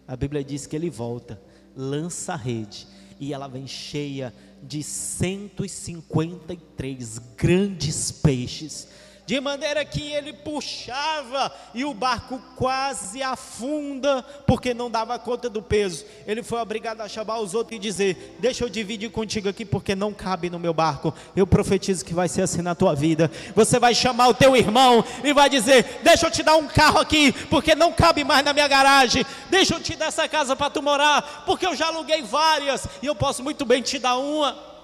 A 0.08 0.16
Bíblia 0.16 0.44
diz 0.44 0.66
que 0.66 0.76
ele 0.76 0.90
volta, 0.90 1.40
lança 1.76 2.34
a 2.34 2.38
rede 2.38 2.88
e 3.20 3.34
ela 3.34 3.48
vem 3.48 3.68
cheia 3.68 4.30
de 4.30 4.47
153 4.64 7.20
grandes 7.38 8.12
peixes 8.12 8.88
de 9.28 9.42
maneira 9.42 9.84
que 9.84 10.14
ele 10.14 10.32
puxava 10.32 11.54
e 11.74 11.84
o 11.84 11.94
barco 11.94 12.42
quase 12.56 13.22
afunda, 13.22 14.24
porque 14.48 14.74
não 14.74 14.90
dava 14.90 15.20
conta 15.20 15.50
do 15.50 15.62
peso. 15.62 16.06
Ele 16.26 16.42
foi 16.42 16.62
obrigado 16.62 17.02
a 17.02 17.10
chamar 17.10 17.40
os 17.40 17.54
outros 17.54 17.76
e 17.76 17.80
dizer: 17.80 18.38
Deixa 18.40 18.64
eu 18.64 18.70
dividir 18.70 19.12
contigo 19.12 19.50
aqui, 19.50 19.66
porque 19.66 19.94
não 19.94 20.14
cabe 20.14 20.50
no 20.50 20.58
meu 20.58 20.74
barco. 20.74 21.14
Eu 21.36 21.46
profetizo 21.46 22.06
que 22.06 22.14
vai 22.14 22.30
ser 22.30 22.44
assim 22.44 22.62
na 22.62 22.74
tua 22.74 22.96
vida. 22.96 23.30
Você 23.54 23.78
vai 23.78 23.94
chamar 23.94 24.30
o 24.30 24.34
teu 24.34 24.56
irmão 24.56 25.04
e 25.22 25.34
vai 25.34 25.50
dizer: 25.50 26.00
Deixa 26.02 26.28
eu 26.28 26.32
te 26.32 26.42
dar 26.42 26.56
um 26.56 26.66
carro 26.66 27.00
aqui, 27.00 27.34
porque 27.50 27.76
não 27.76 27.92
cabe 27.92 28.24
mais 28.24 28.46
na 28.46 28.54
minha 28.54 28.68
garagem. 28.70 29.26
Deixa 29.50 29.74
eu 29.74 29.82
te 29.82 29.98
dar 29.98 30.06
essa 30.06 30.26
casa 30.30 30.56
para 30.56 30.70
tu 30.70 30.82
morar, 30.82 31.44
porque 31.46 31.66
eu 31.66 31.76
já 31.76 31.88
aluguei 31.88 32.22
várias 32.22 32.88
e 33.02 33.06
eu 33.06 33.14
posso 33.14 33.44
muito 33.44 33.66
bem 33.66 33.82
te 33.82 34.00
dar 34.00 34.16
uma. 34.16 34.77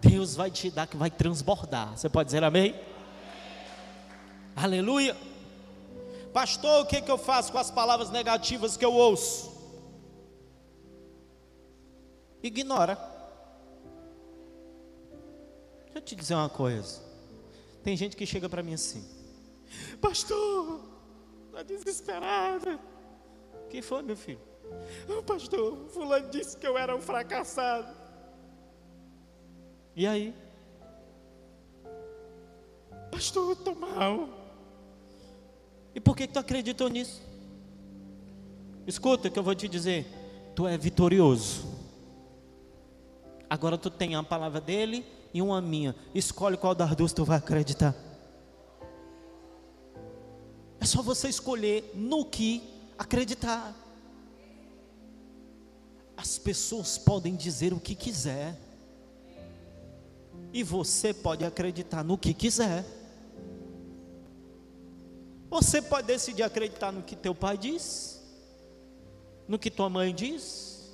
Deus 0.00 0.36
vai 0.36 0.50
te 0.50 0.70
dar 0.70 0.86
que 0.86 0.96
vai 0.96 1.10
transbordar. 1.10 1.96
Você 1.96 2.08
pode 2.08 2.26
dizer 2.26 2.44
amém? 2.44 2.70
amém. 2.70 2.84
Aleluia. 4.56 5.16
Pastor, 6.32 6.82
o 6.82 6.86
que, 6.86 7.00
que 7.00 7.10
eu 7.10 7.18
faço 7.18 7.50
com 7.50 7.58
as 7.58 7.70
palavras 7.70 8.10
negativas 8.10 8.76
que 8.76 8.84
eu 8.84 8.92
ouço? 8.92 9.56
Ignora. 12.42 12.96
Deixa 15.84 15.98
eu 15.98 16.02
te 16.02 16.14
dizer 16.14 16.34
uma 16.34 16.48
coisa. 16.48 17.02
Tem 17.82 17.96
gente 17.96 18.16
que 18.16 18.26
chega 18.26 18.48
para 18.48 18.62
mim 18.62 18.74
assim: 18.74 19.04
Pastor, 20.00 20.80
está 21.46 21.62
desesperada. 21.62 22.78
O 23.64 23.68
que 23.68 23.82
foi, 23.82 24.02
meu 24.02 24.16
filho? 24.16 24.40
Pastor, 25.26 25.88
fulano 25.88 26.28
disse 26.30 26.56
que 26.56 26.66
eu 26.66 26.78
era 26.78 26.94
um 26.94 27.00
fracassado. 27.00 27.97
E 29.98 30.06
aí? 30.06 30.32
Pastor, 33.10 33.48
eu 33.48 33.52
estou 33.54 33.74
mal. 33.74 34.28
E 35.92 35.98
por 35.98 36.16
que, 36.16 36.28
tu 36.28 36.38
acreditou 36.38 36.88
nisso? 36.88 37.20
Escuta 38.86 39.26
o 39.26 39.30
que 39.32 39.36
eu 39.36 39.42
vou 39.42 39.56
te 39.56 39.66
dizer. 39.66 40.06
Tu 40.54 40.68
é 40.68 40.78
vitorioso. 40.78 41.66
Agora 43.50 43.76
tu 43.76 43.90
tem 43.90 44.14
a 44.14 44.22
palavra 44.22 44.60
dele 44.60 45.04
e 45.34 45.42
uma 45.42 45.60
minha. 45.60 45.96
Escolhe 46.14 46.56
qual 46.56 46.76
das 46.76 46.94
duas 46.94 47.12
tu 47.12 47.24
vai 47.24 47.38
acreditar. 47.38 47.92
É 50.78 50.84
só 50.84 51.02
você 51.02 51.28
escolher 51.28 51.90
no 51.92 52.24
que 52.24 52.62
acreditar. 52.96 53.74
As 56.16 56.38
pessoas 56.38 56.96
podem 56.96 57.34
dizer 57.34 57.72
o 57.72 57.80
que 57.80 57.96
quiser. 57.96 58.67
E 60.58 60.62
você 60.64 61.14
pode 61.14 61.44
acreditar 61.44 62.02
no 62.02 62.18
que 62.18 62.34
quiser. 62.34 62.84
Você 65.48 65.80
pode 65.80 66.08
decidir 66.08 66.42
acreditar 66.42 66.90
no 66.90 67.00
que 67.00 67.14
teu 67.14 67.32
pai 67.32 67.56
diz, 67.56 68.20
no 69.46 69.56
que 69.56 69.70
tua 69.70 69.88
mãe 69.88 70.12
diz, 70.12 70.92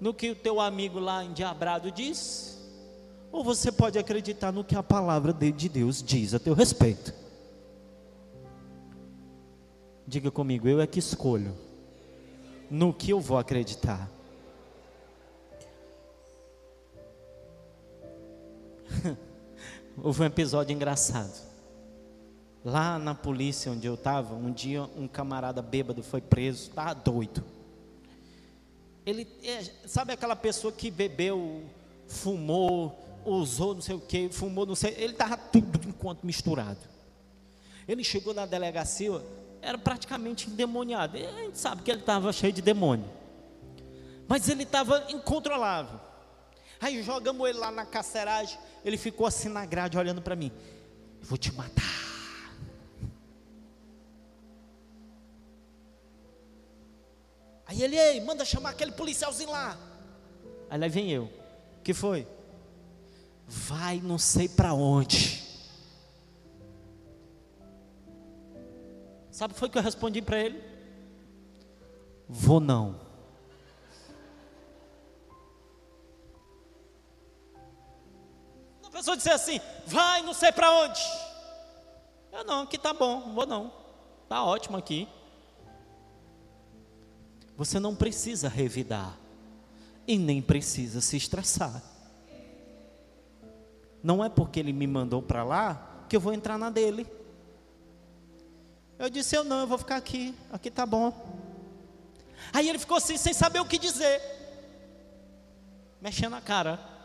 no 0.00 0.12
que 0.12 0.32
o 0.32 0.34
teu 0.34 0.60
amigo 0.60 0.98
lá 0.98 1.24
endiabrado 1.24 1.92
diz, 1.92 2.58
ou 3.30 3.44
você 3.44 3.70
pode 3.70 3.96
acreditar 3.96 4.50
no 4.50 4.64
que 4.64 4.74
a 4.74 4.82
palavra 4.82 5.32
de 5.32 5.68
Deus 5.68 6.02
diz 6.02 6.34
a 6.34 6.40
teu 6.40 6.52
respeito. 6.52 7.14
Diga 10.04 10.32
comigo, 10.32 10.66
eu 10.66 10.80
é 10.80 10.86
que 10.88 10.98
escolho 10.98 11.56
no 12.68 12.92
que 12.92 13.12
eu 13.12 13.20
vou 13.20 13.38
acreditar. 13.38 14.15
Houve 20.02 20.22
um 20.22 20.26
episódio 20.26 20.74
engraçado. 20.74 21.46
Lá 22.64 22.98
na 22.98 23.14
polícia 23.14 23.70
onde 23.70 23.86
eu 23.86 23.94
estava, 23.94 24.34
um 24.34 24.52
dia 24.52 24.82
um 24.96 25.06
camarada 25.06 25.62
bêbado 25.62 26.02
foi 26.02 26.20
preso, 26.20 26.68
estava 26.68 26.94
doido. 26.94 27.44
Ele, 29.04 29.26
é, 29.44 29.62
sabe 29.86 30.12
aquela 30.12 30.34
pessoa 30.34 30.72
que 30.72 30.90
bebeu, 30.90 31.62
fumou, 32.08 32.98
usou 33.24 33.74
não 33.74 33.80
sei 33.80 33.94
o 33.94 34.00
que, 34.00 34.28
fumou, 34.30 34.66
não 34.66 34.74
sei, 34.74 34.94
ele 34.98 35.12
estava 35.12 35.36
tudo 35.36 35.80
enquanto 35.88 36.24
misturado. 36.24 36.80
Ele 37.86 38.02
chegou 38.02 38.34
na 38.34 38.46
delegacia, 38.46 39.22
era 39.62 39.78
praticamente 39.78 40.50
endemoniado. 40.50 41.16
A 41.16 41.42
gente 41.42 41.58
sabe 41.58 41.82
que 41.82 41.90
ele 41.90 42.00
estava 42.00 42.32
cheio 42.32 42.52
de 42.52 42.60
demônio. 42.60 43.08
Mas 44.26 44.48
ele 44.48 44.64
estava 44.64 45.06
incontrolável. 45.08 46.00
Aí 46.80 47.02
jogamos 47.02 47.48
ele 47.48 47.58
lá 47.58 47.70
na 47.70 47.86
caceragem, 47.86 48.58
ele 48.84 48.96
ficou 48.96 49.26
assim 49.26 49.48
na 49.48 49.64
grade 49.64 49.96
olhando 49.96 50.20
para 50.20 50.36
mim. 50.36 50.52
vou 51.22 51.38
te 51.38 51.52
matar. 51.52 51.84
Aí 57.66 57.82
ele, 57.82 57.96
ei, 57.96 58.20
manda 58.20 58.44
chamar 58.44 58.70
aquele 58.70 58.92
policialzinho 58.92 59.50
lá. 59.50 59.76
Aí 60.70 60.78
lá 60.78 60.88
vem 60.88 61.10
eu. 61.10 61.30
Que 61.82 61.92
foi? 61.92 62.26
Vai 63.46 64.00
não 64.00 64.18
sei 64.18 64.48
para 64.48 64.72
onde. 64.72 65.44
Sabe 69.30 69.52
o 69.52 69.54
que 69.54 69.60
foi 69.60 69.68
que 69.68 69.76
eu 69.76 69.82
respondi 69.82 70.22
para 70.22 70.40
ele? 70.40 70.62
Vou 72.28 72.60
não. 72.60 73.05
Pessoa 78.96 79.16
disse 79.16 79.30
assim: 79.30 79.60
vai 79.86 80.22
não 80.22 80.32
sei 80.32 80.50
para 80.50 80.70
onde. 80.72 81.00
Eu 82.32 82.44
não, 82.44 82.62
aqui 82.62 82.78
tá 82.78 82.92
bom, 82.92 83.34
vou 83.34 83.46
não. 83.46 83.72
Tá 84.28 84.42
ótimo 84.42 84.76
aqui. 84.76 85.06
Você 87.56 87.78
não 87.78 87.94
precisa 87.94 88.48
revidar 88.48 89.16
e 90.06 90.18
nem 90.18 90.42
precisa 90.42 91.00
se 91.00 91.16
estressar. 91.16 91.82
Não 94.02 94.24
é 94.24 94.28
porque 94.28 94.60
ele 94.60 94.72
me 94.72 94.86
mandou 94.86 95.22
para 95.22 95.42
lá 95.44 96.04
que 96.08 96.16
eu 96.16 96.20
vou 96.20 96.32
entrar 96.32 96.58
na 96.58 96.70
dele. 96.70 97.06
Eu 98.98 99.10
disse: 99.10 99.36
Eu 99.36 99.44
não, 99.44 99.60
eu 99.60 99.66
vou 99.66 99.78
ficar 99.78 99.96
aqui, 99.96 100.34
aqui 100.50 100.70
tá 100.70 100.86
bom. 100.86 101.12
Aí 102.52 102.68
ele 102.68 102.78
ficou 102.78 102.96
assim, 102.96 103.16
sem 103.16 103.32
saber 103.32 103.60
o 103.60 103.66
que 103.66 103.78
dizer, 103.78 104.22
mexendo 106.00 106.36
a 106.36 106.40
cara. 106.40 106.95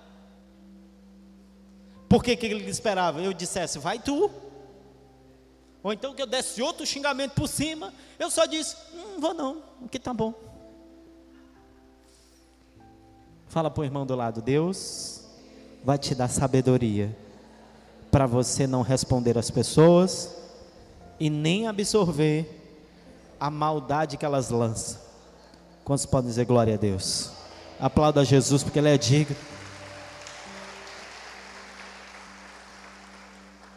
Por 2.11 2.21
que, 2.21 2.35
que 2.35 2.45
ele 2.45 2.69
esperava? 2.69 3.21
Eu 3.21 3.31
dissesse: 3.31 3.79
Vai 3.79 3.97
tu. 3.97 4.29
Ou 5.81 5.93
então 5.93 6.13
que 6.13 6.21
eu 6.21 6.27
desse 6.27 6.61
outro 6.61 6.85
xingamento 6.85 7.31
por 7.31 7.47
cima. 7.47 7.93
Eu 8.19 8.29
só 8.29 8.45
disse: 8.45 8.75
Não 8.93 9.21
vou 9.21 9.33
não, 9.33 9.63
aqui 9.85 9.97
tá 9.97 10.13
bom. 10.13 10.33
Fala 13.47 13.71
para 13.71 13.79
o 13.79 13.85
irmão 13.85 14.05
do 14.05 14.13
lado: 14.13 14.41
Deus 14.41 15.21
vai 15.85 15.97
te 15.97 16.13
dar 16.13 16.27
sabedoria 16.27 17.17
para 18.11 18.25
você 18.25 18.67
não 18.67 18.81
responder 18.81 19.37
às 19.37 19.49
pessoas 19.49 20.35
e 21.17 21.29
nem 21.29 21.65
absorver 21.65 22.45
a 23.39 23.49
maldade 23.49 24.17
que 24.17 24.25
elas 24.25 24.49
lançam. 24.49 24.99
Quantos 25.85 26.05
podem 26.05 26.29
dizer 26.29 26.43
glória 26.43 26.73
a 26.73 26.77
Deus? 26.77 27.31
Aplauda 27.79 28.25
Jesus 28.25 28.63
porque 28.63 28.79
Ele 28.79 28.89
é 28.89 28.97
digno. 28.97 29.37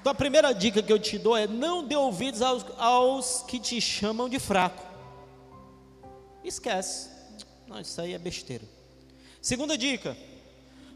Então 0.04 0.12
a 0.12 0.14
primeira 0.14 0.52
dica 0.52 0.82
que 0.82 0.92
eu 0.92 0.98
te 0.98 1.16
dou 1.18 1.34
é 1.34 1.46
não 1.46 1.82
dê 1.82 1.96
ouvidos 1.96 2.42
aos, 2.42 2.62
aos 2.76 3.42
que 3.48 3.58
te 3.58 3.80
chamam 3.80 4.28
de 4.28 4.38
fraco. 4.38 4.84
Esquece. 6.44 7.08
Não, 7.66 7.80
isso 7.80 7.98
aí 8.02 8.12
é 8.12 8.18
besteira. 8.18 8.66
Segunda 9.40 9.78
dica: 9.78 10.14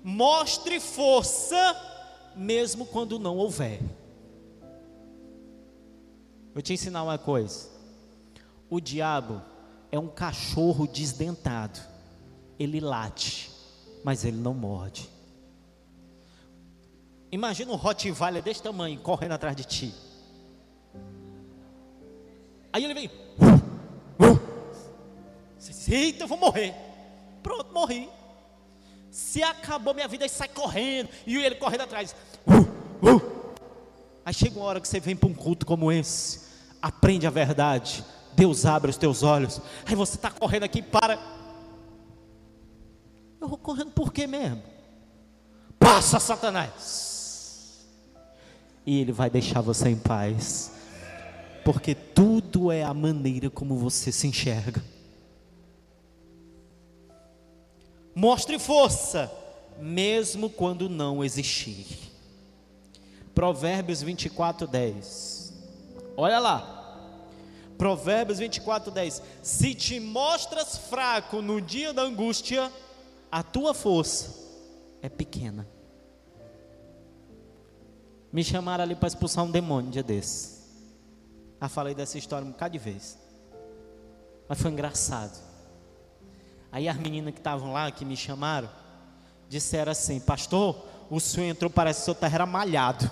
mostre 0.05 0.79
força 0.79 1.57
mesmo 2.37 2.85
quando 2.85 3.19
não 3.19 3.39
houver. 3.39 3.81
Vou 6.53 6.61
te 6.61 6.75
ensinar 6.75 7.03
uma 7.03 7.17
coisa. 7.17 7.67
O 8.69 8.79
diabo 8.79 9.41
é 9.91 9.99
um 9.99 10.09
cachorro 10.09 10.87
desdentado. 10.87 11.81
Ele 12.59 12.79
late, 12.79 13.51
mas 14.05 14.27
ele 14.27 14.37
não 14.37 14.53
morde. 14.53 15.09
Imagina 17.31 17.72
um 17.72 17.76
Rottweiler 17.76 18.43
desse 18.43 18.62
tamanho 18.62 18.99
correndo 19.01 19.33
atrás 19.33 19.55
de 19.55 19.64
ti. 19.64 19.95
Aí 22.72 22.85
ele 22.85 22.95
vem. 22.95 23.11
Você 25.59 25.72
diz, 25.72 25.89
Eita, 25.89 26.24
eu 26.24 26.29
vou 26.29 26.39
morrer. 26.39 26.74
Pronto, 27.43 27.72
morri. 27.72 28.09
Se 29.11 29.43
acabou 29.43 29.93
minha 29.93 30.09
vida, 30.09 30.24
e 30.24 30.29
sai 30.29 30.49
correndo. 30.49 31.11
E 31.26 31.37
ele 31.37 31.57
correndo 31.57 31.83
atrás. 31.83 32.16
Aí 34.24 34.35
chega 34.35 34.59
uma 34.59 34.66
hora 34.66 34.81
que 34.81 34.89
você 34.89 35.01
vem 35.01 35.16
para 35.16 35.29
um 35.29 35.35
culto 35.35 35.66
como 35.66 35.93
esse. 35.93 36.49
Aprende 36.81 37.26
a 37.26 37.31
verdade. 37.31 38.05
Deus 38.35 38.64
abre 38.64 38.91
os 38.91 38.97
teus 38.97 39.22
olhos. 39.22 39.61
Aí 39.85 39.95
você 39.95 40.14
está 40.14 40.31
correndo 40.31 40.62
aqui 40.62 40.81
para. 40.81 41.18
Eu 43.39 43.49
vou 43.49 43.59
correndo 43.59 43.91
por 43.91 44.12
quê 44.12 44.26
mesmo? 44.26 44.62
Passa, 45.79 46.18
Satanás 46.18 47.18
e 48.89 49.03
Ele 49.03 49.12
vai 49.12 49.28
deixar 49.28 49.61
você 49.61 49.91
em 49.91 49.99
paz, 49.99 50.72
porque 51.62 51.95
tudo 51.95 52.72
é 52.72 52.82
a 52.82 52.95
maneira 52.95 53.51
como 53.51 53.76
você 53.76 54.11
se 54.11 54.26
enxerga. 54.26 54.82
Mostre 58.14 58.59
força, 58.59 59.30
mesmo 59.78 60.49
quando 60.49 60.89
não 60.89 61.22
existir. 61.22 61.99
Provérbios 63.34 64.01
24, 64.01 64.66
10. 64.66 65.53
Olha 66.16 66.39
lá. 66.39 67.05
Provérbios 67.76 68.39
24, 68.39 68.91
10. 68.91 69.22
Se 69.43 69.74
te 69.74 70.01
mostras 70.01 70.78
fraco 70.78 71.43
no 71.43 71.61
dia 71.61 71.93
da 71.93 72.01
angústia, 72.01 72.72
a 73.30 73.43
tua 73.43 73.74
força 73.74 74.34
é 75.03 75.11
pequena. 75.11 75.68
Me 78.33 78.45
chamaram 78.45 78.85
ali 78.85 78.95
para 78.95 79.09
expulsar 79.09 79.45
um 79.45 79.51
demônio 79.51 79.89
um 79.89 79.91
dia 79.91 80.03
desse. 80.03 80.59
Já 81.61 81.68
falei 81.68 81.95
dessa 81.95 82.18
história 82.18 82.47
um 82.47 82.51
bocado 82.53 82.72
de 82.72 82.79
vez. 82.79 83.18
Mas 84.49 84.61
foi 84.61 84.70
engraçado. 84.70 85.39
Aí 86.70 86.89
as 86.89 86.97
meninas 86.97 87.33
que 87.33 87.41
estavam 87.41 87.72
lá, 87.72 87.91
que 87.91 88.05
me 88.05 88.16
chamaram, 88.16 88.68
disseram 89.49 89.93
assim: 89.93 90.20
Pastor, 90.20 90.87
o 91.11 91.18
senhor 91.18 91.49
entrou, 91.49 91.70
parece 91.70 92.01
que 92.01 92.03
o 92.03 92.05
senhor 92.14 92.26
estava 92.26 92.47
malhado. 92.47 93.11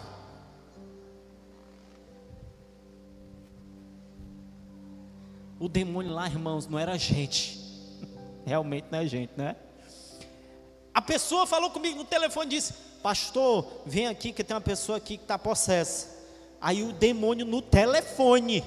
O 5.58 5.68
demônio 5.68 6.12
lá, 6.12 6.26
irmãos, 6.26 6.66
não 6.66 6.78
era 6.78 6.98
gente. 6.98 7.58
Realmente 8.44 8.86
não 8.90 8.98
é 8.98 9.06
gente, 9.06 9.32
né? 9.36 9.56
A 10.92 11.00
pessoa 11.00 11.46
falou 11.46 11.70
comigo 11.70 11.96
no 11.96 12.04
telefone 12.04 12.46
e 12.46 12.56
disse: 12.56 12.74
Pastor, 13.03 13.82
vem 13.84 14.07
aqui 14.07 14.32
que 14.32 14.42
tem 14.42 14.55
uma 14.55 14.61
pessoa 14.61 14.99
aqui 14.99 15.16
que 15.16 15.24
está 15.24 15.38
possessa. 15.38 16.16
Aí 16.61 16.82
o 16.82 16.92
demônio 16.92 17.47
no 17.47 17.62
telefone. 17.62 18.64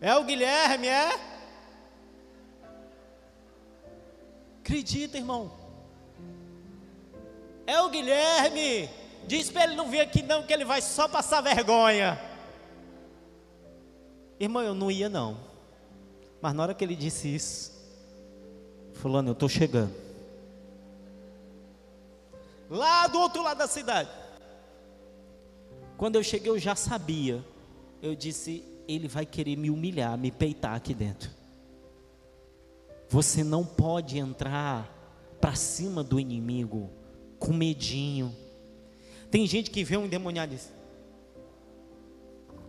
É 0.00 0.14
o 0.16 0.24
Guilherme, 0.24 0.86
é? 0.86 1.18
Acredita, 4.60 5.16
irmão. 5.16 5.50
É 7.66 7.80
o 7.80 7.88
Guilherme. 7.88 8.90
Diz 9.26 9.50
para 9.50 9.64
ele 9.64 9.74
não 9.74 9.88
vir 9.88 10.00
aqui 10.00 10.22
não, 10.22 10.42
que 10.42 10.52
ele 10.52 10.64
vai 10.64 10.82
só 10.82 11.08
passar 11.08 11.40
vergonha. 11.40 12.20
Irmão, 14.38 14.62
eu 14.62 14.74
não 14.74 14.90
ia 14.90 15.08
não. 15.08 15.38
Mas 16.42 16.52
na 16.52 16.62
hora 16.62 16.74
que 16.74 16.84
ele 16.84 16.94
disse 16.94 17.34
isso, 17.34 17.72
fulano, 18.92 19.30
eu 19.30 19.32
estou 19.32 19.48
chegando. 19.48 20.03
Lá 22.70 23.06
do 23.06 23.18
outro 23.18 23.42
lado 23.42 23.58
da 23.58 23.68
cidade. 23.68 24.10
Quando 25.96 26.16
eu 26.16 26.22
cheguei, 26.22 26.50
eu 26.50 26.58
já 26.58 26.74
sabia. 26.74 27.44
Eu 28.02 28.14
disse, 28.14 28.64
ele 28.86 29.08
vai 29.08 29.24
querer 29.24 29.56
me 29.56 29.70
humilhar, 29.70 30.16
me 30.18 30.30
peitar 30.30 30.74
aqui 30.74 30.94
dentro. 30.94 31.30
Você 33.08 33.44
não 33.44 33.64
pode 33.64 34.18
entrar 34.18 34.90
para 35.40 35.54
cima 35.54 36.02
do 36.02 36.18
inimigo 36.18 36.90
com 37.38 37.52
medinho. 37.52 38.34
Tem 39.30 39.46
gente 39.46 39.70
que 39.70 39.84
vê 39.84 39.96
um 39.96 40.06
endemoniado 40.06 40.52
e 40.52 40.56
diz: 40.56 40.72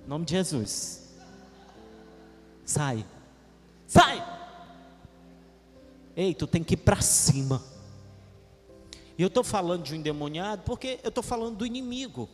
nome 0.06 0.26
de 0.26 0.32
Jesus. 0.32 1.16
Sai. 2.66 3.06
Sai. 3.88 4.24
Ei, 6.16 6.34
tu 6.34 6.48
tem 6.48 6.64
que 6.64 6.74
ir 6.74 6.78
para 6.78 7.02
cima. 7.02 7.64
E 9.18 9.22
eu 9.22 9.28
estou 9.28 9.44
falando 9.44 9.84
de 9.84 9.94
um 9.94 9.98
endemoniado 9.98 10.64
porque 10.66 11.00
eu 11.04 11.10
estou 11.10 11.24
falando 11.24 11.58
do 11.58 11.66
inimigo. 11.66 12.30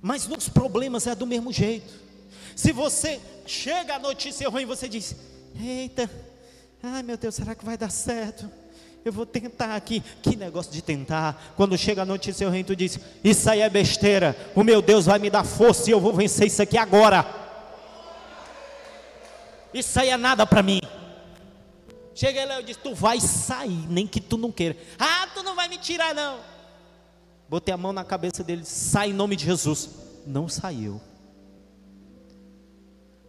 Mas 0.00 0.26
nos 0.26 0.48
problemas 0.48 1.06
é 1.06 1.14
do 1.14 1.26
mesmo 1.26 1.52
jeito. 1.52 1.92
Se 2.56 2.72
você 2.72 3.20
chega 3.46 3.96
a 3.96 3.98
notícia 3.98 4.48
ruim, 4.48 4.64
você 4.64 4.88
diz: 4.88 5.16
Eita, 5.60 6.10
ai 6.82 7.02
meu 7.02 7.16
Deus, 7.16 7.34
será 7.34 7.54
que 7.54 7.64
vai 7.64 7.76
dar 7.76 7.90
certo? 7.90 8.50
Eu 9.04 9.12
vou 9.12 9.24
tentar 9.24 9.74
aqui. 9.74 10.02
Que 10.22 10.36
negócio 10.36 10.70
de 10.72 10.82
tentar. 10.82 11.54
Quando 11.56 11.76
chega 11.76 12.02
a 12.02 12.06
notícia 12.06 12.48
ruim, 12.48 12.64
tu 12.64 12.76
diz: 12.76 12.98
Isso 13.24 13.48
aí 13.48 13.60
é 13.60 13.68
besteira. 13.70 14.36
O 14.54 14.62
meu 14.62 14.82
Deus 14.82 15.06
vai 15.06 15.18
me 15.18 15.30
dar 15.30 15.44
força 15.44 15.88
e 15.88 15.92
eu 15.92 16.00
vou 16.00 16.12
vencer 16.12 16.46
isso 16.46 16.62
aqui 16.62 16.76
agora. 16.76 17.24
Isso 19.72 19.98
aí 19.98 20.10
é 20.10 20.16
nada 20.16 20.46
para 20.46 20.62
mim. 20.62 20.80
Chega 22.14 22.44
lá 22.44 22.60
e 22.60 22.64
disse: 22.64 22.80
Tu 22.80 22.94
vai 22.94 23.20
sair, 23.20 23.86
nem 23.88 24.06
que 24.06 24.20
tu 24.20 24.36
não 24.36 24.52
queira. 24.52 24.76
Ah, 24.98 25.28
tirar, 25.80 26.14
não. 26.14 26.40
Botei 27.48 27.74
a 27.74 27.76
mão 27.76 27.92
na 27.92 28.04
cabeça 28.04 28.44
dele, 28.44 28.64
sai 28.64 29.10
em 29.10 29.12
nome 29.12 29.34
de 29.34 29.44
Jesus. 29.44 29.90
Não 30.26 30.48
saiu. 30.48 31.00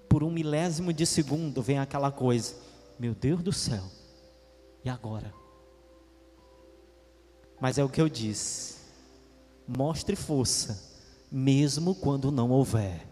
Por 0.07 0.23
um 0.23 0.29
milésimo 0.29 0.93
de 0.93 1.05
segundo 1.05 1.61
vem 1.61 1.79
aquela 1.79 2.11
coisa: 2.11 2.55
Meu 2.99 3.15
Deus 3.15 3.41
do 3.41 3.51
céu, 3.51 3.83
e 4.83 4.89
agora? 4.89 5.33
Mas 7.59 7.77
é 7.77 7.83
o 7.83 7.89
que 7.89 8.01
eu 8.01 8.09
disse: 8.09 8.75
mostre 9.67 10.15
força, 10.15 10.83
mesmo 11.31 11.95
quando 11.95 12.31
não 12.31 12.49
houver. 12.49 13.07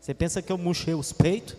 Você 0.00 0.14
pensa 0.14 0.40
que 0.40 0.52
eu 0.52 0.58
murchei 0.58 0.94
os 0.94 1.12
peitos? 1.12 1.56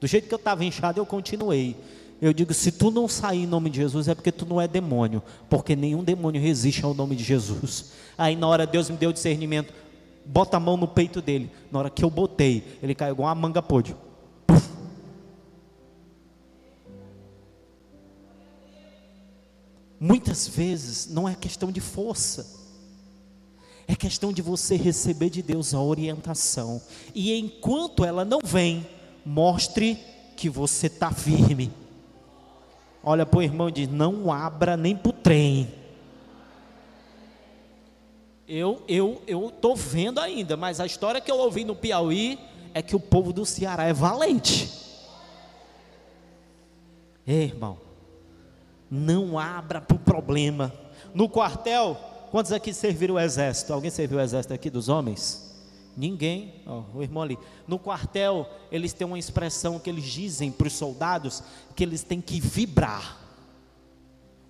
Do 0.00 0.06
jeito 0.06 0.26
que 0.26 0.34
eu 0.34 0.38
estava 0.38 0.64
inchado, 0.64 0.98
eu 0.98 1.06
continuei. 1.06 1.76
Eu 2.22 2.32
digo: 2.32 2.54
se 2.54 2.70
tu 2.70 2.92
não 2.92 3.08
sair 3.08 3.42
em 3.42 3.46
nome 3.48 3.68
de 3.68 3.78
Jesus, 3.78 4.06
é 4.06 4.14
porque 4.14 4.30
tu 4.30 4.46
não 4.46 4.60
é 4.60 4.68
demônio, 4.68 5.20
porque 5.50 5.74
nenhum 5.74 6.04
demônio 6.04 6.40
resiste 6.40 6.84
ao 6.84 6.94
nome 6.94 7.16
de 7.16 7.24
Jesus. 7.24 7.90
Aí 8.16 8.36
na 8.36 8.46
hora 8.46 8.64
Deus 8.64 8.88
me 8.88 8.96
deu 8.96 9.12
discernimento, 9.12 9.74
bota 10.24 10.56
a 10.56 10.60
mão 10.60 10.76
no 10.76 10.86
peito 10.86 11.20
dele. 11.20 11.50
Na 11.72 11.80
hora 11.80 11.90
que 11.90 12.04
eu 12.04 12.08
botei, 12.08 12.78
ele 12.80 12.94
caiu 12.94 13.14
igual 13.14 13.28
uma 13.28 13.34
manga 13.34 13.60
podre. 13.60 13.96
Muitas 19.98 20.46
vezes 20.46 21.08
não 21.08 21.28
é 21.28 21.34
questão 21.34 21.72
de 21.72 21.80
força, 21.80 22.46
é 23.88 23.96
questão 23.96 24.32
de 24.32 24.42
você 24.42 24.76
receber 24.76 25.28
de 25.28 25.42
Deus 25.42 25.74
a 25.74 25.80
orientação, 25.80 26.80
e 27.12 27.36
enquanto 27.36 28.04
ela 28.04 28.24
não 28.24 28.38
vem, 28.44 28.86
mostre 29.24 29.98
que 30.36 30.48
você 30.48 30.86
está 30.86 31.10
firme. 31.10 31.81
Olha 33.04 33.26
para 33.26 33.38
o 33.38 33.42
irmão 33.42 33.68
e 33.68 33.72
diz: 33.72 33.88
não 33.88 34.32
abra 34.32 34.76
nem 34.76 34.96
para 34.96 35.10
o 35.10 35.12
trem. 35.12 35.72
Eu 38.46 38.82
eu 38.86 39.22
eu 39.26 39.48
estou 39.48 39.74
vendo 39.74 40.20
ainda, 40.20 40.56
mas 40.56 40.78
a 40.78 40.86
história 40.86 41.20
que 41.20 41.30
eu 41.30 41.38
ouvi 41.38 41.64
no 41.64 41.74
Piauí 41.74 42.38
é 42.74 42.82
que 42.82 42.94
o 42.94 43.00
povo 43.00 43.32
do 43.32 43.44
Ceará 43.44 43.84
é 43.84 43.92
valente. 43.92 44.70
Ei, 47.26 47.44
irmão, 47.44 47.78
não 48.90 49.38
abra 49.38 49.80
para 49.80 49.96
o 49.96 50.00
problema. 50.00 50.72
No 51.14 51.28
quartel, 51.28 51.96
quantos 52.30 52.52
aqui 52.52 52.72
serviram 52.72 53.14
o 53.14 53.20
exército? 53.20 53.72
Alguém 53.72 53.90
serviu 53.90 54.18
o 54.18 54.20
exército 54.20 54.54
aqui 54.54 54.70
dos 54.70 54.88
homens? 54.88 55.51
Ninguém, 55.96 56.62
oh, 56.66 56.98
o 56.98 57.02
irmão 57.02 57.22
ali. 57.22 57.38
No 57.66 57.78
quartel, 57.78 58.48
eles 58.70 58.92
têm 58.92 59.06
uma 59.06 59.18
expressão 59.18 59.78
que 59.78 59.90
eles 59.90 60.04
dizem 60.04 60.50
para 60.50 60.66
os 60.66 60.72
soldados 60.72 61.42
que 61.76 61.82
eles 61.82 62.02
têm 62.02 62.20
que 62.20 62.40
vibrar. 62.40 63.18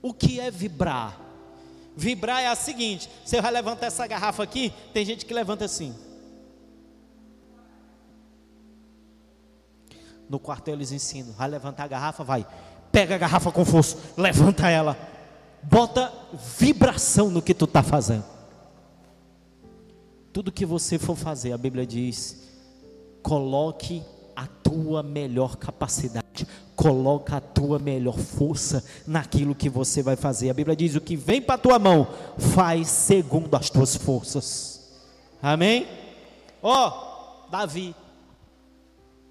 O 0.01 0.15
que 0.15 0.39
é 0.39 0.51
vibrar? 0.51 1.21
Vibrar 1.97 2.41
é 2.41 2.47
a 2.47 2.55
seguinte: 2.55 3.09
você 3.25 3.41
vai 3.41 3.51
levantar 3.51 3.87
essa 3.87 4.07
garrafa 4.07 4.43
aqui, 4.43 4.73
tem 4.93 5.05
gente 5.05 5.27
que 5.27 5.35
levanta 5.35 5.65
assim. 5.65 5.95
No 10.29 10.39
quartel 10.39 10.75
eles 10.75 10.93
ensinam: 10.93 11.33
vai 11.33 11.49
levantar 11.49 11.85
a 11.85 11.89
garrafa, 11.89 12.23
vai 12.23 12.47
pega 12.93 13.15
a 13.15 13.19
garrafa 13.19 13.51
com 13.51 13.65
força, 13.65 13.97
levanta 14.17 14.69
ela, 14.69 14.97
bota 15.63 16.13
vibração 16.59 17.31
no 17.31 17.41
que 17.41 17.55
tu 17.55 17.65
está 17.65 17.83
fazendo. 17.83 18.25
Tudo 20.33 20.51
que 20.51 20.65
você 20.65 20.99
for 20.99 21.17
fazer, 21.17 21.53
a 21.53 21.59
Bíblia 21.59 21.87
diz, 21.87 22.49
coloque 23.23 24.03
a 24.35 24.47
tua 24.47 25.03
melhor 25.03 25.57
capacidade, 25.57 26.47
coloca 26.75 27.37
a 27.37 27.41
tua 27.41 27.79
melhor 27.79 28.19
força 28.19 28.83
naquilo 29.07 29.55
que 29.55 29.69
você 29.69 30.03
vai 30.03 30.17
fazer. 30.17 30.49
A 30.49 30.55
Bíblia 30.55 30.75
diz: 30.75 30.95
o 30.95 31.01
que 31.01 31.17
vem 31.17 31.43
para 31.43 31.57
a 31.57 31.59
tua 31.59 31.79
mão, 31.79 32.09
faz 32.39 32.89
segundo 32.89 33.55
as 33.55 33.69
tuas 33.69 33.95
forças. 33.95 34.91
Amém? 35.43 35.87
Ó, 36.63 36.89
oh, 36.89 37.51
Davi. 37.51 37.95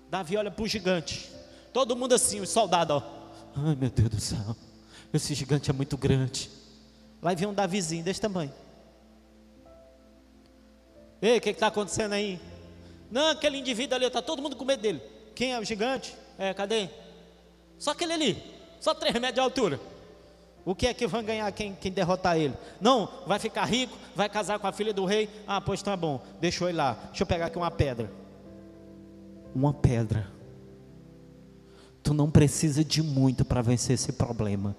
Davi 0.10 0.38
olha 0.38 0.52
para 0.52 0.64
o 0.64 0.68
gigante. 0.68 1.32
Todo 1.74 1.96
mundo 1.96 2.14
assim, 2.14 2.42
os 2.42 2.50
soldados, 2.50 2.98
ó. 2.98 3.22
Ai 3.56 3.76
meu 3.76 3.90
Deus 3.90 4.10
do 4.10 4.20
céu, 4.20 4.56
esse 5.14 5.34
gigante 5.34 5.70
é 5.70 5.74
muito 5.74 5.98
grande. 5.98 6.50
Vai 7.22 7.36
vir 7.36 7.48
um 7.48 7.54
Davizinho 7.54 8.04
desse 8.04 8.22
tamanho. 8.22 8.52
Ei, 11.22 11.38
o 11.38 11.42
que 11.42 11.50
está 11.50 11.68
acontecendo 11.68 12.14
aí? 12.14 12.40
Não, 13.12 13.30
aquele 13.30 13.58
indivíduo 13.58 13.96
ali, 13.96 14.06
está 14.06 14.22
todo 14.22 14.42
mundo 14.42 14.56
com 14.56 14.66
medo 14.66 14.82
dele. 14.82 15.02
Quem 15.36 15.54
é 15.54 15.60
o 15.60 15.64
gigante? 15.64 16.16
É, 16.38 16.54
cadê? 16.54 16.90
Só 17.78 17.92
aquele 17.92 18.14
ali, 18.14 18.44
só 18.80 18.94
três 18.94 19.14
metros 19.14 19.34
de 19.36 19.40
altura. 19.40 19.80
O 20.64 20.76
que 20.76 20.88
é 20.88 20.94
que 20.94 21.08
vai 21.08 21.24
ganhar 21.24 21.52
quem, 21.52 21.76
quem 21.76 21.92
derrotar 21.92 22.38
ele? 22.38 22.54
Não, 22.80 23.10
vai 23.26 23.40
ficar 23.40 23.66
rico, 23.66 23.98
vai 24.16 24.30
casar 24.30 24.60
com 24.60 24.68
a 24.68 24.72
filha 24.72 24.94
do 24.94 25.06
rei. 25.06 25.30
Ah, 25.48 25.60
pois 25.60 25.82
tá 25.82 25.96
bom, 25.96 26.22
eu 26.42 26.70
ir 26.70 26.74
lá. 26.74 26.98
Deixa 27.08 27.24
eu 27.24 27.28
pegar 27.28 27.48
aqui 27.48 27.58
uma 27.58 27.72
pedra. 27.72 28.12
Uma 29.54 29.74
pedra 29.74 30.32
Tu 32.04 32.14
não 32.14 32.30
precisa 32.30 32.84
de 32.84 33.02
muito 33.02 33.46
para 33.46 33.62
vencer 33.62 33.94
esse 33.94 34.12
problema. 34.12 34.76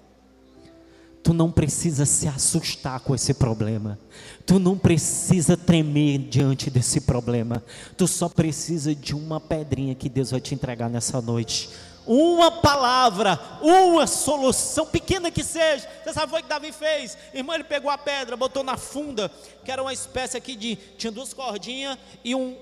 Tu 1.23 1.33
não 1.33 1.49
precisa 1.49 2.05
se 2.05 2.27
assustar 2.27 2.99
com 2.99 3.15
esse 3.15 3.33
problema. 3.33 3.97
Tu 4.45 4.59
não 4.59 4.77
precisa 4.77 5.55
tremer 5.55 6.17
diante 6.17 6.69
desse 6.69 6.99
problema. 6.99 7.63
Tu 7.95 8.05
só 8.09 8.27
precisa 8.27 8.93
de 8.93 9.15
uma 9.15 9.39
pedrinha 9.39 9.95
que 9.95 10.09
Deus 10.09 10.31
vai 10.31 10.41
te 10.41 10.53
entregar 10.53 10.89
nessa 10.89 11.21
noite. 11.21 11.69
uma 12.05 12.51
palavra, 12.51 13.39
uma 13.61 14.05
solução, 14.05 14.85
pequena 14.85 15.31
que 15.31 15.45
seja. 15.45 15.87
Você 16.03 16.11
sabe 16.11 16.33
o 16.33 16.35
que 16.35 16.49
Davi 16.49 16.73
fez? 16.73 17.17
Irmão, 17.33 17.55
ele 17.55 17.63
pegou 17.63 17.89
a 17.89 17.97
pedra, 17.97 18.35
botou 18.35 18.61
na 18.61 18.75
funda, 18.75 19.31
que 19.63 19.71
era 19.71 19.81
uma 19.81 19.93
espécie 19.93 20.35
aqui 20.35 20.57
de. 20.57 20.75
Tinha 20.97 21.09
duas 21.09 21.33
cordinhas 21.33 21.97
e 22.21 22.35
um, 22.35 22.57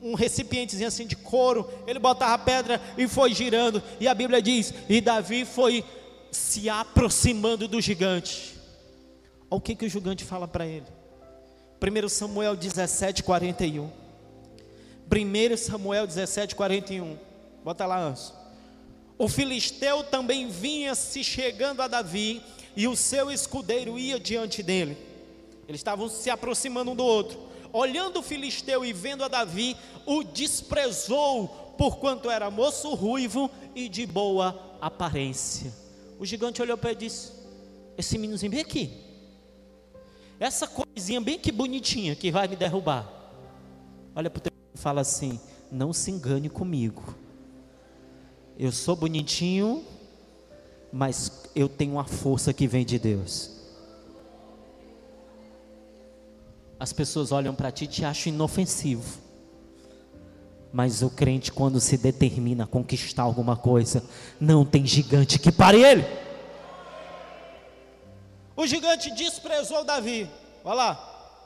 um 0.00 0.14
recipientezinho 0.14 0.86
assim 0.86 1.04
de 1.04 1.16
couro. 1.16 1.68
Ele 1.84 1.98
botava 1.98 2.34
a 2.34 2.38
pedra 2.38 2.80
e 2.96 3.08
foi 3.08 3.34
girando. 3.34 3.82
E 3.98 4.06
a 4.06 4.14
Bíblia 4.14 4.40
diz: 4.40 4.72
E 4.88 5.00
Davi 5.00 5.44
foi 5.44 5.84
se 6.30 6.68
aproximando 6.68 7.66
do 7.66 7.80
gigante. 7.80 8.54
Olha 9.50 9.58
o 9.58 9.60
que, 9.60 9.74
que 9.74 9.86
o 9.86 9.88
gigante 9.88 10.24
fala 10.24 10.46
para 10.46 10.66
ele. 10.66 10.86
1 11.80 12.08
Samuel 12.08 12.56
17, 12.56 13.22
41. 13.22 13.90
1 15.10 15.56
Samuel 15.56 16.06
17, 16.06 16.54
41. 16.54 17.16
Bota 17.64 17.86
lá, 17.86 17.98
Anso. 17.98 18.34
O 19.16 19.28
filisteu 19.28 20.04
também 20.04 20.48
vinha 20.48 20.94
se 20.94 21.24
chegando 21.24 21.80
a 21.80 21.88
Davi, 21.88 22.42
e 22.76 22.86
o 22.86 22.94
seu 22.94 23.30
escudeiro 23.30 23.98
ia 23.98 24.20
diante 24.20 24.62
dele. 24.62 24.96
Eles 25.66 25.80
estavam 25.80 26.08
se 26.08 26.30
aproximando 26.30 26.92
um 26.92 26.96
do 26.96 27.04
outro. 27.04 27.48
Olhando 27.72 28.20
o 28.20 28.22
filisteu 28.22 28.84
e 28.84 28.92
vendo 28.92 29.24
a 29.24 29.28
Davi, 29.28 29.76
o 30.06 30.22
desprezou, 30.22 31.74
porquanto 31.76 32.30
era 32.30 32.50
moço 32.50 32.94
ruivo 32.94 33.50
e 33.74 33.88
de 33.88 34.06
boa 34.06 34.78
aparência. 34.80 35.72
O 36.18 36.26
gigante 36.26 36.60
olhou 36.60 36.76
para 36.76 36.90
ele 36.90 36.98
e 36.98 37.08
disse: 37.08 37.32
Esse 37.96 38.18
meninozinho 38.18 38.50
bem 38.50 38.60
aqui, 38.60 38.92
essa 40.40 40.66
coisinha 40.66 41.20
bem 41.20 41.38
que 41.38 41.52
bonitinha 41.52 42.16
que 42.16 42.30
vai 42.30 42.48
me 42.48 42.56
derrubar. 42.56 43.08
Olha 44.14 44.28
para 44.28 44.38
o 44.38 44.42
teu 44.42 44.52
e 44.74 44.78
fala 44.78 45.00
assim: 45.00 45.40
Não 45.70 45.92
se 45.92 46.10
engane 46.10 46.48
comigo. 46.48 47.14
Eu 48.58 48.72
sou 48.72 48.96
bonitinho, 48.96 49.84
mas 50.92 51.44
eu 51.54 51.68
tenho 51.68 51.92
uma 51.92 52.04
força 52.04 52.52
que 52.52 52.66
vem 52.66 52.84
de 52.84 52.98
Deus. 52.98 53.56
As 56.80 56.92
pessoas 56.92 57.32
olham 57.32 57.54
para 57.54 57.70
ti 57.70 57.84
e 57.84 57.88
te 57.88 58.04
acham 58.04 58.32
inofensivo. 58.32 59.27
Mas 60.72 61.02
o 61.02 61.10
crente, 61.10 61.50
quando 61.50 61.80
se 61.80 61.96
determina 61.96 62.64
a 62.64 62.66
conquistar 62.66 63.22
alguma 63.22 63.56
coisa, 63.56 64.04
não 64.38 64.64
tem 64.64 64.84
gigante 64.86 65.38
que 65.38 65.50
pare 65.50 65.82
ele. 65.82 66.04
O 68.54 68.66
gigante 68.66 69.10
desprezou 69.12 69.84
Davi. 69.84 70.28
Olha 70.64 70.74
lá, 70.74 70.94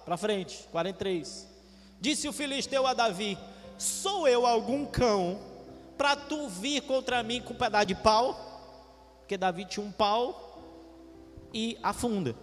para 0.04 0.16
frente, 0.16 0.66
43. 0.72 1.46
Disse 2.00 2.26
o 2.26 2.32
filisteu 2.32 2.86
a 2.86 2.94
Davi: 2.94 3.38
Sou 3.78 4.26
eu 4.26 4.46
algum 4.46 4.84
cão 4.84 5.38
para 5.96 6.16
tu 6.16 6.48
vir 6.48 6.82
contra 6.82 7.22
mim 7.22 7.40
com 7.40 7.54
um 7.54 7.56
pedaço 7.56 7.86
de 7.86 7.94
pau, 7.94 9.18
porque 9.20 9.36
Davi 9.36 9.64
tinha 9.64 9.86
um 9.86 9.92
pau 9.92 10.58
e 11.54 11.78
afunda. 11.82 12.34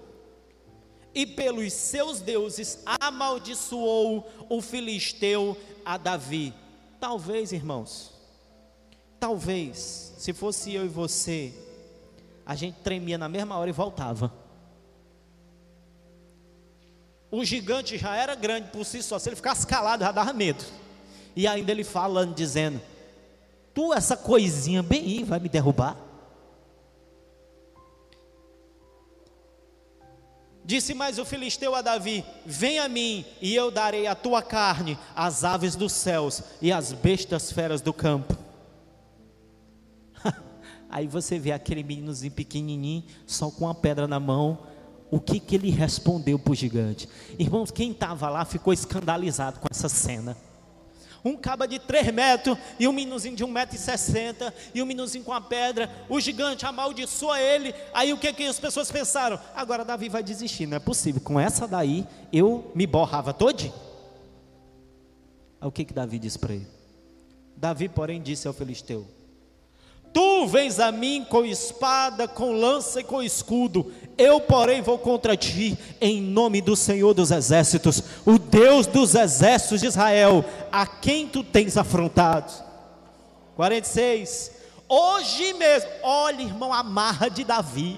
E 1.14 1.26
pelos 1.26 1.74
seus 1.74 2.22
deuses 2.22 2.84
amaldiçoou 3.02 4.26
o 4.48 4.62
filisteu 4.62 5.58
a 5.84 5.98
Davi. 5.98 6.54
Talvez, 7.00 7.52
irmãos, 7.54 8.12
talvez, 9.20 10.14
se 10.18 10.34
fosse 10.34 10.74
eu 10.74 10.86
e 10.86 10.90
você, 10.90 11.54
a 12.46 12.56
gente 12.56 12.80
tremia 12.82 13.18
na 13.18 13.30
mesma 13.30 13.58
hora 13.58 13.70
e 13.70 13.74
voltava. 13.74 14.34
O 17.32 17.46
gigante 17.46 17.98
já 17.98 18.16
era 18.16 18.36
grande 18.36 18.70
por 18.72 18.84
si 18.84 19.02
só, 19.04 19.20
se 19.20 19.30
ele 19.30 19.36
ficasse 19.36 19.66
calado 19.66 20.04
já 20.04 20.12
dava 20.12 20.34
medo. 20.34 20.64
E 21.36 21.48
ainda 21.48 21.72
ele 21.72 21.84
falando, 21.84 22.34
dizendo: 22.36 22.82
Tu, 23.74 23.94
essa 23.94 24.18
coisinha 24.18 24.82
bem 24.82 25.24
vai 25.24 25.40
me 25.40 25.48
derrubar? 25.48 26.09
Disse 30.70 30.94
mais 30.94 31.18
o 31.18 31.26
filisteu 31.26 31.74
a 31.74 31.82
Davi: 31.82 32.24
Vem 32.46 32.78
a 32.78 32.88
mim, 32.88 33.26
e 33.42 33.56
eu 33.56 33.72
darei 33.72 34.06
a 34.06 34.14
tua 34.14 34.44
carne 34.44 35.00
às 35.16 35.44
aves 35.44 35.76
dos 35.76 35.92
céus 35.92 36.44
e 36.62 36.72
às 36.72 36.94
bestas 36.94 37.52
feras 37.52 37.82
do 37.82 37.92
campo. 37.92 38.38
Aí 40.88 41.08
você 41.08 41.40
vê 41.40 41.52
aquele 41.54 41.82
meninozinho 41.82 42.32
pequenininho, 42.32 43.04
só 43.26 43.50
com 43.50 43.68
a 43.68 43.74
pedra 43.74 44.08
na 44.08 44.20
mão. 44.20 44.60
O 45.10 45.20
que, 45.20 45.40
que 45.40 45.56
ele 45.56 45.72
respondeu 45.72 46.38
para 46.38 46.52
o 46.52 46.56
gigante? 46.56 47.10
Irmãos, 47.40 47.72
quem 47.72 47.90
estava 47.90 48.30
lá 48.30 48.46
ficou 48.46 48.72
escandalizado 48.72 49.60
com 49.60 49.68
essa 49.72 49.90
cena 49.90 50.38
um 51.24 51.36
caba 51.36 51.68
de 51.68 51.80
3 51.80 52.12
metros 52.14 52.58
e 52.80 52.88
um 52.88 52.94
meninozinho 52.94 53.36
de 53.36 53.46
1,60m 53.46 54.54
e 54.74 54.82
um 54.82 54.86
meninozinho 54.86 55.24
com 55.24 55.34
a 55.34 55.42
pedra, 55.42 55.90
o 56.08 56.20
gigante 56.20 56.66
amaldiçoa 56.66 57.40
ele. 57.40 57.74
Aí 57.94 58.14
o 58.14 58.18
que, 58.18 58.32
que 58.34 58.46
as 58.46 58.60
pessoas 58.60 58.92
pensaram? 58.92 59.40
Agora 59.56 59.86
Davi 59.86 60.10
vai 60.10 60.24
desistir, 60.24 60.66
não 60.66 60.78
é 60.78 60.80
possível. 60.80 61.22
Com 61.22 61.40
essa 61.40 61.68
daí 61.68 62.06
eu 62.32 62.72
me 62.74 62.86
borrava 62.86 63.34
todinho. 63.34 63.74
Aí 65.62 65.68
o 65.68 65.72
que, 65.72 65.86
que 65.86 65.94
Davi 65.94 66.20
disse 66.20 66.40
para 66.40 66.54
ele? 66.54 66.68
Davi, 67.56 67.90
porém, 67.90 68.22
disse 68.22 68.48
ao 68.48 68.54
filisteu: 68.54 69.06
Tu 70.12 70.48
vens 70.48 70.80
a 70.80 70.92
mim 70.92 71.26
com 71.30 71.46
espada, 71.46 72.28
com 72.28 72.54
lança 72.54 73.02
e 73.02 73.04
com 73.04 73.22
escudo, 73.22 73.92
eu, 74.20 74.42
porém, 74.42 74.82
vou 74.82 74.98
contra 74.98 75.38
ti, 75.38 75.78
em 76.02 76.22
nome 76.22 76.60
do 76.60 76.76
Senhor 76.76 77.14
dos 77.14 77.32
Exércitos, 77.32 78.04
o 78.26 78.38
Deus 78.38 78.86
dos 78.86 79.16
exércitos 79.16 79.80
de 79.80 79.88
Israel, 79.88 80.44
a 80.70 80.86
quem 80.86 81.26
tu 81.26 81.42
tens 81.42 81.78
afrontado. 81.78 82.52
46. 83.56 84.52
Hoje 84.90 85.54
mesmo, 85.54 85.90
olha, 86.04 86.42
irmão, 86.42 86.74
a 86.74 86.84
marra 86.84 87.30
de 87.30 87.46
Davi. 87.46 87.98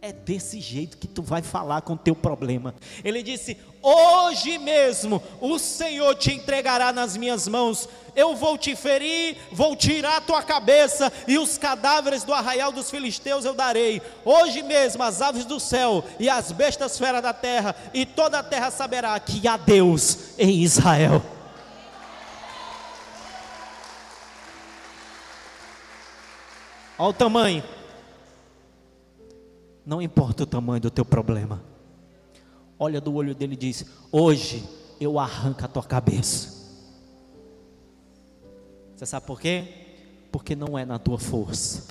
É 0.00 0.12
desse 0.12 0.60
jeito 0.60 0.96
que 0.96 1.08
tu 1.08 1.22
vai 1.22 1.42
falar 1.42 1.80
com 1.80 1.94
o 1.94 1.98
teu 1.98 2.14
problema. 2.14 2.72
Ele 3.02 3.20
disse: 3.20 3.56
Hoje 3.82 4.56
mesmo 4.56 5.20
o 5.40 5.58
Senhor 5.58 6.14
te 6.14 6.32
entregará 6.32 6.92
nas 6.92 7.16
minhas 7.16 7.48
mãos. 7.48 7.88
Eu 8.14 8.36
vou 8.36 8.56
te 8.56 8.76
ferir, 8.76 9.36
vou 9.50 9.74
tirar 9.74 10.18
a 10.18 10.20
tua 10.20 10.40
cabeça 10.40 11.12
e 11.26 11.36
os 11.36 11.58
cadáveres 11.58 12.22
do 12.22 12.32
arraial 12.32 12.70
dos 12.70 12.88
filisteus 12.88 13.44
eu 13.44 13.54
darei. 13.54 14.00
Hoje 14.24 14.62
mesmo 14.62 15.02
as 15.02 15.20
aves 15.20 15.44
do 15.44 15.58
céu 15.58 16.04
e 16.20 16.28
as 16.28 16.52
bestas 16.52 16.96
feras 16.96 17.22
da 17.22 17.32
terra 17.32 17.74
e 17.92 18.06
toda 18.06 18.38
a 18.38 18.42
terra 18.42 18.70
saberá 18.70 19.18
que 19.18 19.48
há 19.48 19.56
Deus 19.56 20.38
em 20.38 20.62
Israel. 20.62 21.20
Olha 26.96 27.10
o 27.10 27.12
tamanho 27.12 27.77
não 29.88 30.02
importa 30.02 30.42
o 30.42 30.46
tamanho 30.46 30.82
do 30.82 30.90
teu 30.90 31.02
problema. 31.02 31.64
Olha 32.78 33.00
do 33.00 33.14
olho 33.14 33.34
dele 33.34 33.54
e 33.54 33.56
diz: 33.56 33.86
Hoje 34.12 34.62
eu 35.00 35.18
arranco 35.18 35.64
a 35.64 35.68
tua 35.68 35.82
cabeça. 35.82 36.76
Você 38.94 39.06
sabe 39.06 39.24
por 39.24 39.40
quê? 39.40 39.64
Porque 40.30 40.54
não 40.54 40.78
é 40.78 40.84
na 40.84 40.98
tua 40.98 41.18
força. 41.18 41.86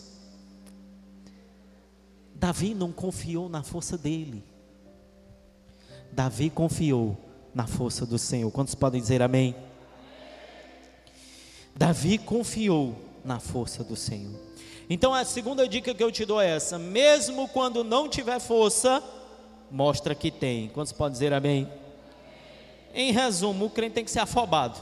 Davi 2.35 2.75
não 2.75 2.91
confiou 2.91 3.49
na 3.49 3.63
força 3.63 3.97
dele. 3.97 4.43
Davi 6.11 6.51
confiou 6.51 7.17
na 7.51 7.65
força 7.65 8.05
do 8.05 8.19
Senhor. 8.19 8.51
Quantos 8.51 8.75
podem 8.75 9.01
dizer 9.01 9.23
amém? 9.23 9.55
Davi 11.75 12.19
confiou 12.19 12.95
na 13.25 13.39
força 13.39 13.83
do 13.83 13.95
Senhor. 13.95 14.39
Então 14.89 15.13
a 15.13 15.25
segunda 15.25 15.67
dica 15.67 15.93
que 15.93 16.03
eu 16.03 16.11
te 16.11 16.25
dou 16.25 16.41
é 16.41 16.49
essa: 16.55 16.79
mesmo 16.79 17.47
quando 17.49 17.83
não 17.83 18.07
tiver 18.07 18.39
força, 18.39 19.03
mostra 19.69 20.15
que 20.15 20.31
tem. 20.31 20.69
Quantos 20.69 20.93
podem 20.93 21.13
dizer 21.13 21.33
amém? 21.33 21.69
Em 22.93 23.11
resumo, 23.11 23.65
o 23.65 23.69
crente 23.69 23.95
tem 23.95 24.05
que 24.05 24.11
ser 24.11 24.19
afobado. 24.19 24.79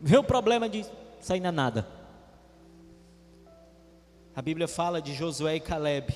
Vê 0.00 0.16
o 0.16 0.24
problema 0.24 0.68
de 0.68 0.86
sair 1.20 1.40
na 1.40 1.52
nada. 1.52 1.86
A 4.34 4.40
Bíblia 4.40 4.66
fala 4.66 5.02
de 5.02 5.12
Josué 5.12 5.56
e 5.56 5.60
Caleb. 5.60 6.14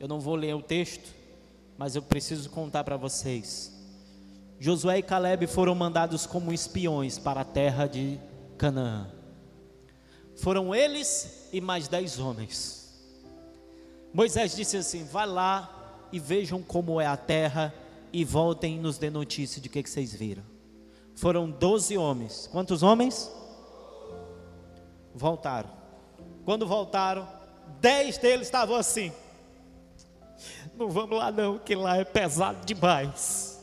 Eu 0.00 0.08
não 0.08 0.18
vou 0.18 0.34
ler 0.34 0.54
o 0.54 0.62
texto, 0.62 1.14
mas 1.76 1.94
eu 1.94 2.02
preciso 2.02 2.48
contar 2.48 2.84
para 2.84 2.96
vocês. 2.96 3.72
Josué 4.58 4.98
e 4.98 5.02
Caleb 5.02 5.46
foram 5.46 5.74
mandados 5.74 6.26
como 6.26 6.52
espiões 6.52 7.18
para 7.18 7.42
a 7.42 7.44
terra 7.44 7.86
de 7.86 8.18
Canaã. 8.56 9.15
Foram 10.36 10.74
eles 10.74 11.48
e 11.52 11.60
mais 11.60 11.88
dez 11.88 12.18
homens. 12.18 12.94
Moisés 14.12 14.54
disse 14.54 14.76
assim: 14.76 15.04
Vai 15.04 15.26
lá 15.26 16.08
e 16.12 16.20
vejam 16.20 16.62
como 16.62 17.00
é 17.00 17.06
a 17.06 17.16
terra 17.16 17.74
e 18.12 18.24
voltem 18.24 18.76
e 18.76 18.78
nos 18.78 18.98
dê 18.98 19.10
notícia 19.10 19.60
de 19.60 19.68
que, 19.68 19.82
que 19.82 19.90
vocês 19.90 20.14
viram. 20.14 20.42
Foram 21.14 21.50
doze 21.50 21.96
homens. 21.96 22.48
Quantos 22.52 22.82
homens? 22.82 23.30
Voltaram. 25.14 25.70
Quando 26.44 26.66
voltaram, 26.66 27.26
dez 27.80 28.18
deles 28.18 28.46
estavam 28.46 28.76
assim. 28.76 29.12
Não 30.76 30.90
vamos 30.90 31.18
lá 31.18 31.32
não, 31.32 31.58
que 31.58 31.74
lá 31.74 31.96
é 31.96 32.04
pesado 32.04 32.64
demais. 32.66 33.58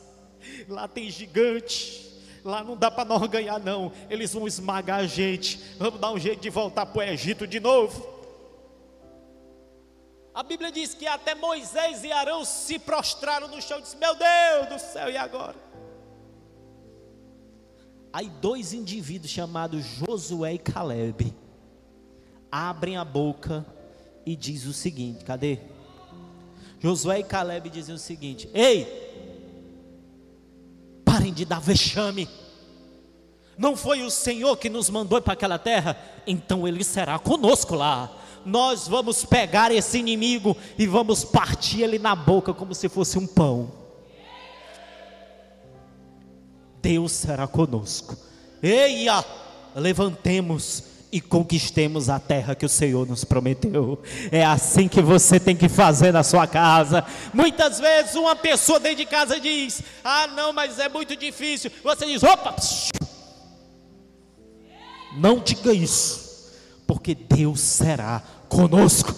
Lá 0.68 0.88
tem 0.88 1.10
gigante, 1.10 2.03
Lá 2.44 2.62
não 2.62 2.76
dá 2.76 2.90
para 2.90 3.06
nós 3.06 3.26
ganhar, 3.26 3.58
não. 3.58 3.90
Eles 4.10 4.32
vão 4.34 4.46
esmagar 4.46 5.00
a 5.00 5.06
gente. 5.06 5.58
Vamos 5.78 5.98
dar 5.98 6.12
um 6.12 6.18
jeito 6.18 6.42
de 6.42 6.50
voltar 6.50 6.84
para 6.84 6.98
o 6.98 7.02
Egito 7.02 7.46
de 7.46 7.58
novo. 7.58 8.06
A 10.34 10.42
Bíblia 10.42 10.70
diz 10.70 10.92
que 10.92 11.06
até 11.06 11.34
Moisés 11.34 12.04
e 12.04 12.12
Arão 12.12 12.44
se 12.44 12.78
prostraram 12.78 13.48
no 13.48 13.62
chão 13.62 13.78
e 13.78 13.82
disse: 13.82 13.96
Meu 13.96 14.14
Deus 14.14 14.68
do 14.68 14.78
céu, 14.78 15.08
e 15.08 15.16
agora? 15.16 15.56
Aí 18.12 18.28
dois 18.28 18.72
indivíduos 18.74 19.32
chamados 19.32 19.82
Josué 19.84 20.54
e 20.54 20.58
Caleb 20.58 21.34
abrem 22.50 22.96
a 22.96 23.04
boca 23.04 23.64
e 24.26 24.36
diz 24.36 24.66
o 24.66 24.72
seguinte: 24.72 25.24
cadê? 25.24 25.60
Josué 26.78 27.20
e 27.20 27.24
Caleb 27.24 27.70
dizem 27.70 27.94
o 27.94 27.98
seguinte: 27.98 28.50
Ei, 28.52 29.03
parem 31.14 31.32
de 31.32 31.44
dar 31.44 31.60
vexame. 31.60 32.28
Não 33.56 33.76
foi 33.76 34.02
o 34.02 34.10
Senhor 34.10 34.56
que 34.56 34.68
nos 34.68 34.90
mandou 34.90 35.22
para 35.22 35.34
aquela 35.34 35.58
terra? 35.58 35.96
Então 36.26 36.66
Ele 36.66 36.82
será 36.82 37.18
conosco 37.18 37.76
lá 37.76 38.10
nós 38.46 38.86
vamos 38.86 39.24
pegar 39.24 39.72
esse 39.72 39.96
inimigo 39.96 40.54
e 40.78 40.86
vamos 40.86 41.24
partir 41.24 41.80
ele 41.80 41.98
na 41.98 42.14
boca 42.14 42.52
como 42.52 42.74
se 42.74 42.90
fosse 42.90 43.18
um 43.18 43.26
pão. 43.26 43.72
Deus 46.82 47.12
será 47.12 47.46
conosco. 47.46 48.14
Eia, 48.62 49.24
levantemos 49.74 50.84
e 51.14 51.20
conquistemos 51.20 52.10
a 52.10 52.18
terra 52.18 52.56
que 52.56 52.66
o 52.66 52.68
Senhor 52.68 53.06
nos 53.06 53.22
prometeu. 53.22 54.02
É 54.32 54.44
assim 54.44 54.88
que 54.88 55.00
você 55.00 55.38
tem 55.38 55.54
que 55.54 55.68
fazer 55.68 56.12
na 56.12 56.24
sua 56.24 56.44
casa. 56.44 57.04
Muitas 57.32 57.78
vezes 57.78 58.16
uma 58.16 58.34
pessoa 58.34 58.80
dentro 58.80 58.96
de 58.96 59.06
casa 59.06 59.38
diz: 59.38 59.80
"Ah, 60.02 60.26
não, 60.26 60.52
mas 60.52 60.80
é 60.80 60.88
muito 60.88 61.14
difícil". 61.14 61.70
Você 61.84 62.04
diz: 62.06 62.20
"Opa!" 62.24 62.56
Não 65.16 65.38
diga 65.38 65.72
isso, 65.72 66.50
porque 66.84 67.14
Deus 67.14 67.60
será 67.60 68.20
conosco. 68.48 69.14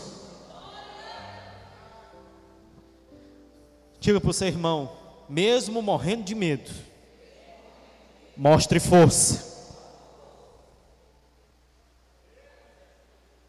Diga 3.99 4.21
para 4.21 4.31
o 4.31 4.35
seu 4.35 4.49
irmão, 4.49 4.93
mesmo 5.31 5.81
morrendo 5.81 6.25
de 6.25 6.35
medo, 6.35 6.71
mostre 8.37 8.79
força. 8.79 9.56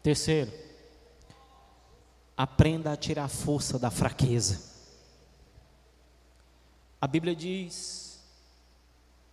Terceiro, 0.08 0.50
aprenda 2.34 2.90
a 2.90 2.96
tirar 2.96 3.28
força 3.28 3.78
da 3.78 3.90
fraqueza. 3.90 4.58
A 6.98 7.06
Bíblia 7.06 7.36
diz, 7.36 8.18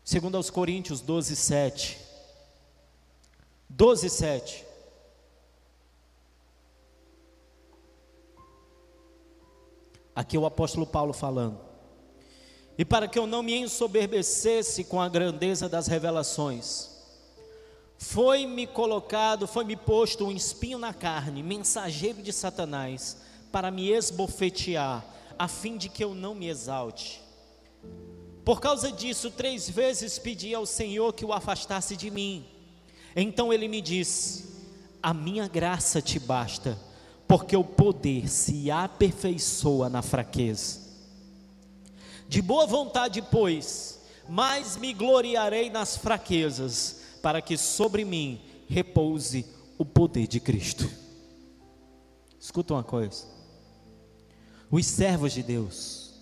segundo 0.03 0.35
aos 0.35 0.49
Coríntios 0.49 0.99
12, 0.99 1.33
7, 1.33 1.97
12, 3.69 4.09
7, 4.09 4.65
Aqui 10.13 10.35
é 10.35 10.39
o 10.41 10.45
apóstolo 10.45 10.85
Paulo 10.85 11.13
falando. 11.13 11.57
E 12.77 12.83
para 12.83 13.07
que 13.07 13.17
eu 13.17 13.25
não 13.25 13.41
me 13.41 13.55
ensoberbecesse 13.55 14.83
com 14.83 14.99
a 14.99 15.07
grandeza 15.07 15.69
das 15.69 15.87
revelações, 15.87 16.94
foi-me 17.97 18.67
colocado, 18.67 19.47
foi-me 19.47 19.75
posto 19.75 20.25
um 20.25 20.31
espinho 20.31 20.77
na 20.77 20.93
carne, 20.93 21.41
mensageiro 21.41 22.21
de 22.21 22.31
Satanás, 22.33 23.17
para 23.51 23.71
me 23.71 23.89
esbofetear, 23.89 25.05
a 25.37 25.47
fim 25.47 25.77
de 25.77 25.89
que 25.89 26.03
eu 26.03 26.13
não 26.13 26.35
me 26.35 26.47
exalte. 26.47 27.21
Por 28.43 28.61
causa 28.61 28.91
disso, 28.91 29.31
três 29.31 29.69
vezes 29.69 30.19
pedi 30.19 30.53
ao 30.53 30.65
Senhor 30.65 31.13
que 31.13 31.25
o 31.25 31.33
afastasse 31.33 31.95
de 31.95 32.11
mim. 32.11 32.45
Então 33.15 33.51
ele 33.51 33.67
me 33.67 33.81
disse: 33.81 34.45
A 35.01 35.13
minha 35.13 35.47
graça 35.47 36.01
te 36.01 36.19
basta 36.19 36.77
porque 37.27 37.55
o 37.55 37.63
poder 37.63 38.29
se 38.29 38.69
aperfeiçoa 38.69 39.89
na 39.89 40.01
fraqueza. 40.01 40.79
De 42.27 42.41
boa 42.41 42.65
vontade, 42.65 43.21
pois, 43.21 43.99
mais 44.27 44.77
me 44.77 44.93
gloriarei 44.93 45.69
nas 45.69 45.97
fraquezas, 45.97 47.01
para 47.25 47.41
que 47.41 47.57
sobre 47.57 48.05
mim 48.05 48.39
repouse 48.69 49.47
o 49.79 49.83
poder 49.83 50.27
de 50.27 50.39
Cristo. 50.39 50.87
Escuta 52.39 52.75
uma 52.75 52.83
coisa: 52.83 53.25
os 54.69 54.85
servos 54.85 55.33
de 55.33 55.41
Deus, 55.41 56.13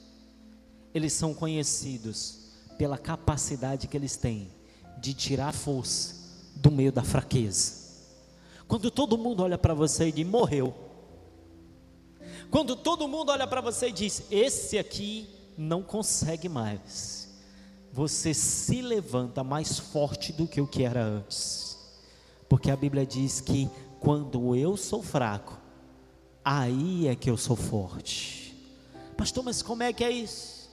eles 0.93 1.12
são 1.12 1.34
conhecidos 1.34 2.54
pela 2.78 2.97
capacidade 2.97 3.89
que 3.89 3.97
eles 3.97 4.16
têm 4.16 4.49
de 4.97 5.14
tirar 5.14 5.51
força 5.51 6.16
do 6.56 6.72
meio 6.72 6.89
da 6.93 7.04
fraqueza. 7.04 7.84
Quando 8.66 8.89
todo 8.89 9.18
mundo 9.18 9.43
olha 9.43 9.58
para 9.58 9.74
você 9.74 10.08
e 10.08 10.12
diz: 10.14 10.26
morreu, 10.26 10.74
quando 12.49 12.78
todo 12.78 13.10
mundo 13.10 13.30
olha 13.30 13.45
para 13.45 13.60
você 13.60 13.89
e 13.89 13.91
diz: 13.91 14.24
Esse 14.32 14.80
aqui 14.80 15.28
não 15.58 15.84
consegue 15.84 16.47
mais, 16.47 17.23
você 17.94 18.34
se 18.34 18.82
levanta 18.82 19.44
mais 19.44 19.78
forte 19.78 20.34
do 20.34 20.48
que 20.48 20.60
o 20.60 20.66
que 20.66 20.82
era 20.82 21.04
antes, 21.04 21.78
porque 22.50 22.72
a 22.72 22.76
Bíblia 22.76 23.06
diz 23.06 23.39
que 23.39 23.70
quando 24.00 24.56
eu 24.56 24.76
sou 24.76 25.04
fraco, 25.04 25.62
aí 26.44 27.08
é 27.08 27.16
que 27.16 27.30
eu 27.30 27.38
sou 27.38 27.56
forte. 27.56 28.58
Pastor, 29.16 29.44
mas 29.44 29.62
como 29.62 29.84
é 29.84 29.94
que 29.94 30.04
é 30.04 30.10
isso? 30.10 30.72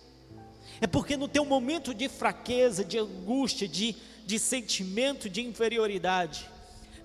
É 0.81 0.87
porque 0.87 1.15
no 1.15 1.29
teu 1.29 1.45
momento 1.45 1.93
de 1.93 2.09
fraqueza, 2.09 2.83
de 2.83 2.97
angústia, 2.97 3.69
de, 3.69 3.95
de 4.25 4.39
sentimento 4.39 5.29
de 5.29 5.43
inferioridade, 5.43 6.49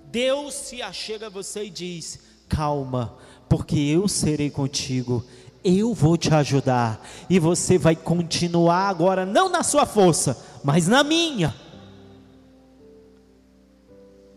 Deus 0.05 0.53
se 0.53 0.81
achega 0.81 1.27
a 1.27 1.29
você 1.29 1.65
e 1.65 1.69
diz: 1.69 2.19
calma, 2.47 3.17
porque 3.49 3.77
eu 3.77 4.07
serei 4.07 4.49
contigo, 4.49 5.25
eu 5.65 5.95
vou 5.95 6.15
te 6.15 6.31
ajudar, 6.31 7.03
e 7.27 7.39
você 7.39 7.75
vai 7.75 7.95
continuar 7.95 8.87
agora, 8.87 9.25
não 9.25 9.49
na 9.49 9.63
sua 9.63 9.87
força, 9.87 10.37
mas 10.63 10.87
na 10.87 11.03
minha. 11.03 11.55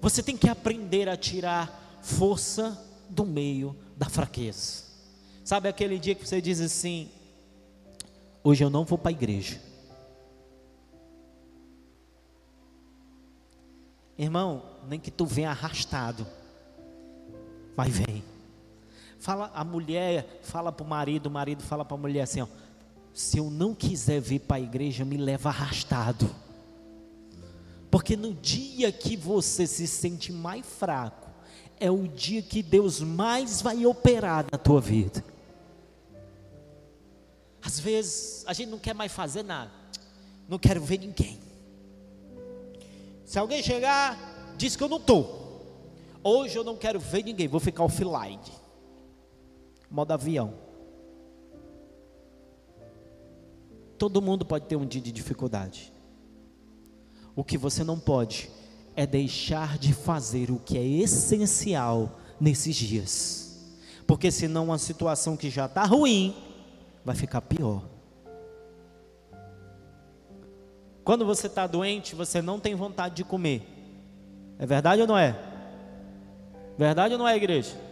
Você 0.01 0.23
tem 0.23 0.39
que 0.39 0.49
aprender 0.49 1.07
a 1.07 1.19
tirar 1.19 1.99
força 2.01 2.83
do 3.11 3.27
meio 3.27 3.77
da 3.95 4.09
fraqueza. 4.09 4.85
Sabe 5.45 5.69
aquele 5.69 5.99
dia 5.99 6.15
que 6.15 6.27
você 6.27 6.41
diz 6.41 6.63
assim: 6.63 7.11
hoje 8.43 8.65
eu 8.65 8.71
não 8.71 8.87
vou 8.87 8.97
para 8.97 9.11
a 9.11 9.13
igreja. 9.13 9.61
Irmão, 14.17 14.63
nem 14.89 14.99
que 14.99 15.11
tu 15.11 15.27
venha 15.27 15.51
arrastado, 15.51 16.27
mas 17.77 17.99
vem. 17.99 18.25
Fala 19.19 19.51
a 19.53 19.65
mulher, 19.65 20.41
fala 20.43 20.71
para 20.71 20.85
o 20.85 20.89
marido, 20.89 21.27
o 21.27 21.31
marido 21.31 21.63
fala 21.63 21.85
para 21.85 21.97
a 21.97 22.01
mulher 22.01 22.23
assim: 22.23 22.41
ó, 22.41 22.47
se 23.13 23.39
eu 23.39 23.51
não 23.51 23.75
quiser 23.75 24.21
vir 24.21 24.41
para 24.41 24.59
a 24.59 24.61
igreja, 24.61 25.05
me 25.05 25.17
leva 25.17 25.49
arrastado. 25.49 26.31
Porque 27.91 28.17
no 28.17 28.33
dia 28.33 28.93
que 28.93 29.17
você 29.17 29.67
se 29.67 29.87
sente 29.87 30.31
mais 30.31 30.65
fraco, 30.65 31.29
é 31.81 31.91
o 31.91 32.07
dia 32.07 32.43
que 32.43 32.63
Deus 32.63 33.01
mais 33.01 33.61
vai 33.61 33.85
operar 33.87 34.47
na 34.53 34.59
tua 34.59 34.81
vida. 34.81 35.25
Às 37.61 37.81
vezes 37.81 38.45
a 38.47 38.53
gente 38.53 38.69
não 38.69 38.79
quer 38.79 38.95
mais 38.95 39.11
fazer 39.11 39.43
nada, 39.43 39.71
não 40.49 40.59
quero 40.59 40.81
ver 40.81 40.99
ninguém. 40.99 41.41
Se 43.25 43.39
alguém 43.39 43.63
chegar, 43.63 44.55
diz 44.57 44.77
que 44.77 44.83
eu 44.83 44.89
não 44.89 44.99
estou. 44.99 45.37
Hoje 46.23 46.57
eu 46.57 46.65
não 46.65 46.77
quero 46.77 47.01
ver 47.01 47.25
ninguém, 47.25 47.49
vou 47.49 47.61
ficar 47.61 47.83
offline 47.83 48.39
modo 49.91 50.13
avião. 50.13 50.55
Todo 53.97 54.23
mundo 54.23 54.45
pode 54.45 54.67
ter 54.67 54.77
um 54.77 54.87
dia 54.87 55.01
de 55.01 55.11
dificuldade. 55.11 55.93
O 57.35 57.43
que 57.43 57.59
você 57.59 57.83
não 57.83 57.99
pode 57.99 58.51
é 58.95 59.07
deixar 59.07 59.79
de 59.79 59.93
fazer 59.93 60.51
o 60.51 60.59
que 60.59 60.79
é 60.79 60.85
essencial 60.85 62.19
nesses 62.41 62.77
dias. 62.77 63.77
Porque 64.07 64.31
senão 64.31 64.67
uma 64.67 64.79
situação 64.79 65.37
que 65.37 65.51
já 65.51 65.67
está 65.67 65.85
ruim 65.85 66.35
vai 67.05 67.15
ficar 67.15 67.41
pior. 67.41 67.83
Quando 71.05 71.25
você 71.25 71.47
está 71.47 71.67
doente, 71.67 72.15
você 72.15 72.43
não 72.43 72.61
tem 72.61 72.75
vontade 72.75 73.17
de 73.17 73.25
comer. 73.25 73.67
É 74.59 74.67
verdade 74.67 75.01
ou 75.01 75.09
não 75.09 75.17
é? 75.17 75.35
Verdade 76.77 77.15
ou 77.15 77.19
não 77.19 77.27
é, 77.27 77.37
igreja? 77.37 77.88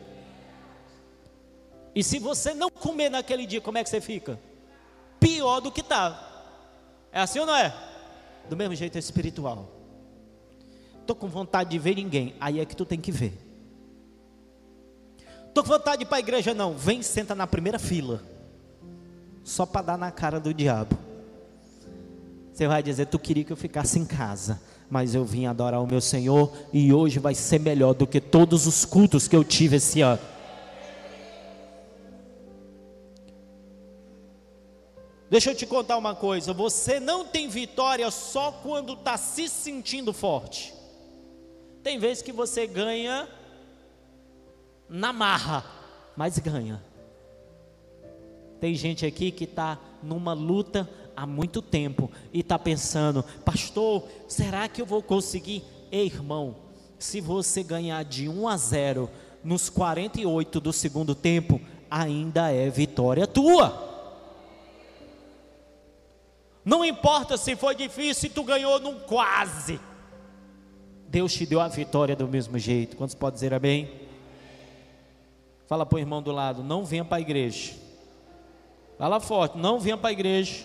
E 1.96 2.04
se 2.04 2.18
você 2.18 2.52
não 2.52 2.68
comer 2.68 3.08
naquele 3.08 3.46
dia, 3.46 3.58
como 3.58 3.78
é 3.78 3.82
que 3.82 3.88
você 3.88 4.02
fica? 4.02 4.38
Pior 5.18 5.60
do 5.60 5.72
que 5.72 5.80
está. 5.80 6.50
É 7.10 7.20
assim 7.20 7.38
ou 7.38 7.46
não 7.46 7.56
é? 7.56 7.74
Do 8.50 8.54
mesmo 8.54 8.74
jeito 8.74 8.96
é 8.96 8.98
espiritual. 8.98 9.66
Estou 11.00 11.16
com 11.16 11.26
vontade 11.26 11.70
de 11.70 11.78
ver 11.78 11.94
ninguém. 11.94 12.34
Aí 12.38 12.60
é 12.60 12.66
que 12.66 12.76
tu 12.76 12.84
tem 12.84 13.00
que 13.00 13.10
ver. 13.10 13.32
Estou 15.48 15.64
com 15.64 15.70
vontade 15.70 15.96
de 15.96 16.02
ir 16.02 16.06
para 16.06 16.18
a 16.18 16.20
igreja, 16.20 16.52
não. 16.52 16.76
Vem, 16.76 17.00
senta 17.00 17.34
na 17.34 17.46
primeira 17.46 17.78
fila. 17.78 18.22
Só 19.42 19.64
para 19.64 19.86
dar 19.86 19.96
na 19.96 20.10
cara 20.10 20.38
do 20.38 20.52
diabo. 20.52 20.98
Você 22.52 22.68
vai 22.68 22.82
dizer: 22.82 23.06
Tu 23.06 23.18
queria 23.18 23.42
que 23.42 23.54
eu 23.54 23.56
ficasse 23.56 23.98
em 23.98 24.04
casa, 24.04 24.60
mas 24.90 25.14
eu 25.14 25.24
vim 25.24 25.46
adorar 25.46 25.82
o 25.82 25.86
meu 25.86 26.02
Senhor 26.02 26.52
e 26.74 26.92
hoje 26.92 27.18
vai 27.18 27.34
ser 27.34 27.58
melhor 27.58 27.94
do 27.94 28.06
que 28.06 28.20
todos 28.20 28.66
os 28.66 28.84
cultos 28.84 29.26
que 29.26 29.34
eu 29.34 29.42
tive 29.42 29.76
esse 29.76 30.02
ano. 30.02 30.35
Deixa 35.28 35.50
eu 35.50 35.54
te 35.54 35.66
contar 35.66 35.96
uma 35.96 36.14
coisa: 36.14 36.52
você 36.52 37.00
não 37.00 37.24
tem 37.24 37.48
vitória 37.48 38.10
só 38.10 38.52
quando 38.52 38.94
está 38.94 39.16
se 39.16 39.48
sentindo 39.48 40.12
forte. 40.12 40.74
Tem 41.82 41.98
vezes 41.98 42.22
que 42.22 42.32
você 42.32 42.66
ganha 42.66 43.28
na 44.88 45.12
marra, 45.12 45.64
mas 46.16 46.38
ganha. 46.38 46.82
Tem 48.60 48.74
gente 48.74 49.04
aqui 49.04 49.30
que 49.30 49.44
está 49.44 49.78
numa 50.02 50.32
luta 50.32 50.88
há 51.16 51.26
muito 51.26 51.60
tempo 51.60 52.10
e 52.32 52.40
está 52.40 52.58
pensando, 52.58 53.24
pastor, 53.44 54.04
será 54.26 54.68
que 54.68 54.80
eu 54.80 54.86
vou 54.86 55.02
conseguir? 55.02 55.62
Ei, 55.90 56.06
irmão, 56.06 56.56
se 56.98 57.20
você 57.20 57.62
ganhar 57.62 58.04
de 58.04 58.28
1 58.28 58.48
a 58.48 58.56
0 58.56 59.10
nos 59.44 59.68
48 59.68 60.60
do 60.60 60.72
segundo 60.72 61.14
tempo, 61.14 61.60
ainda 61.90 62.50
é 62.50 62.68
vitória 62.68 63.26
tua. 63.26 63.95
Não 66.66 66.84
importa 66.84 67.36
se 67.36 67.54
foi 67.54 67.76
difícil, 67.76 68.14
se 68.14 68.28
tu 68.28 68.42
ganhou 68.42 68.80
num 68.80 68.98
quase. 68.98 69.78
Deus 71.06 71.32
te 71.32 71.46
deu 71.46 71.60
a 71.60 71.68
vitória 71.68 72.16
do 72.16 72.26
mesmo 72.26 72.58
jeito. 72.58 72.96
Quantos 72.96 73.14
podem 73.14 73.34
dizer 73.36 73.54
amém? 73.54 73.88
Fala 75.68 75.86
para 75.86 75.94
o 75.94 75.98
irmão 76.00 76.20
do 76.20 76.32
lado, 76.32 76.64
não 76.64 76.84
venha 76.84 77.04
para 77.04 77.18
a 77.18 77.20
igreja. 77.20 77.72
Fala 78.98 79.20
forte, 79.20 79.56
não 79.56 79.78
venha 79.78 79.96
para 79.96 80.08
a 80.08 80.12
igreja. 80.12 80.64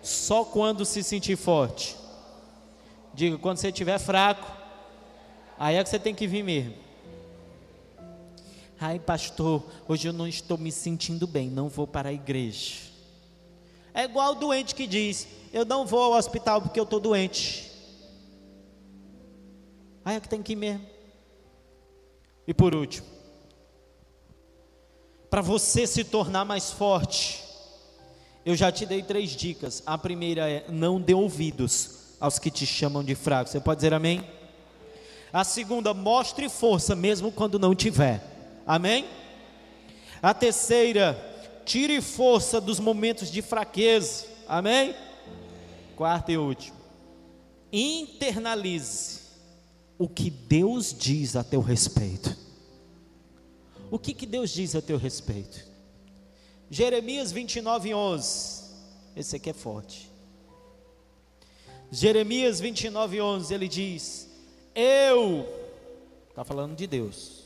Só 0.00 0.46
quando 0.46 0.82
se 0.86 1.02
sentir 1.02 1.36
forte. 1.36 1.94
Diga, 3.12 3.36
quando 3.36 3.58
você 3.58 3.68
estiver 3.68 3.98
fraco, 3.98 4.50
aí 5.58 5.76
é 5.76 5.84
que 5.84 5.90
você 5.90 5.98
tem 5.98 6.14
que 6.14 6.26
vir 6.26 6.42
mesmo. 6.42 6.74
Ai, 8.80 8.98
pastor, 8.98 9.62
hoje 9.86 10.08
eu 10.08 10.12
não 10.14 10.26
estou 10.26 10.56
me 10.56 10.72
sentindo 10.72 11.26
bem, 11.26 11.50
não 11.50 11.68
vou 11.68 11.86
para 11.86 12.08
a 12.08 12.12
igreja. 12.14 12.91
É 13.94 14.04
igual 14.04 14.32
o 14.32 14.36
doente 14.36 14.74
que 14.74 14.86
diz: 14.86 15.28
Eu 15.52 15.64
não 15.64 15.86
vou 15.86 16.02
ao 16.02 16.12
hospital 16.12 16.62
porque 16.62 16.78
eu 16.78 16.84
estou 16.84 17.00
doente. 17.00 17.70
Aí 20.04 20.16
é 20.16 20.20
que 20.20 20.28
tem 20.28 20.42
que 20.42 20.52
ir 20.52 20.56
mesmo. 20.56 20.86
E 22.46 22.52
por 22.52 22.74
último, 22.74 23.06
para 25.30 25.40
você 25.40 25.86
se 25.86 26.04
tornar 26.04 26.44
mais 26.44 26.70
forte, 26.72 27.42
eu 28.44 28.56
já 28.56 28.72
te 28.72 28.84
dei 28.84 29.02
três 29.02 29.30
dicas. 29.30 29.82
A 29.86 29.96
primeira 29.96 30.50
é: 30.50 30.64
não 30.68 31.00
dê 31.00 31.14
ouvidos 31.14 32.16
aos 32.18 32.38
que 32.38 32.50
te 32.50 32.66
chamam 32.66 33.04
de 33.04 33.14
fraco. 33.14 33.50
Você 33.50 33.60
pode 33.60 33.78
dizer 33.78 33.94
amém? 33.94 34.24
A 35.32 35.44
segunda, 35.44 35.94
mostre 35.94 36.48
força 36.48 36.94
mesmo 36.94 37.32
quando 37.32 37.58
não 37.58 37.74
tiver. 37.74 38.22
Amém? 38.66 39.06
A 40.20 40.34
terceira, 40.34 41.31
tire 41.64 42.00
força 42.00 42.60
dos 42.60 42.78
momentos 42.78 43.30
de 43.30 43.42
fraqueza. 43.42 44.26
Amém? 44.46 44.94
Quarto 45.96 46.30
e 46.30 46.36
último. 46.36 46.76
Internalize 47.72 49.20
o 49.98 50.08
que 50.08 50.30
Deus 50.30 50.94
diz 50.96 51.36
a 51.36 51.44
teu 51.44 51.60
respeito. 51.60 52.36
O 53.90 53.98
que, 53.98 54.14
que 54.14 54.26
Deus 54.26 54.50
diz 54.50 54.74
a 54.74 54.82
teu 54.82 54.96
respeito? 54.96 55.64
Jeremias 56.70 57.30
29, 57.30 57.94
11. 57.94 58.62
Esse 59.14 59.36
aqui 59.36 59.50
é 59.50 59.52
forte. 59.52 60.10
Jeremias 61.90 62.58
29, 62.58 63.20
11. 63.20 63.54
Ele 63.54 63.68
diz: 63.68 64.28
Eu, 64.74 65.46
está 66.30 66.42
falando 66.42 66.74
de 66.74 66.86
Deus 66.86 67.41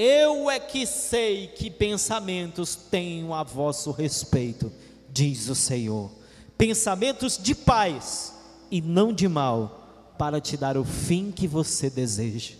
eu 0.00 0.48
é 0.48 0.60
que 0.60 0.86
sei 0.86 1.48
que 1.48 1.68
pensamentos 1.68 2.76
tenho 2.76 3.34
a 3.34 3.42
vosso 3.42 3.90
respeito, 3.90 4.72
diz 5.10 5.48
o 5.48 5.56
Senhor. 5.56 6.08
Pensamentos 6.56 7.36
de 7.36 7.52
paz 7.52 8.32
e 8.70 8.80
não 8.80 9.12
de 9.12 9.26
mal, 9.26 10.14
para 10.16 10.40
te 10.40 10.56
dar 10.56 10.76
o 10.76 10.84
fim 10.84 11.32
que 11.32 11.48
você 11.48 11.90
deseja. 11.90 12.54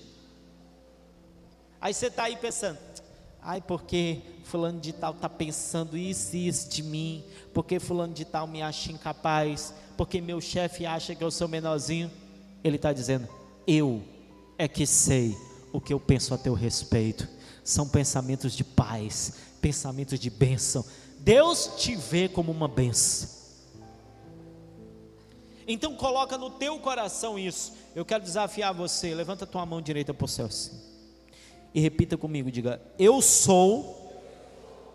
Aí 1.80 1.95
você 1.95 2.09
está 2.09 2.24
aí 2.24 2.34
pensando, 2.34 2.76
ai, 3.41 3.61
porque 3.61 4.20
fulano 4.43 4.80
de 4.80 4.93
tal 4.93 5.12
está 5.12 5.28
pensando 5.28 5.97
isso 5.97 6.34
e 6.34 6.49
isso 6.49 6.68
de 6.68 6.82
mim, 6.82 7.22
porque 7.55 7.78
fulano 7.78 8.14
de 8.14 8.24
tal 8.24 8.49
me 8.49 8.62
acha 8.62 8.91
incapaz, 8.91 9.72
porque 9.97 10.20
meu 10.20 10.41
chefe 10.41 10.84
acha 10.84 11.14
que 11.14 11.22
eu 11.22 11.30
sou 11.30 11.47
menorzinho. 11.47 12.11
Ele 12.64 12.74
está 12.74 12.93
dizendo, 12.93 13.28
eu 13.64 14.03
é 14.59 14.66
que 14.66 14.84
sei 14.84 15.36
o 15.73 15.81
que 15.81 15.93
eu 15.93 16.01
penso 16.01 16.35
a 16.35 16.39
teu 16.39 16.55
respeito. 16.55 17.29
São 17.62 17.89
pensamentos 17.89 18.55
de 18.55 18.64
paz, 18.64 19.35
pensamentos 19.61 20.19
de 20.19 20.31
bênção. 20.31 20.85
Deus 21.19 21.73
te 21.77 21.95
vê 21.95 22.29
como 22.29 22.51
uma 22.53 22.69
bênção. 22.69 23.39
Então 25.66 25.95
coloca 25.95 26.39
no 26.39 26.51
teu 26.51 26.79
coração 26.79 27.39
isso. 27.39 27.75
Eu 27.95 28.05
quero 28.05 28.25
desafiar 28.25 28.73
você. 28.73 29.14
Levanta 29.14 29.47
tua 29.47 29.66
mão 29.66 29.83
direita 29.83 30.14
para 30.14 30.25
o 30.25 30.29
céu 30.29 30.47
assim. 30.47 30.73
E 31.75 31.81
repita 31.81 32.16
comigo, 32.16 32.51
diga: 32.51 32.81
Eu 32.99 33.21
sou 33.21 34.11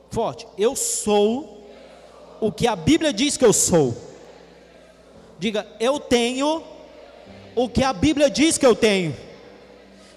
forte. 0.10 0.48
Eu 0.58 0.76
sou 0.76 1.64
o 2.42 2.52
que 2.52 2.66
a 2.66 2.76
Bíblia 2.76 3.14
diz 3.14 3.38
que 3.38 3.46
eu 3.46 3.54
sou. 3.54 3.96
Diga: 5.38 5.68
Eu 5.80 6.00
tenho 6.00 6.64
o 7.56 7.70
que 7.70 7.84
a 7.84 7.94
Bíblia 7.94 8.30
diz 8.30 8.58
que 8.58 8.66
eu 8.66 8.76
tenho. 8.76 9.16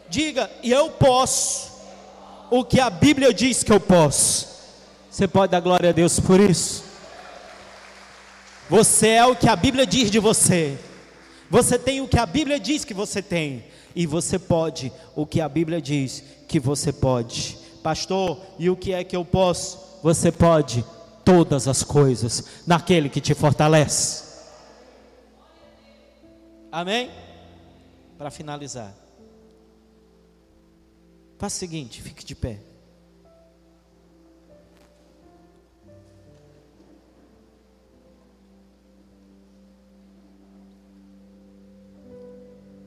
Diga, 0.09 0.51
e 0.63 0.71
eu 0.71 0.91
posso 0.91 1.73
o 2.51 2.65
que 2.65 2.81
a 2.81 2.91
Bíblia 2.91 3.33
diz 3.33 3.63
que 3.63 3.73
eu 3.73 3.81
posso. 3.81 4.57
Você 5.11 5.27
pode 5.27 5.53
dar 5.53 5.61
glória 5.61 5.91
a 5.91 5.93
Deus 5.93 6.21
por 6.21 6.39
isso? 6.39 6.85
Você 8.69 9.09
é 9.09 9.25
o 9.25 9.37
que 9.37 9.49
a 9.49 9.57
Bíblia 9.57 9.87
diz 9.87 10.11
de 10.11 10.19
você. 10.19 10.79
Você 11.49 11.79
tem 11.79 12.01
o 12.01 12.09
que 12.09 12.19
a 12.19 12.27
Bíblia 12.27 12.59
diz 12.59 12.85
que 12.85 12.95
você 12.95 13.23
tem. 13.23 13.65
E 13.95 14.07
você 14.07 14.39
pode 14.39 14.93
o 15.15 15.25
que 15.25 15.41
a 15.41 15.49
Bíblia 15.49 15.81
diz 15.81 16.23
que 16.47 16.61
você 16.61 16.93
pode. 16.93 17.59
Pastor, 17.83 18.41
e 18.59 18.69
o 18.69 18.77
que 18.77 18.93
é 18.93 19.03
que 19.03 19.17
eu 19.17 19.25
posso? 19.25 20.01
Você 20.03 20.31
pode 20.31 20.85
todas 21.25 21.67
as 21.67 21.83
coisas 21.83 22.45
naquele 22.67 23.09
que 23.09 23.21
te 23.21 23.35
fortalece. 23.35 24.25
Amém? 26.71 27.11
Para 28.19 28.31
finalizar. 28.31 29.06
Faça 31.39 31.57
o 31.57 31.59
seguinte, 31.59 32.01
fique 32.01 32.25
de 32.25 32.35
pé. 32.35 32.61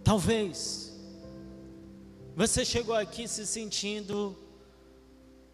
Talvez 0.04 0.92
você 2.36 2.66
chegou 2.66 2.96
aqui 2.96 3.28
se 3.28 3.46
sentindo 3.46 4.36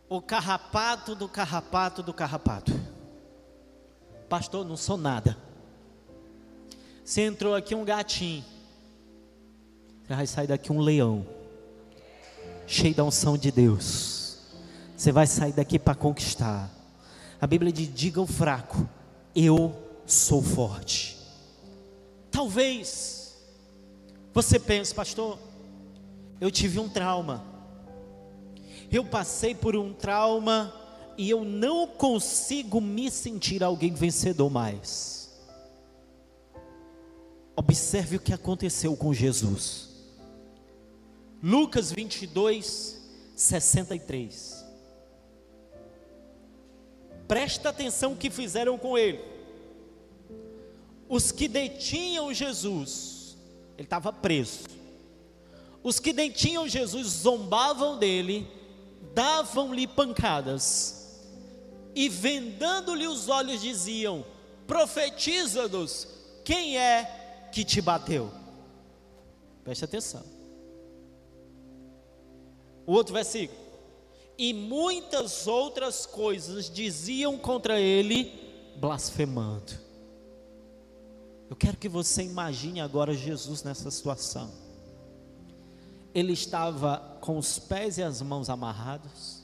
o 0.08 0.22
carrapato 0.22 1.14
do 1.14 1.28
carrapato 1.28 2.02
do 2.02 2.14
carrapato. 2.14 2.72
Pastor, 4.30 4.64
não 4.64 4.78
sou 4.78 4.96
nada. 4.96 5.38
Você 7.04 7.22
entrou 7.22 7.54
aqui 7.54 7.76
um 7.76 7.84
gatinho. 7.84 8.46
Você 10.04 10.16
vai 10.16 10.26
sair 10.26 10.48
daqui 10.48 10.72
um 10.72 10.80
leão 10.80 11.35
cheio 12.68 12.96
da 12.96 13.04
unção 13.04 13.38
de 13.38 13.52
Deus. 13.52 14.38
Você 14.96 15.12
vai 15.12 15.28
sair 15.28 15.54
daqui 15.54 15.78
para 15.78 15.96
conquistar. 15.96 16.70
A 17.40 17.48
Bíblia 17.48 17.72
diz: 17.72 17.94
diga 17.94 18.20
ao 18.20 18.28
fraco, 18.28 18.88
eu 19.36 19.76
sou 20.06 20.42
forte. 20.42 21.18
Talvez 22.32 23.36
você 24.34 24.60
pense, 24.60 24.94
pastor, 24.94 25.40
eu 26.42 26.52
tive 26.52 26.80
um 26.80 26.90
trauma. 26.90 27.44
Eu 28.92 29.06
passei 29.06 29.56
por 29.56 29.76
um 29.76 29.94
trauma 29.94 30.74
e 31.18 31.30
eu 31.30 31.44
não 31.44 31.88
consigo 31.88 32.82
me 32.82 33.10
sentir 33.10 33.64
alguém 33.64 33.94
vencedor 33.94 34.50
mais. 34.50 35.34
Observe 37.56 38.18
o 38.18 38.20
que 38.20 38.34
aconteceu 38.34 38.96
com 38.98 39.14
Jesus. 39.14 39.95
Lucas 41.42 41.92
22, 41.92 43.02
63. 43.36 44.66
Presta 47.28 47.70
atenção 47.70 48.14
o 48.14 48.18
que 48.18 48.30
fizeram 48.30 48.78
com 48.78 48.98
ele. 48.98 49.20
Os 51.08 51.32
que 51.32 51.48
detinham 51.48 52.34
Jesus, 52.34 53.38
ele 53.78 53.86
estava 53.86 54.12
preso. 54.12 54.64
Os 55.84 56.00
que 56.00 56.12
detinham 56.12 56.68
Jesus 56.68 57.08
zombavam 57.08 57.98
dele, 57.98 58.48
davam-lhe 59.14 59.86
pancadas, 59.86 61.22
e 61.94 62.10
vendando-lhe 62.10 63.08
os 63.08 63.30
olhos 63.30 63.62
diziam: 63.62 64.26
Profetiza-nos, 64.68 66.08
Quem 66.44 66.78
é 66.78 67.50
que 67.52 67.64
te 67.64 67.82
bateu? 67.82 68.32
Preste 69.64 69.86
atenção. 69.86 70.35
O 72.86 72.94
outro 72.94 73.14
versículo. 73.14 73.60
E 74.38 74.54
muitas 74.54 75.48
outras 75.48 76.06
coisas 76.06 76.70
diziam 76.70 77.38
contra 77.38 77.80
ele, 77.80 78.32
blasfemando. 78.78 79.74
Eu 81.50 81.56
quero 81.56 81.78
que 81.78 81.88
você 81.88 82.24
imagine 82.24 82.82
agora 82.82 83.14
Jesus 83.14 83.64
nessa 83.64 83.90
situação. 83.92 84.52
Ele 86.14 86.34
estava 86.34 87.18
com 87.22 87.38
os 87.38 87.60
pés 87.60 87.98
e 87.98 88.04
as 88.04 88.22
mãos 88.22 88.50
amarrados, 88.50 89.44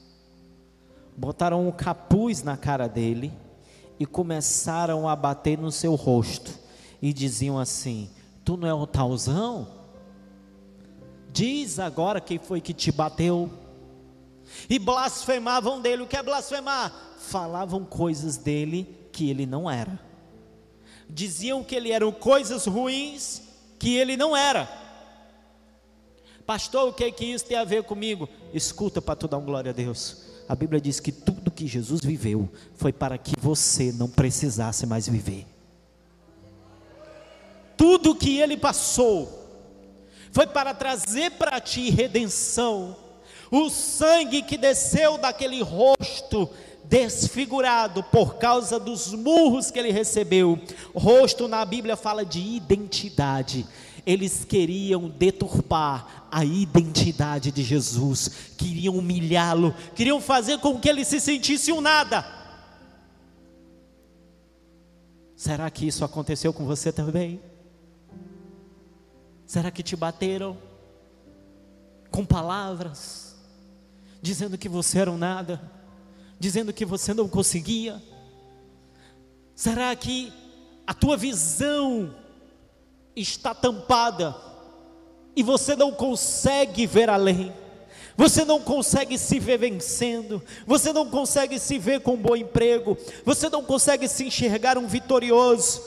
botaram 1.16 1.66
um 1.66 1.70
capuz 1.70 2.42
na 2.42 2.56
cara 2.56 2.88
dele 2.88 3.32
e 3.98 4.06
começaram 4.06 5.08
a 5.08 5.14
bater 5.14 5.58
no 5.58 5.70
seu 5.70 5.94
rosto 5.94 6.58
e 7.00 7.12
diziam 7.12 7.58
assim: 7.58 8.10
Tu 8.44 8.56
não 8.56 8.66
é 8.66 8.74
o 8.74 8.86
talzão? 8.86 9.81
Diz 11.32 11.78
agora 11.78 12.20
quem 12.20 12.38
foi 12.38 12.60
que 12.60 12.74
te 12.74 12.92
bateu. 12.92 13.50
E 14.68 14.78
blasfemavam 14.78 15.80
dele. 15.80 16.02
O 16.02 16.06
que 16.06 16.16
é 16.16 16.22
blasfemar? 16.22 16.92
Falavam 17.18 17.84
coisas 17.84 18.36
dele 18.36 18.86
que 19.10 19.30
ele 19.30 19.46
não 19.46 19.70
era. 19.70 19.98
Diziam 21.08 21.64
que 21.64 21.74
ele 21.74 21.90
eram 21.90 22.12
coisas 22.12 22.66
ruins 22.66 23.42
que 23.78 23.96
ele 23.96 24.16
não 24.16 24.36
era. 24.36 24.68
Pastor, 26.44 26.88
o 26.88 26.92
que 26.92 27.04
é 27.04 27.10
que 27.10 27.24
isso 27.24 27.46
tem 27.46 27.56
a 27.56 27.64
ver 27.64 27.84
comigo? 27.84 28.28
Escuta 28.52 29.00
para 29.00 29.16
tu 29.16 29.26
dar 29.26 29.38
um 29.38 29.44
glória 29.44 29.70
a 29.70 29.74
Deus. 29.74 30.24
A 30.48 30.54
Bíblia 30.54 30.80
diz 30.80 31.00
que 31.00 31.12
tudo 31.12 31.50
que 31.50 31.66
Jesus 31.66 32.00
viveu 32.02 32.48
foi 32.74 32.92
para 32.92 33.16
que 33.16 33.32
você 33.40 33.92
não 33.92 34.08
precisasse 34.08 34.84
mais 34.86 35.08
viver. 35.08 35.46
Tudo 37.76 38.14
que 38.14 38.38
ele 38.38 38.56
passou 38.56 39.41
foi 40.32 40.46
para 40.46 40.74
trazer 40.74 41.32
para 41.32 41.60
ti 41.60 41.90
redenção. 41.90 42.96
O 43.50 43.68
sangue 43.68 44.42
que 44.42 44.56
desceu 44.56 45.18
daquele 45.18 45.62
rosto 45.62 46.48
desfigurado 46.84 48.02
por 48.02 48.36
causa 48.36 48.80
dos 48.80 49.12
murros 49.12 49.70
que 49.70 49.78
ele 49.78 49.92
recebeu. 49.92 50.58
Rosto 50.94 51.46
na 51.46 51.64
Bíblia 51.64 51.96
fala 51.96 52.24
de 52.24 52.40
identidade. 52.40 53.66
Eles 54.04 54.44
queriam 54.44 55.08
deturpar 55.08 56.26
a 56.30 56.44
identidade 56.44 57.52
de 57.52 57.62
Jesus, 57.62 58.30
queriam 58.56 58.96
humilhá-lo, 58.96 59.74
queriam 59.94 60.20
fazer 60.20 60.58
com 60.58 60.80
que 60.80 60.88
ele 60.88 61.04
se 61.04 61.20
sentisse 61.20 61.70
um 61.70 61.80
nada. 61.80 62.26
Será 65.36 65.70
que 65.70 65.86
isso 65.86 66.04
aconteceu 66.04 66.52
com 66.52 66.64
você 66.64 66.90
também? 66.90 67.51
Será 69.52 69.70
que 69.70 69.82
te 69.82 69.94
bateram 69.94 70.56
com 72.10 72.24
palavras, 72.24 73.36
dizendo 74.22 74.56
que 74.56 74.66
você 74.66 75.00
era 75.00 75.10
um 75.10 75.18
nada, 75.18 75.60
dizendo 76.40 76.72
que 76.72 76.86
você 76.86 77.12
não 77.12 77.28
conseguia? 77.28 78.02
Será 79.54 79.94
que 79.94 80.32
a 80.86 80.94
tua 80.94 81.18
visão 81.18 82.14
está 83.14 83.54
tampada 83.54 84.34
e 85.36 85.42
você 85.42 85.76
não 85.76 85.92
consegue 85.92 86.86
ver 86.86 87.10
além? 87.10 87.52
Você 88.16 88.46
não 88.46 88.58
consegue 88.58 89.18
se 89.18 89.38
ver 89.38 89.58
vencendo, 89.58 90.42
você 90.66 90.94
não 90.94 91.10
consegue 91.10 91.58
se 91.58 91.78
ver 91.78 92.00
com 92.00 92.14
um 92.14 92.22
bom 92.22 92.36
emprego, 92.36 92.96
você 93.22 93.50
não 93.50 93.62
consegue 93.62 94.08
se 94.08 94.24
enxergar 94.24 94.78
um 94.78 94.86
vitorioso, 94.86 95.82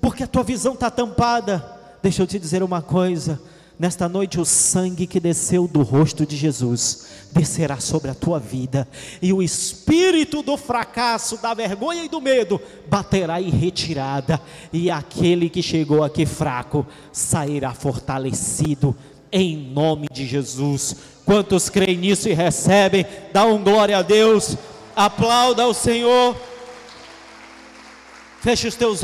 porque 0.00 0.22
a 0.24 0.26
tua 0.26 0.42
visão 0.42 0.72
está 0.72 0.90
tampada 0.90 1.79
Deixa 2.02 2.22
eu 2.22 2.26
te 2.26 2.38
dizer 2.38 2.62
uma 2.62 2.80
coisa: 2.80 3.40
nesta 3.78 4.08
noite 4.08 4.40
o 4.40 4.44
sangue 4.44 5.06
que 5.06 5.20
desceu 5.20 5.68
do 5.68 5.82
rosto 5.82 6.24
de 6.24 6.36
Jesus 6.36 7.06
descerá 7.32 7.78
sobre 7.78 8.10
a 8.10 8.14
tua 8.14 8.38
vida, 8.38 8.88
e 9.20 9.32
o 9.32 9.42
espírito 9.42 10.42
do 10.42 10.56
fracasso, 10.56 11.36
da 11.38 11.54
vergonha 11.54 12.04
e 12.04 12.08
do 12.08 12.20
medo 12.20 12.60
baterá 12.88 13.40
em 13.40 13.50
retirada, 13.50 14.40
e 14.72 14.90
aquele 14.90 15.48
que 15.48 15.62
chegou 15.62 16.02
aqui 16.02 16.26
fraco 16.26 16.86
sairá 17.12 17.72
fortalecido, 17.72 18.96
em 19.30 19.56
nome 19.56 20.08
de 20.10 20.26
Jesus. 20.26 20.96
Quantos 21.24 21.68
creem 21.68 21.98
nisso 21.98 22.28
e 22.28 22.32
recebem, 22.32 23.06
dá 23.32 23.44
um 23.44 23.62
glória 23.62 23.98
a 23.98 24.02
Deus, 24.02 24.56
aplauda 24.96 25.66
o 25.68 25.74
Senhor, 25.74 26.34
feche 28.40 28.66
os 28.66 28.74
teus 28.74 28.90
olhos. 28.90 28.98